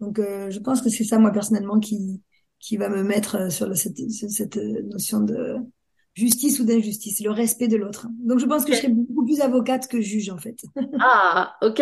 donc, 0.00 0.18
euh, 0.18 0.50
je 0.50 0.58
pense 0.58 0.82
que 0.82 0.90
c'est 0.90 1.04
ça, 1.04 1.18
moi, 1.18 1.30
personnellement, 1.32 1.80
qui, 1.80 2.22
qui 2.58 2.76
va 2.76 2.88
me 2.88 3.02
mettre 3.02 3.36
euh, 3.36 3.50
sur 3.50 3.74
cette, 3.76 3.98
cette 4.10 4.56
notion 4.56 5.20
de 5.20 5.56
justice 6.14 6.60
ou 6.60 6.64
d'injustice, 6.64 7.20
le 7.20 7.30
respect 7.30 7.68
de 7.68 7.76
l'autre. 7.76 8.06
Donc, 8.20 8.38
je 8.38 8.46
pense 8.46 8.64
que 8.64 8.72
je 8.72 8.78
serais 8.78 8.88
beaucoup 8.88 9.24
plus 9.24 9.40
avocate 9.40 9.88
que 9.88 10.00
juge, 10.00 10.30
en 10.30 10.38
fait. 10.38 10.56
ah, 11.00 11.54
ok. 11.60 11.80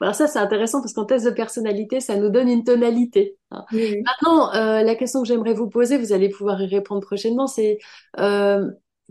Alors 0.00 0.14
ça, 0.14 0.26
c'est 0.26 0.38
intéressant 0.38 0.80
parce 0.80 0.94
qu'en 0.94 1.04
test 1.04 1.26
de 1.26 1.30
personnalité, 1.30 2.00
ça 2.00 2.16
nous 2.16 2.30
donne 2.30 2.48
une 2.48 2.64
tonalité. 2.64 3.36
Hein. 3.50 3.64
Maintenant, 3.72 4.54
euh, 4.54 4.82
la 4.82 4.94
question 4.94 5.22
que 5.22 5.28
j'aimerais 5.28 5.52
vous 5.52 5.68
poser, 5.68 5.98
vous 5.98 6.12
allez 6.12 6.30
pouvoir 6.30 6.60
y 6.62 6.66
répondre 6.66 7.02
prochainement, 7.02 7.46
c'est 7.46 7.78
euh, 8.18 8.66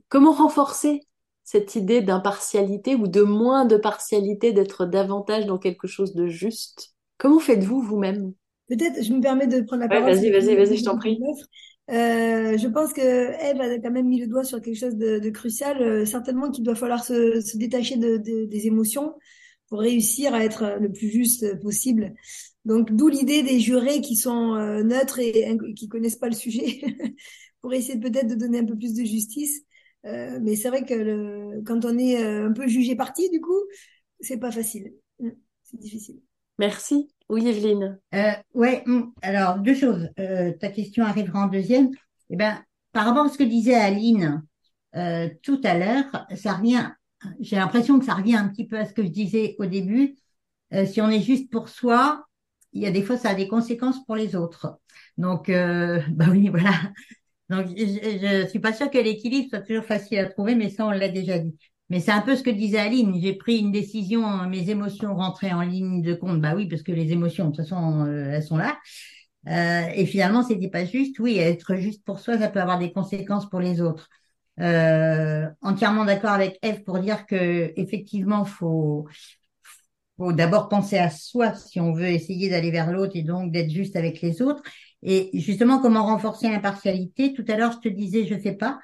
comment 0.09 0.31
renforcer 0.31 1.01
cette 1.43 1.75
idée 1.75 2.01
d'impartialité 2.01 2.95
ou 2.95 3.07
de 3.07 3.21
moins 3.21 3.65
de 3.65 3.77
partialité, 3.77 4.51
d'être 4.51 4.85
davantage 4.85 5.45
dans 5.45 5.59
quelque 5.59 5.87
chose 5.87 6.15
de 6.15 6.25
juste? 6.25 6.95
Comment 7.19 7.39
faites-vous 7.39 7.81
vous-même? 7.81 8.33
Peut-être, 8.67 9.03
je 9.03 9.13
me 9.13 9.21
permets 9.21 9.45
de 9.45 9.61
prendre 9.61 9.83
la 9.83 9.87
parole. 9.87 10.05
vas-y, 10.05 10.31
vas-y, 10.31 10.55
vas-y, 10.55 10.77
je 10.77 10.83
t'en 10.83 10.97
prie. 10.97 11.19
Euh, 11.91 12.57
je 12.57 12.67
pense 12.67 12.93
que 12.93 13.01
Eve 13.01 13.61
a 13.61 13.79
quand 13.79 13.91
même 13.91 14.07
mis 14.07 14.19
le 14.19 14.27
doigt 14.27 14.43
sur 14.43 14.61
quelque 14.61 14.77
chose 14.77 14.95
de, 14.95 15.19
de 15.19 15.29
crucial. 15.29 15.81
Euh, 15.81 16.05
certainement 16.05 16.49
qu'il 16.49 16.63
doit 16.63 16.75
falloir 16.75 17.03
se, 17.03 17.41
se 17.41 17.57
détacher 17.57 17.97
de, 17.97 18.17
de, 18.17 18.45
des 18.45 18.67
émotions 18.67 19.13
pour 19.69 19.79
réussir 19.79 20.33
à 20.33 20.43
être 20.43 20.77
le 20.79 20.91
plus 20.91 21.09
juste 21.09 21.59
possible. 21.61 22.13
Donc, 22.65 22.91
d'où 22.91 23.07
l'idée 23.07 23.43
des 23.43 23.59
jurés 23.59 24.01
qui 24.01 24.15
sont 24.15 24.55
euh, 24.55 24.83
neutres 24.83 25.19
et, 25.19 25.51
et, 25.51 25.73
qui 25.75 25.87
connaissent 25.87 26.15
pas 26.15 26.29
le 26.29 26.35
sujet, 26.35 26.81
pour 27.61 27.73
essayer 27.73 27.99
peut-être 27.99 28.27
de 28.27 28.35
donner 28.35 28.59
un 28.59 28.65
peu 28.65 28.75
plus 28.75 28.93
de 28.95 29.03
justice. 29.03 29.61
Euh, 30.05 30.39
mais 30.41 30.55
c'est 30.55 30.69
vrai 30.69 30.85
que 30.85 30.93
le, 30.93 31.61
quand 31.65 31.85
on 31.85 31.97
est 31.97 32.17
un 32.17 32.51
peu 32.51 32.67
jugé 32.67 32.95
parti, 32.95 33.29
du 33.29 33.41
coup, 33.41 33.59
c'est 34.19 34.37
pas 34.37 34.51
facile. 34.51 34.93
C'est 35.63 35.79
difficile. 35.79 36.21
Merci. 36.59 37.14
Oui, 37.29 37.47
Evelyne. 37.47 37.99
Euh, 38.13 38.31
ouais, 38.53 38.83
hmm, 38.85 39.11
alors 39.21 39.57
deux 39.59 39.73
choses. 39.75 40.09
Euh, 40.19 40.51
ta 40.59 40.69
question 40.69 41.03
arrivera 41.05 41.45
en 41.45 41.47
deuxième. 41.47 41.89
Eh 42.29 42.35
ben, 42.35 42.63
par 42.91 43.05
rapport 43.05 43.25
à 43.25 43.29
ce 43.29 43.37
que 43.37 43.43
disait 43.43 43.75
Aline 43.75 44.43
euh, 44.95 45.29
tout 45.43 45.59
à 45.63 45.77
l'heure, 45.77 46.05
ça 46.35 46.53
revient. 46.53 46.91
J'ai 47.39 47.55
l'impression 47.55 47.99
que 47.99 48.05
ça 48.05 48.13
revient 48.13 48.35
un 48.35 48.47
petit 48.49 48.67
peu 48.67 48.77
à 48.77 48.85
ce 48.85 48.93
que 48.93 49.03
je 49.03 49.09
disais 49.09 49.55
au 49.59 49.65
début. 49.65 50.15
Euh, 50.73 50.85
si 50.85 51.01
on 51.01 51.09
est 51.09 51.21
juste 51.21 51.51
pour 51.51 51.69
soi, 51.69 52.25
il 52.73 52.81
y 52.83 52.87
a 52.87 52.91
des 52.91 53.03
fois 53.03 53.17
ça 53.17 53.29
a 53.31 53.35
des 53.35 53.47
conséquences 53.47 54.05
pour 54.05 54.15
les 54.15 54.35
autres. 54.35 54.79
Donc, 55.17 55.49
euh, 55.49 56.01
bah 56.11 56.27
oui, 56.29 56.49
voilà. 56.49 56.71
Donc, 57.49 57.67
je, 57.77 58.43
je 58.43 58.47
suis 58.49 58.59
pas 58.59 58.73
sûre 58.73 58.91
que 58.91 58.97
l'équilibre 58.99 59.49
soit 59.49 59.61
toujours 59.61 59.85
facile 59.85 60.19
à 60.19 60.25
trouver, 60.29 60.55
mais 60.55 60.69
ça 60.69 60.85
on 60.87 60.91
l'a 60.91 61.09
déjà 61.09 61.39
dit. 61.39 61.57
Mais 61.89 61.99
c'est 61.99 62.11
un 62.11 62.21
peu 62.21 62.35
ce 62.35 62.43
que 62.43 62.49
disait 62.49 62.79
Aline. 62.79 63.19
J'ai 63.21 63.33
pris 63.33 63.57
une 63.57 63.71
décision, 63.71 64.47
mes 64.47 64.69
émotions 64.69 65.15
rentraient 65.15 65.53
en 65.53 65.61
ligne 65.61 66.01
de 66.01 66.13
compte. 66.15 66.41
Bah 66.41 66.53
oui, 66.55 66.67
parce 66.67 66.81
que 66.81 66.91
les 66.91 67.11
émotions, 67.11 67.45
de 67.45 67.55
toute 67.55 67.65
façon, 67.65 68.05
euh, 68.05 68.31
elles 68.31 68.43
sont 68.43 68.57
là. 68.57 68.77
Euh, 69.47 69.87
et 69.93 70.05
finalement, 70.05 70.43
c'était 70.43 70.69
pas 70.69 70.85
juste. 70.85 71.19
Oui, 71.19 71.37
être 71.37 71.75
juste 71.75 72.03
pour 72.03 72.19
soi, 72.19 72.37
ça 72.39 72.49
peut 72.49 72.61
avoir 72.61 72.79
des 72.79 72.91
conséquences 72.91 73.49
pour 73.49 73.59
les 73.59 73.81
autres. 73.81 74.09
Euh, 74.59 75.47
entièrement 75.61 76.05
d'accord 76.05 76.31
avec 76.31 76.57
Eve 76.61 76.83
pour 76.83 76.99
dire 76.99 77.25
que 77.25 77.73
effectivement, 77.75 78.45
faut 78.45 79.05
faut 80.17 80.31
d'abord 80.33 80.69
penser 80.69 80.97
à 80.97 81.09
soi 81.09 81.53
si 81.53 81.79
on 81.79 81.91
veut 81.93 82.07
essayer 82.07 82.49
d'aller 82.49 82.71
vers 82.71 82.91
l'autre 82.91 83.13
et 83.15 83.23
donc 83.23 83.51
d'être 83.51 83.69
juste 83.69 83.95
avec 83.95 84.21
les 84.21 84.41
autres. 84.41 84.63
Et 85.03 85.29
justement, 85.33 85.79
comment 85.79 86.05
renforcer 86.05 86.49
l'impartialité? 86.49 87.33
Tout 87.33 87.45
à 87.49 87.57
l'heure, 87.57 87.73
je 87.73 87.89
te 87.89 87.93
disais, 87.93 88.25
je 88.25 88.39
sais 88.39 88.53
pas, 88.53 88.79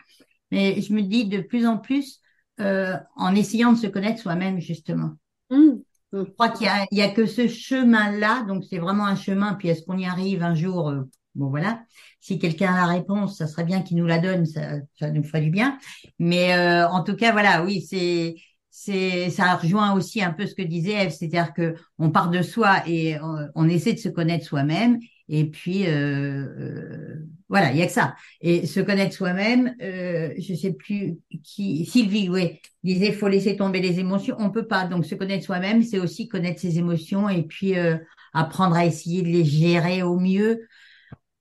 mais 0.51 0.81
je 0.81 0.93
me 0.93 1.01
dis 1.01 1.25
de 1.27 1.39
plus 1.41 1.65
en 1.65 1.77
plus, 1.77 2.20
euh, 2.61 2.97
en 3.15 3.35
essayant 3.35 3.73
de 3.73 3.77
se 3.77 3.87
connaître 3.87 4.21
soi-même 4.21 4.59
justement. 4.59 5.11
Mmh. 5.49 5.81
Je 6.13 6.21
crois 6.23 6.49
qu'il 6.49 6.67
y 6.67 6.69
a, 6.69 6.85
il 6.91 6.97
y 6.97 7.01
a 7.01 7.09
que 7.09 7.25
ce 7.25 7.47
chemin-là, 7.47 8.43
donc 8.47 8.63
c'est 8.69 8.77
vraiment 8.77 9.05
un 9.05 9.15
chemin. 9.15 9.53
Puis 9.53 9.69
est-ce 9.69 9.83
qu'on 9.83 9.97
y 9.97 10.05
arrive 10.05 10.43
un 10.43 10.55
jour 10.55 10.89
euh, 10.89 11.03
Bon 11.33 11.49
voilà. 11.49 11.83
Si 12.19 12.37
quelqu'un 12.39 12.73
a 12.73 12.75
la 12.75 12.87
réponse, 12.87 13.37
ça 13.37 13.47
serait 13.47 13.63
bien 13.63 13.81
qu'il 13.81 13.97
nous 13.97 14.05
la 14.05 14.19
donne, 14.19 14.45
ça, 14.45 14.73
ça 14.99 15.09
nous 15.09 15.23
ferait 15.23 15.41
du 15.41 15.49
bien. 15.49 15.77
Mais 16.19 16.53
euh, 16.53 16.87
en 16.89 17.03
tout 17.03 17.15
cas, 17.15 17.31
voilà, 17.31 17.63
oui, 17.63 17.81
c'est 17.81 18.35
c'est 18.69 19.29
ça 19.29 19.55
rejoint 19.55 19.93
aussi 19.93 20.21
un 20.21 20.31
peu 20.31 20.45
ce 20.45 20.55
que 20.55 20.61
disait 20.61 21.05
Eve, 21.05 21.11
c'est-à-dire 21.11 21.53
que 21.53 21.75
on 21.97 22.09
part 22.09 22.29
de 22.29 22.41
soi 22.41 22.83
et 22.87 23.19
on, 23.21 23.49
on 23.55 23.69
essaie 23.69 23.93
de 23.93 23.99
se 23.99 24.09
connaître 24.09 24.45
soi-même. 24.45 24.99
Et 25.33 25.45
puis 25.45 25.87
euh, 25.87 26.45
euh, 26.59 27.15
voilà, 27.47 27.71
il 27.71 27.77
y 27.77 27.81
a 27.81 27.85
que 27.85 27.91
ça. 27.93 28.15
Et 28.41 28.67
se 28.67 28.81
connaître 28.81 29.15
soi-même, 29.15 29.73
euh, 29.81 30.33
je 30.37 30.53
sais 30.53 30.73
plus 30.73 31.19
qui, 31.41 31.85
Sylvie, 31.85 32.29
oui, 32.29 32.59
disait 32.83 33.13
faut 33.13 33.29
laisser 33.29 33.55
tomber 33.55 33.79
les 33.79 33.99
émotions. 33.99 34.35
On 34.39 34.51
peut 34.51 34.67
pas. 34.67 34.85
Donc 34.85 35.05
se 35.05 35.15
connaître 35.15 35.45
soi-même, 35.45 35.83
c'est 35.83 35.99
aussi 35.99 36.27
connaître 36.27 36.59
ses 36.59 36.77
émotions 36.79 37.29
et 37.29 37.43
puis 37.43 37.77
euh, 37.77 37.97
apprendre 38.33 38.75
à 38.75 38.85
essayer 38.85 39.21
de 39.21 39.29
les 39.29 39.45
gérer 39.45 40.03
au 40.03 40.19
mieux 40.19 40.67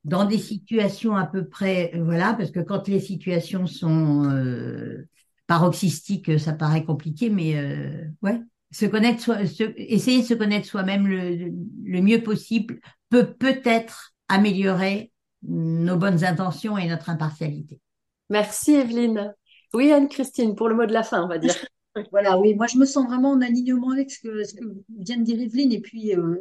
dans 0.05 0.25
des 0.25 0.39
situations 0.39 1.17
à 1.17 1.27
peu 1.27 1.49
près, 1.49 1.93
voilà, 1.97 2.35
parce 2.35 2.53
que 2.53 2.61
quand 2.61 2.89
les 2.89 3.01
situations 3.01 3.67
sont 3.67 4.25
paroxystiques, 5.47 6.41
ça 6.41 6.55
paraît 6.55 6.85
compliqué, 6.85 7.29
mais 7.29 7.55
ouais, 8.23 8.41
se 8.71 8.87
connaître, 8.87 9.21
soi, 9.21 9.37
essayer 9.77 10.23
de 10.23 10.27
se 10.27 10.33
connaître 10.33 10.67
soi-même 10.67 11.07
le, 11.07 11.53
le 11.85 12.01
mieux 12.01 12.23
possible 12.23 12.81
peut 13.11 13.35
peut-être 13.35 14.15
améliorer 14.29 15.13
nos 15.43 15.97
bonnes 15.97 16.25
intentions 16.25 16.79
et 16.79 16.89
notre 16.89 17.11
impartialité. 17.11 17.81
Merci 18.31 18.75
Evelyne. 18.75 19.35
Oui, 19.75 19.93
Anne-Christine, 19.93 20.55
pour 20.55 20.69
le 20.69 20.75
mot 20.75 20.87
de 20.87 20.93
la 20.93 21.03
fin, 21.03 21.23
on 21.23 21.29
va 21.29 21.39
dire. 21.39 21.55
Voilà, 22.13 22.39
oui, 22.39 22.55
moi 22.55 22.69
je 22.69 22.79
me 22.79 22.85
sens 22.85 23.05
vraiment 23.05 23.31
en 23.31 23.41
alignement 23.41 23.91
avec 23.91 24.13
ce 24.13 24.21
que, 24.21 24.45
ce 24.45 24.55
que 24.55 24.65
vient 25.01 25.17
de 25.17 25.25
dire 25.25 25.41
Evelyne, 25.41 25.73
et 25.73 25.81
puis 25.81 26.15
euh, 26.15 26.37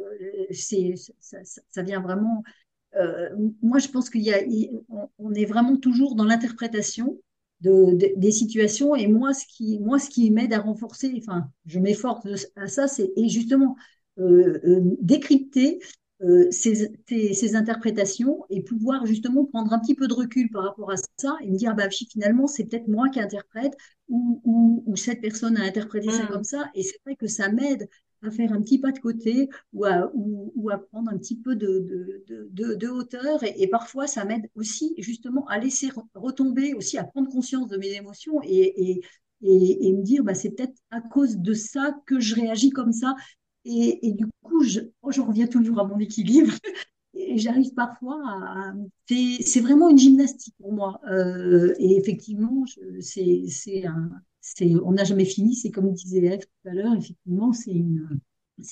c'est, 0.52 0.94
ça, 1.18 1.38
ça, 1.42 1.82
vient 1.82 2.00
vraiment. 2.00 2.44
Euh, 2.94 3.28
moi, 3.60 3.80
je 3.80 3.88
pense 3.88 4.10
qu'il 4.10 4.22
y 4.22 4.32
a, 4.32 4.38
on 5.18 5.34
est 5.34 5.46
vraiment 5.46 5.76
toujours 5.76 6.14
dans 6.14 6.22
l'interprétation 6.22 7.18
de, 7.62 8.14
des 8.16 8.30
situations, 8.30 8.94
et 8.94 9.08
moi, 9.08 9.34
ce 9.34 9.44
qui, 9.44 9.80
moi, 9.80 9.98
ce 9.98 10.08
qui 10.08 10.30
m'aide 10.30 10.52
à 10.52 10.60
renforcer, 10.60 11.12
enfin, 11.18 11.48
je 11.66 11.80
m'efforce 11.80 12.46
à 12.54 12.68
ça, 12.68 12.86
c'est 12.86 13.12
et 13.16 13.28
justement 13.28 13.74
euh, 14.20 14.60
euh 14.64 14.80
décrypter 15.00 15.80
euh, 16.22 16.50
ces, 16.50 16.92
ces, 17.08 17.56
interprétations 17.56 18.44
et 18.50 18.62
pouvoir 18.62 19.06
justement 19.06 19.46
prendre 19.46 19.72
un 19.72 19.78
petit 19.78 19.94
peu 19.94 20.06
de 20.06 20.12
recul 20.12 20.50
par 20.50 20.64
rapport 20.64 20.90
à 20.90 20.96
ça 21.16 21.36
et 21.40 21.50
me 21.50 21.56
dire 21.56 21.74
bah 21.74 21.88
finalement 21.88 22.46
c'est 22.46 22.64
peut-être 22.64 22.88
moi 22.88 23.08
qui 23.08 23.20
interprète 23.20 23.74
ou, 24.08 24.40
ou, 24.44 24.82
ou, 24.86 24.96
cette 24.96 25.22
personne 25.22 25.56
a 25.56 25.62
interprété 25.62 26.10
ça 26.10 26.24
mm. 26.24 26.28
comme 26.28 26.44
ça. 26.44 26.70
Et 26.74 26.82
c'est 26.82 26.98
vrai 27.06 27.16
que 27.16 27.26
ça 27.26 27.50
m'aide 27.50 27.88
à 28.22 28.30
faire 28.30 28.52
un 28.52 28.60
petit 28.60 28.78
pas 28.78 28.92
de 28.92 28.98
côté 28.98 29.48
ou 29.72 29.86
à, 29.86 30.10
ou, 30.14 30.52
ou 30.54 30.68
à 30.68 30.76
prendre 30.76 31.10
un 31.10 31.16
petit 31.16 31.36
peu 31.36 31.56
de, 31.56 32.22
de, 32.28 32.48
de, 32.50 32.74
de 32.74 32.88
hauteur. 32.88 33.42
Et, 33.42 33.62
et, 33.62 33.68
parfois 33.68 34.06
ça 34.06 34.26
m'aide 34.26 34.50
aussi 34.54 34.94
justement 34.98 35.46
à 35.46 35.58
laisser 35.58 35.88
retomber 36.14 36.74
aussi 36.74 36.98
à 36.98 37.04
prendre 37.04 37.30
conscience 37.30 37.68
de 37.68 37.78
mes 37.78 37.94
émotions 37.94 38.40
et, 38.42 39.00
et, 39.42 39.92
me 39.92 40.02
dire 40.02 40.22
bah 40.22 40.34
c'est 40.34 40.50
peut-être 40.50 40.76
à 40.90 41.00
cause 41.00 41.38
de 41.38 41.54
ça 41.54 41.96
que 42.04 42.20
je 42.20 42.34
réagis 42.34 42.70
comme 42.70 42.92
ça 42.92 43.14
et, 43.64 44.08
et 44.08 44.12
du 44.12 44.26
coup, 44.42 44.62
je, 44.62 44.80
oh, 45.02 45.10
je, 45.10 45.20
reviens 45.20 45.46
toujours 45.46 45.80
à 45.80 45.84
mon 45.84 45.98
équilibre. 45.98 46.52
Et 47.12 47.38
j'arrive 47.38 47.74
parfois 47.74 48.22
à. 48.24 48.72
C'est 49.08 49.60
vraiment 49.60 49.88
une 49.88 49.98
gymnastique 49.98 50.54
pour 50.58 50.72
moi. 50.72 51.00
Euh, 51.10 51.74
et 51.80 51.96
effectivement, 51.96 52.64
c'est 53.00 53.84
un. 53.84 54.10
On 54.84 54.92
n'a 54.92 55.04
jamais 55.04 55.24
fini, 55.24 55.56
c'est 55.56 55.70
comme 55.70 55.92
disait 55.92 56.24
Eve 56.24 56.38
tout 56.38 56.68
à 56.68 56.72
l'heure, 56.72 56.94
effectivement, 56.96 57.52
c'est 57.52 57.72
une, 57.72 58.20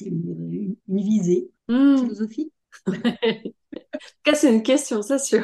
une, 0.00 0.76
une, 0.86 1.00
visée 1.00 1.50
mmh. 1.68 1.96
philosophique. 1.98 2.52
c'est 4.34 4.52
une 4.52 4.62
question, 4.62 5.02
c'est 5.02 5.18
sûr. 5.18 5.42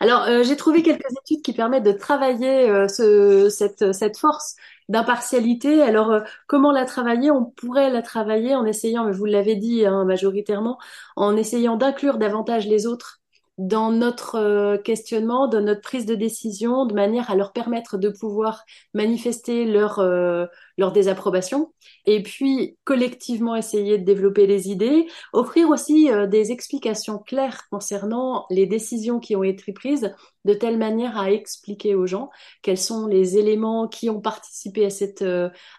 Alors, 0.00 0.22
euh, 0.24 0.42
j'ai 0.42 0.56
trouvé 0.56 0.82
quelques 0.82 1.10
études 1.22 1.42
qui 1.42 1.52
permettent 1.52 1.84
de 1.84 1.92
travailler 1.92 2.68
euh, 2.68 2.88
ce, 2.88 3.48
cette, 3.48 3.92
cette 3.92 4.18
force 4.18 4.56
d'impartialité. 4.88 5.82
Alors, 5.82 6.10
euh, 6.10 6.20
comment 6.46 6.72
la 6.72 6.84
travailler? 6.84 7.30
On 7.30 7.44
pourrait 7.44 7.90
la 7.90 8.02
travailler 8.02 8.54
en 8.54 8.64
essayant, 8.66 9.04
mais 9.04 9.12
vous 9.12 9.24
l'avez 9.24 9.56
dit 9.56 9.86
hein, 9.86 10.04
majoritairement, 10.04 10.78
en 11.16 11.36
essayant 11.36 11.76
d'inclure 11.76 12.18
davantage 12.18 12.66
les 12.66 12.86
autres 12.86 13.20
dans 13.56 13.92
notre 13.92 14.34
euh, 14.36 14.78
questionnement, 14.78 15.46
dans 15.46 15.60
notre 15.60 15.80
prise 15.80 16.06
de 16.06 16.16
décision, 16.16 16.86
de 16.86 16.94
manière 16.94 17.30
à 17.30 17.36
leur 17.36 17.52
permettre 17.52 17.98
de 17.98 18.08
pouvoir 18.08 18.64
manifester 18.94 19.64
leur, 19.64 20.00
euh, 20.00 20.46
leur 20.76 20.90
désapprobation, 20.90 21.72
et 22.04 22.22
puis 22.22 22.76
collectivement 22.82 23.54
essayer 23.54 23.98
de 23.98 24.04
développer 24.04 24.48
des 24.48 24.70
idées, 24.70 25.06
offrir 25.32 25.70
aussi 25.70 26.10
euh, 26.10 26.26
des 26.26 26.50
explications 26.50 27.18
claires 27.18 27.68
concernant 27.70 28.46
les 28.50 28.66
décisions 28.66 29.20
qui 29.20 29.36
ont 29.36 29.44
été 29.44 29.72
prises, 29.72 30.12
de 30.44 30.52
telle 30.52 30.76
manière 30.76 31.16
à 31.16 31.30
expliquer 31.30 31.94
aux 31.94 32.06
gens 32.06 32.30
quels 32.60 32.76
sont 32.76 33.06
les 33.06 33.38
éléments 33.38 33.88
qui 33.88 34.10
ont 34.10 34.20
participé 34.20 34.84
à, 34.84 34.90
cette, 34.90 35.24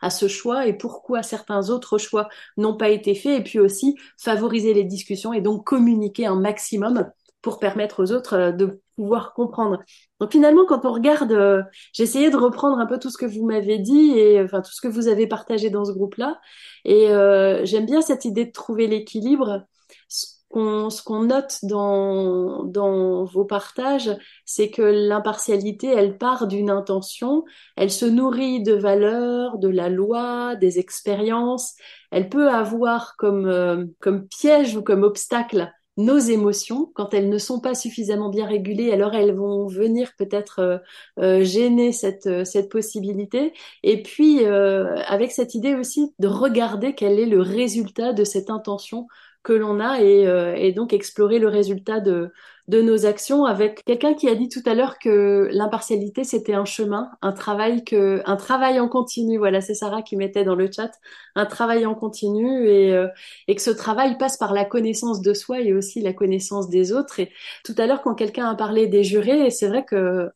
à 0.01 0.09
ce 0.09 0.27
choix 0.27 0.65
et 0.65 0.73
pourquoi 0.73 1.21
certains 1.21 1.69
autres 1.69 1.99
choix 1.99 2.29
n'ont 2.57 2.75
pas 2.75 2.89
été 2.89 3.13
faits, 3.13 3.41
et 3.41 3.43
puis 3.43 3.59
aussi 3.59 3.95
favoriser 4.17 4.73
les 4.73 4.85
discussions 4.85 5.33
et 5.33 5.41
donc 5.41 5.65
communiquer 5.65 6.25
un 6.25 6.35
maximum 6.35 7.11
pour 7.45 7.59
permettre 7.59 8.03
aux 8.03 8.11
autres 8.11 8.33
euh, 8.33 8.51
de 8.51 8.81
pouvoir 8.95 9.33
comprendre. 9.33 9.83
Donc 10.19 10.31
finalement, 10.31 10.65
quand 10.65 10.83
on 10.83 10.91
regarde, 10.91 11.31
euh, 11.31 11.61
j'ai 11.93 12.01
essayé 12.01 12.31
de 12.31 12.37
reprendre 12.37 12.79
un 12.79 12.87
peu 12.87 12.97
tout 12.97 13.11
ce 13.11 13.19
que 13.19 13.27
vous 13.27 13.45
m'avez 13.45 13.77
dit 13.77 14.17
et 14.17 14.41
enfin 14.41 14.61
tout 14.61 14.71
ce 14.71 14.81
que 14.81 14.87
vous 14.87 15.07
avez 15.07 15.27
partagé 15.27 15.69
dans 15.69 15.85
ce 15.85 15.91
groupe-là. 15.91 16.39
Et 16.85 17.09
euh, 17.09 17.63
j'aime 17.63 17.85
bien 17.85 18.01
cette 18.01 18.25
idée 18.25 18.45
de 18.45 18.51
trouver 18.51 18.87
l'équilibre. 18.87 19.67
Ce 20.09 21.03
qu'on 21.03 21.23
note 21.23 21.59
dans 21.63 23.25
vos 23.25 23.45
partages, 23.45 24.09
c'est 24.45 24.71
que 24.71 24.81
l'impartialité, 24.81 25.87
elle 25.87 26.17
part 26.17 26.47
d'une 26.47 26.69
intention, 26.71 27.43
elle 27.75 27.91
se 27.91 28.05
nourrit 28.05 28.63
de 28.63 28.73
valeurs, 28.73 29.59
de 29.59 29.67
la 29.67 29.89
loi, 29.89 30.55
des 30.55 30.79
expériences. 30.79 31.75
Elle 32.09 32.29
peut 32.29 32.49
avoir 32.49 33.17
comme 33.17 33.91
piège 34.29 34.77
ou 34.77 34.81
comme 34.81 35.03
obstacle 35.03 35.71
nos 35.97 36.17
émotions, 36.17 36.91
quand 36.93 37.13
elles 37.13 37.29
ne 37.29 37.37
sont 37.37 37.59
pas 37.61 37.73
suffisamment 37.73 38.29
bien 38.29 38.45
régulées, 38.45 38.91
alors 38.91 39.13
elles 39.15 39.33
vont 39.33 39.67
venir 39.67 40.11
peut-être 40.17 40.59
euh, 40.59 40.77
euh, 41.19 41.43
gêner 41.43 41.91
cette, 41.93 42.27
euh, 42.27 42.43
cette 42.43 42.69
possibilité. 42.69 43.53
Et 43.83 44.01
puis, 44.03 44.45
avec 44.45 45.31
cette 45.31 45.55
idée 45.55 45.75
aussi 45.75 46.13
de 46.19 46.27
regarder 46.27 46.95
quel 46.95 47.19
est 47.19 47.25
le 47.25 47.41
résultat 47.41 48.13
de 48.13 48.23
cette 48.23 48.49
intention 48.49 49.07
que 49.45 49.53
l'on 49.53 49.79
a 49.79 50.01
et, 50.01 50.23
et, 50.57 50.73
donc 50.73 50.91
explorer 50.91 51.39
le 51.39 51.47
résultat 51.47 51.99
de, 52.01 52.31
de 52.67 52.81
nos 52.81 53.05
actions 53.05 53.45
avec 53.45 53.83
quelqu'un 53.85 54.15
qui 54.15 54.27
a 54.27 54.35
dit 54.35 54.49
tout 54.49 54.61
à 54.65 54.73
l'heure 54.73 54.97
que 54.97 55.47
l'impartialité 55.51 56.23
c'était 56.23 56.53
un 56.53 56.65
chemin, 56.65 57.11
un 57.21 57.31
travail 57.31 57.83
que 57.83 58.21
un 58.25 58.35
travail 58.37 58.79
en 58.79 58.87
continu. 58.87 59.37
Voilà, 59.37 59.61
c'est 59.61 59.75
Sarah 59.75 60.01
qui 60.01 60.15
mettait 60.15 60.43
dans 60.43 60.55
le 60.55 60.69
chat 60.71 60.91
un 61.35 61.45
travail 61.45 61.85
en 61.85 61.93
continu 61.95 62.67
et 62.67 62.93
euh, 62.93 63.07
et 63.47 63.55
que 63.55 63.61
ce 63.61 63.71
travail 63.71 64.17
passe 64.17 64.37
par 64.37 64.53
la 64.53 64.65
connaissance 64.65 65.21
de 65.21 65.33
soi 65.33 65.61
et 65.61 65.73
aussi 65.73 66.01
la 66.01 66.13
connaissance 66.13 66.69
des 66.69 66.91
autres. 66.91 67.19
Et 67.19 67.31
tout 67.63 67.75
à 67.77 67.85
l'heure 67.85 68.01
quand 68.01 68.15
quelqu'un 68.15 68.49
a 68.49 68.55
parlé 68.55 68.87
des 68.87 69.03
jurés, 69.03 69.49
c'est 69.51 69.67
vrai 69.67 69.85
que 69.85 70.29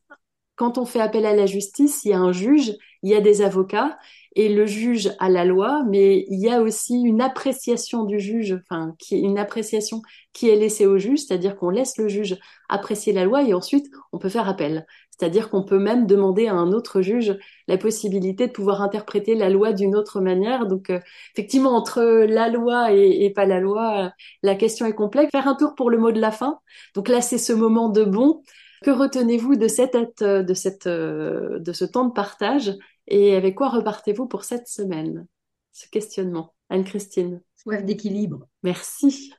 quand 0.60 0.76
on 0.76 0.84
fait 0.84 1.00
appel 1.00 1.24
à 1.24 1.34
la 1.34 1.46
justice, 1.46 2.04
il 2.04 2.10
y 2.10 2.12
a 2.12 2.18
un 2.18 2.32
juge, 2.32 2.76
il 3.02 3.10
y 3.10 3.14
a 3.14 3.22
des 3.22 3.40
avocats 3.40 3.96
et 4.36 4.50
le 4.50 4.66
juge 4.66 5.10
a 5.18 5.30
la 5.30 5.46
loi, 5.46 5.84
mais 5.88 6.26
il 6.28 6.38
y 6.38 6.50
a 6.50 6.60
aussi 6.60 7.00
une 7.00 7.22
appréciation 7.22 8.04
du 8.04 8.20
juge, 8.20 8.58
enfin, 8.62 8.94
qui 8.98 9.18
une 9.18 9.38
appréciation 9.38 10.02
qui 10.34 10.50
est 10.50 10.56
laissée 10.56 10.84
au 10.84 10.98
juge, 10.98 11.20
c'est-à-dire 11.20 11.56
qu'on 11.56 11.70
laisse 11.70 11.96
le 11.96 12.08
juge 12.08 12.36
apprécier 12.68 13.14
la 13.14 13.24
loi 13.24 13.42
et 13.42 13.54
ensuite 13.54 13.86
on 14.12 14.18
peut 14.18 14.28
faire 14.28 14.50
appel. 14.50 14.84
C'est-à-dire 15.08 15.48
qu'on 15.48 15.64
peut 15.64 15.78
même 15.78 16.06
demander 16.06 16.48
à 16.48 16.52
un 16.52 16.72
autre 16.72 17.00
juge 17.00 17.38
la 17.66 17.78
possibilité 17.78 18.46
de 18.46 18.52
pouvoir 18.52 18.82
interpréter 18.82 19.36
la 19.36 19.48
loi 19.48 19.72
d'une 19.72 19.96
autre 19.96 20.20
manière. 20.20 20.66
Donc, 20.66 20.90
euh, 20.90 21.00
effectivement, 21.34 21.74
entre 21.74 22.02
la 22.02 22.50
loi 22.50 22.92
et, 22.92 23.30
pas 23.30 23.46
la 23.46 23.60
loi, 23.60 24.12
la 24.42 24.56
question 24.56 24.84
est 24.84 24.94
complexe. 24.94 25.30
Faire 25.32 25.48
un 25.48 25.54
tour 25.54 25.74
pour 25.74 25.88
le 25.88 25.96
mot 25.96 26.12
de 26.12 26.20
la 26.20 26.30
fin. 26.30 26.58
Donc 26.94 27.08
là, 27.08 27.22
c'est 27.22 27.38
ce 27.38 27.54
moment 27.54 27.88
de 27.88 28.04
bon. 28.04 28.42
Que 28.82 28.90
retenez-vous 28.90 29.56
de 29.56 29.68
cette, 29.68 30.22
de 30.22 30.54
cette, 30.54 30.88
de 30.88 31.72
ce 31.72 31.84
temps 31.84 32.06
de 32.06 32.12
partage 32.12 32.72
et 33.06 33.34
avec 33.34 33.54
quoi 33.54 33.68
repartez-vous 33.68 34.26
pour 34.26 34.44
cette 34.44 34.68
semaine? 34.68 35.26
Ce 35.72 35.88
questionnement. 35.88 36.54
Anne-Christine. 36.70 37.42
Soif 37.56 37.84
d'équilibre. 37.84 38.46
Merci. 38.62 39.32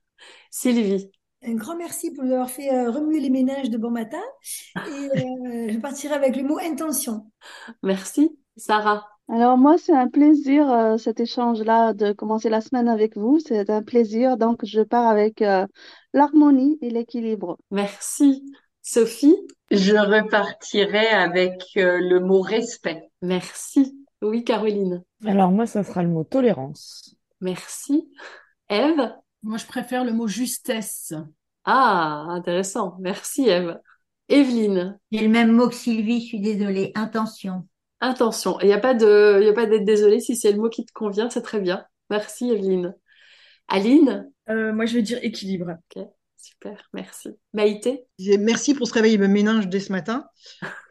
Sylvie. 0.52 1.10
Un 1.44 1.56
grand 1.56 1.76
merci 1.76 2.12
pour 2.12 2.24
nous 2.24 2.34
avoir 2.34 2.52
fait 2.52 2.72
euh, 2.72 2.92
remuer 2.92 3.20
les 3.20 3.32
ménages 3.32 3.72
de 3.72 3.78
bon 3.78 3.90
matin. 3.90 4.22
Et 4.76 4.80
euh, 4.90 5.70
je 5.72 5.80
partirai 5.80 6.14
avec 6.14 6.36
le 6.36 6.44
mot 6.44 6.60
intention. 6.60 7.32
Merci. 7.82 8.38
Sarah. 8.58 9.08
Alors 9.28 9.58
moi, 9.58 9.78
c'est 9.80 9.94
un 9.94 10.08
plaisir 10.08 10.70
euh, 10.72 10.98
cet 10.98 11.20
échange-là 11.20 11.94
de 11.94 12.12
commencer 12.12 12.50
la 12.50 12.62
semaine 12.62 12.88
avec 12.88 13.18
vous. 13.18 13.40
C'est 13.40 13.72
un 13.72 13.82
plaisir. 13.82 14.38
Donc, 14.38 14.64
je 14.66 14.82
pars 14.82 15.08
avec 15.08 15.44
l'harmonie 16.14 16.78
et 16.82 16.92
l'équilibre. 16.92 17.58
Merci. 17.72 18.44
Sophie? 18.82 19.36
Je 19.70 19.96
repartirai 19.96 21.08
avec 21.08 21.62
le 21.76 22.20
mot 22.20 22.42
respect. 22.42 23.10
Merci. 23.22 23.98
Oui, 24.22 24.44
Caroline. 24.44 25.04
Alors 25.26 25.52
moi, 25.52 25.66
ça 25.66 25.84
sera 25.84 26.04
le 26.04 26.10
mot 26.10 26.24
tolérance. 26.24 27.16
Merci. 27.40 28.12
Eve 28.70 29.14
Moi, 29.44 29.58
je 29.58 29.66
préfère 29.66 30.04
le 30.04 30.14
mot 30.14 30.28
justesse. 30.28 31.14
Ah, 31.64 32.26
intéressant. 32.30 32.98
Merci, 33.00 33.48
Eve. 33.50 33.80
Evelyne? 34.30 34.98
J'ai 35.12 35.22
le 35.22 35.30
même 35.30 35.52
mot 35.52 35.68
que 35.68 35.76
Sylvie, 35.76 36.22
je 36.22 36.26
suis 36.28 36.40
désolée. 36.40 36.92
Intention. 36.96 37.68
Intention. 38.00 38.60
Il 38.62 38.68
n'y 38.68 38.74
a 38.74 38.80
pas 38.80 38.94
de, 38.94 39.40
il 39.42 39.46
y 39.46 39.50
a 39.50 39.54
pas 39.54 39.66
d'être 39.66 39.86
désolée. 39.86 40.20
Si 40.20 40.36
c'est 40.36 40.52
le 40.52 40.60
mot 40.60 40.70
qui 40.70 40.86
te 40.86 40.94
convient, 40.94 41.30
c'est 41.30 41.42
très 41.42 41.60
bien. 41.60 41.86
Merci, 42.10 42.50
Evelyne. 42.50 42.96
Aline? 43.68 44.30
Euh, 44.50 44.74
Moi, 44.74 44.86
je 44.86 44.96
vais 44.96 45.02
dire 45.02 45.20
équilibre. 45.22 45.78
Ok. 45.96 46.06
Super, 46.42 46.90
merci. 46.94 47.30
Maïté? 47.54 48.08
Merci 48.40 48.74
pour 48.74 48.88
ce 48.88 48.94
réveil 48.94 49.20
me 49.20 49.28
ménage 49.28 49.68
dès 49.68 49.80
ce 49.80 49.92
matin. 49.92 50.26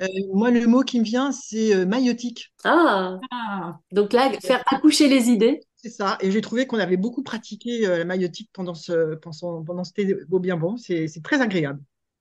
Euh, 0.01 0.07
moi, 0.33 0.53
le 0.53 0.65
mot 0.69 0.83
qui 0.83 1.01
me 1.01 1.05
vient, 1.05 1.33
c'est 1.33 1.75
euh, 1.75 1.85
maïotique. 1.87 2.53
Ah. 2.63 3.19
ah. 3.33 3.79
Donc 3.91 4.13
là, 4.13 4.31
faire 4.41 4.63
accoucher 4.71 5.09
les 5.09 5.29
idées. 5.29 5.61
C'est 5.75 5.91
ça. 5.91 6.19
Et 6.21 6.31
j'ai 6.31 6.41
trouvé 6.41 6.69
qu'on 6.69 6.79
avait 6.79 6.97
beaucoup 6.97 7.25
pratiqué 7.25 7.85
euh, 7.85 7.99
la 7.99 8.05
maïotique 8.05 8.51
pendant 8.53 8.75
ce, 8.75 9.17
pendant, 9.17 9.65
pendant 9.65 9.83
ce 9.83 9.93
thé 9.93 10.15
beau 10.29 10.39
bien 10.39 10.57
bon. 10.57 10.77
C'est 10.77 11.09
très 11.25 11.41
agréable. 11.41 11.81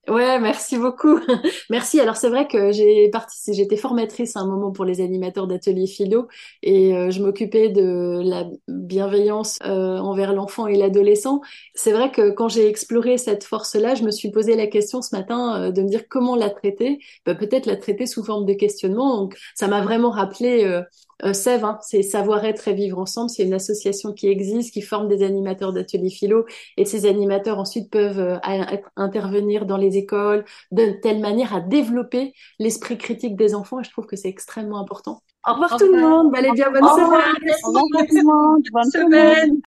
Ouais, 0.10 0.39
merci 0.39 0.78
beaucoup. 0.80 1.20
Merci. 1.70 1.99
Alors 1.99 2.16
c'est 2.16 2.30
vrai 2.30 2.47
que 2.47 2.72
j'ai 2.72 3.10
participé, 3.10 3.55
j'étais 3.55 3.78
formatrice 3.78 4.36
à 4.36 4.39
un 4.39 4.47
moment 4.47 4.72
pour 4.72 4.84
les 4.84 5.01
animateurs 5.01 5.45
d'ateliers 5.45 5.86
philo 5.86 6.28
et 6.64 6.95
euh, 6.95 7.12
je 7.12 7.22
m'occupais 7.22 7.70
de 7.70 8.20
la 8.24 8.45
bienveillance 8.68 9.60
euh, 9.66 9.99
envers 9.99 10.34
l'enfant 10.34 10.66
et 10.66 10.78
l'adolescent. 10.78 11.41
C'est 11.76 11.91
vrai 11.91 12.12
que 12.12 12.32
quand 12.32 12.47
j'ai 12.49 12.68
exploré 12.68 13.20
cette 13.20 13.43
force-là, 13.43 13.93
je 13.93 14.03
me 14.03 14.10
suis 14.10 14.32
posé 14.32 14.55
la 14.55 14.66
question 14.66 15.03
ce 15.03 15.16
matin 15.16 15.62
euh, 15.62 15.72
de 15.72 15.84
me 15.84 15.88
dire 15.88 16.07
comment 16.10 16.36
la 16.36 16.49
traiter. 16.49 16.99
Bah, 17.28 17.36
peut-être 17.36 17.68
la 17.68 17.76
traiter 17.76 18.07
sous 18.07 18.24
forme 18.24 18.45
de 18.45 18.53
questionnement. 18.53 19.18
Donc 19.18 19.38
ça 19.53 19.68
m'a 19.68 19.82
vraiment 19.82 20.10
rappelé 20.10 20.82
euh, 21.24 21.34
Sève, 21.34 21.65
hein, 21.65 21.80
c'est 21.82 22.01
Savoir-être 22.01 22.67
et 22.67 22.74
vivre 22.74 22.99
ensemble. 22.99 23.30
C'est 23.30 23.43
une 23.43 23.53
association 23.53 24.13
qui 24.13 24.28
existe, 24.28 24.74
qui 24.74 24.82
forme 24.82 25.07
des 25.07 25.24
animateurs 25.24 25.74
d'ateliers 25.74 26.09
philo. 26.09 26.45
Et 26.78 26.86
ces 26.86 27.05
animateurs 27.05 27.59
ensuite 27.59 27.89
peuvent 27.89 28.20
euh, 28.20 28.38
intervenir 28.95 29.65
dans 29.65 29.78
les 29.78 29.97
écoles 29.97 30.45
de 30.72 30.91
telle 31.01 31.20
manière 31.20 31.53
à 31.55 31.61
développer 31.61 32.34
l'esprit 32.59 32.97
critique 32.97 33.36
des 33.36 33.55
enfants. 33.55 33.80
Et 33.80 33.84
je 33.84 33.91
trouve 33.91 34.05
que 34.05 34.15
c'est 34.15 34.30
extrêmement 34.30 34.80
important. 34.80 35.22
Au 35.47 35.53
revoir 35.53 35.78
tout 35.78 35.91
le 35.91 36.01
monde. 36.01 36.34
Allez 36.36 36.51
bien, 36.51 36.70
bonne 36.72 36.84
semaine. 36.84 37.55
Au 37.63 37.67
revoir 37.67 38.05
tout 38.07 38.15
le 38.15 38.26
monde. 38.26 38.63
Bonne 38.72 38.91
semaine. 38.91 39.61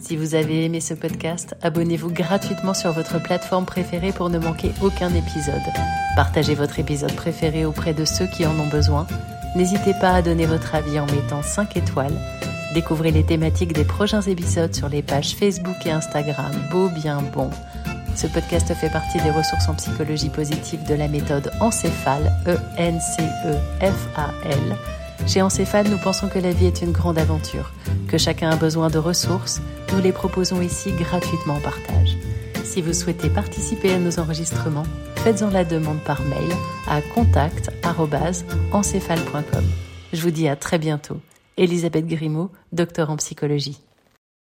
Si 0.00 0.16
vous 0.16 0.34
avez 0.34 0.64
aimé 0.64 0.80
ce 0.80 0.94
podcast, 0.94 1.54
abonnez-vous 1.62 2.10
gratuitement 2.10 2.74
sur 2.74 2.90
votre 2.92 3.22
plateforme 3.22 3.66
préférée 3.66 4.12
pour 4.12 4.30
ne 4.30 4.38
manquer 4.38 4.70
aucun 4.82 5.10
épisode. 5.10 5.60
Partagez 6.16 6.54
votre 6.54 6.78
épisode 6.78 7.14
préféré 7.14 7.66
auprès 7.66 7.92
de 7.92 8.04
ceux 8.06 8.26
qui 8.26 8.46
en 8.46 8.58
ont 8.58 8.68
besoin 8.68 9.06
N'hésitez 9.56 9.94
pas 9.94 10.12
à 10.12 10.22
donner 10.22 10.46
votre 10.46 10.74
avis 10.74 10.98
en 11.00 11.06
mettant 11.06 11.42
5 11.42 11.76
étoiles. 11.76 12.14
Découvrez 12.74 13.10
les 13.10 13.24
thématiques 13.24 13.72
des 13.72 13.84
prochains 13.84 14.22
épisodes 14.22 14.74
sur 14.74 14.88
les 14.88 15.02
pages 15.02 15.34
Facebook 15.34 15.74
et 15.84 15.90
Instagram 15.90 16.52
Beau 16.70 16.88
Bien 16.88 17.20
Bon. 17.20 17.50
Ce 18.14 18.28
podcast 18.28 18.72
fait 18.74 18.90
partie 18.90 19.20
des 19.22 19.30
ressources 19.30 19.68
en 19.68 19.74
psychologie 19.74 20.28
positive 20.28 20.84
de 20.84 20.94
la 20.94 21.08
méthode 21.08 21.50
Encéphale, 21.60 22.32
E-N-C-E-F-A-L. 22.46 22.96
Chez 25.26 25.42
Encéphale, 25.42 25.88
nous 25.88 25.98
pensons 25.98 26.28
que 26.28 26.38
la 26.38 26.52
vie 26.52 26.66
est 26.66 26.82
une 26.82 26.92
grande 26.92 27.18
aventure, 27.18 27.72
que 28.08 28.18
chacun 28.18 28.50
a 28.50 28.56
besoin 28.56 28.88
de 28.88 28.98
ressources. 28.98 29.60
Nous 29.92 30.00
les 30.00 30.12
proposons 30.12 30.60
ici 30.60 30.92
gratuitement 30.92 31.54
en 31.54 31.60
partage. 31.60 32.16
Si 32.70 32.80
vous 32.82 32.92
souhaitez 32.92 33.28
participer 33.28 33.92
à 33.92 33.98
nos 33.98 34.20
enregistrements, 34.20 34.86
faites-en 35.16 35.50
la 35.50 35.64
demande 35.64 35.98
par 36.04 36.22
mail 36.22 36.52
à 36.86 37.02
contact.encéphale.com. 37.02 39.64
Je 40.12 40.22
vous 40.22 40.30
dis 40.30 40.46
à 40.46 40.54
très 40.54 40.78
bientôt. 40.78 41.16
Elisabeth 41.56 42.06
Grimaud, 42.06 42.52
docteur 42.70 43.10
en 43.10 43.16
psychologie. 43.16 43.80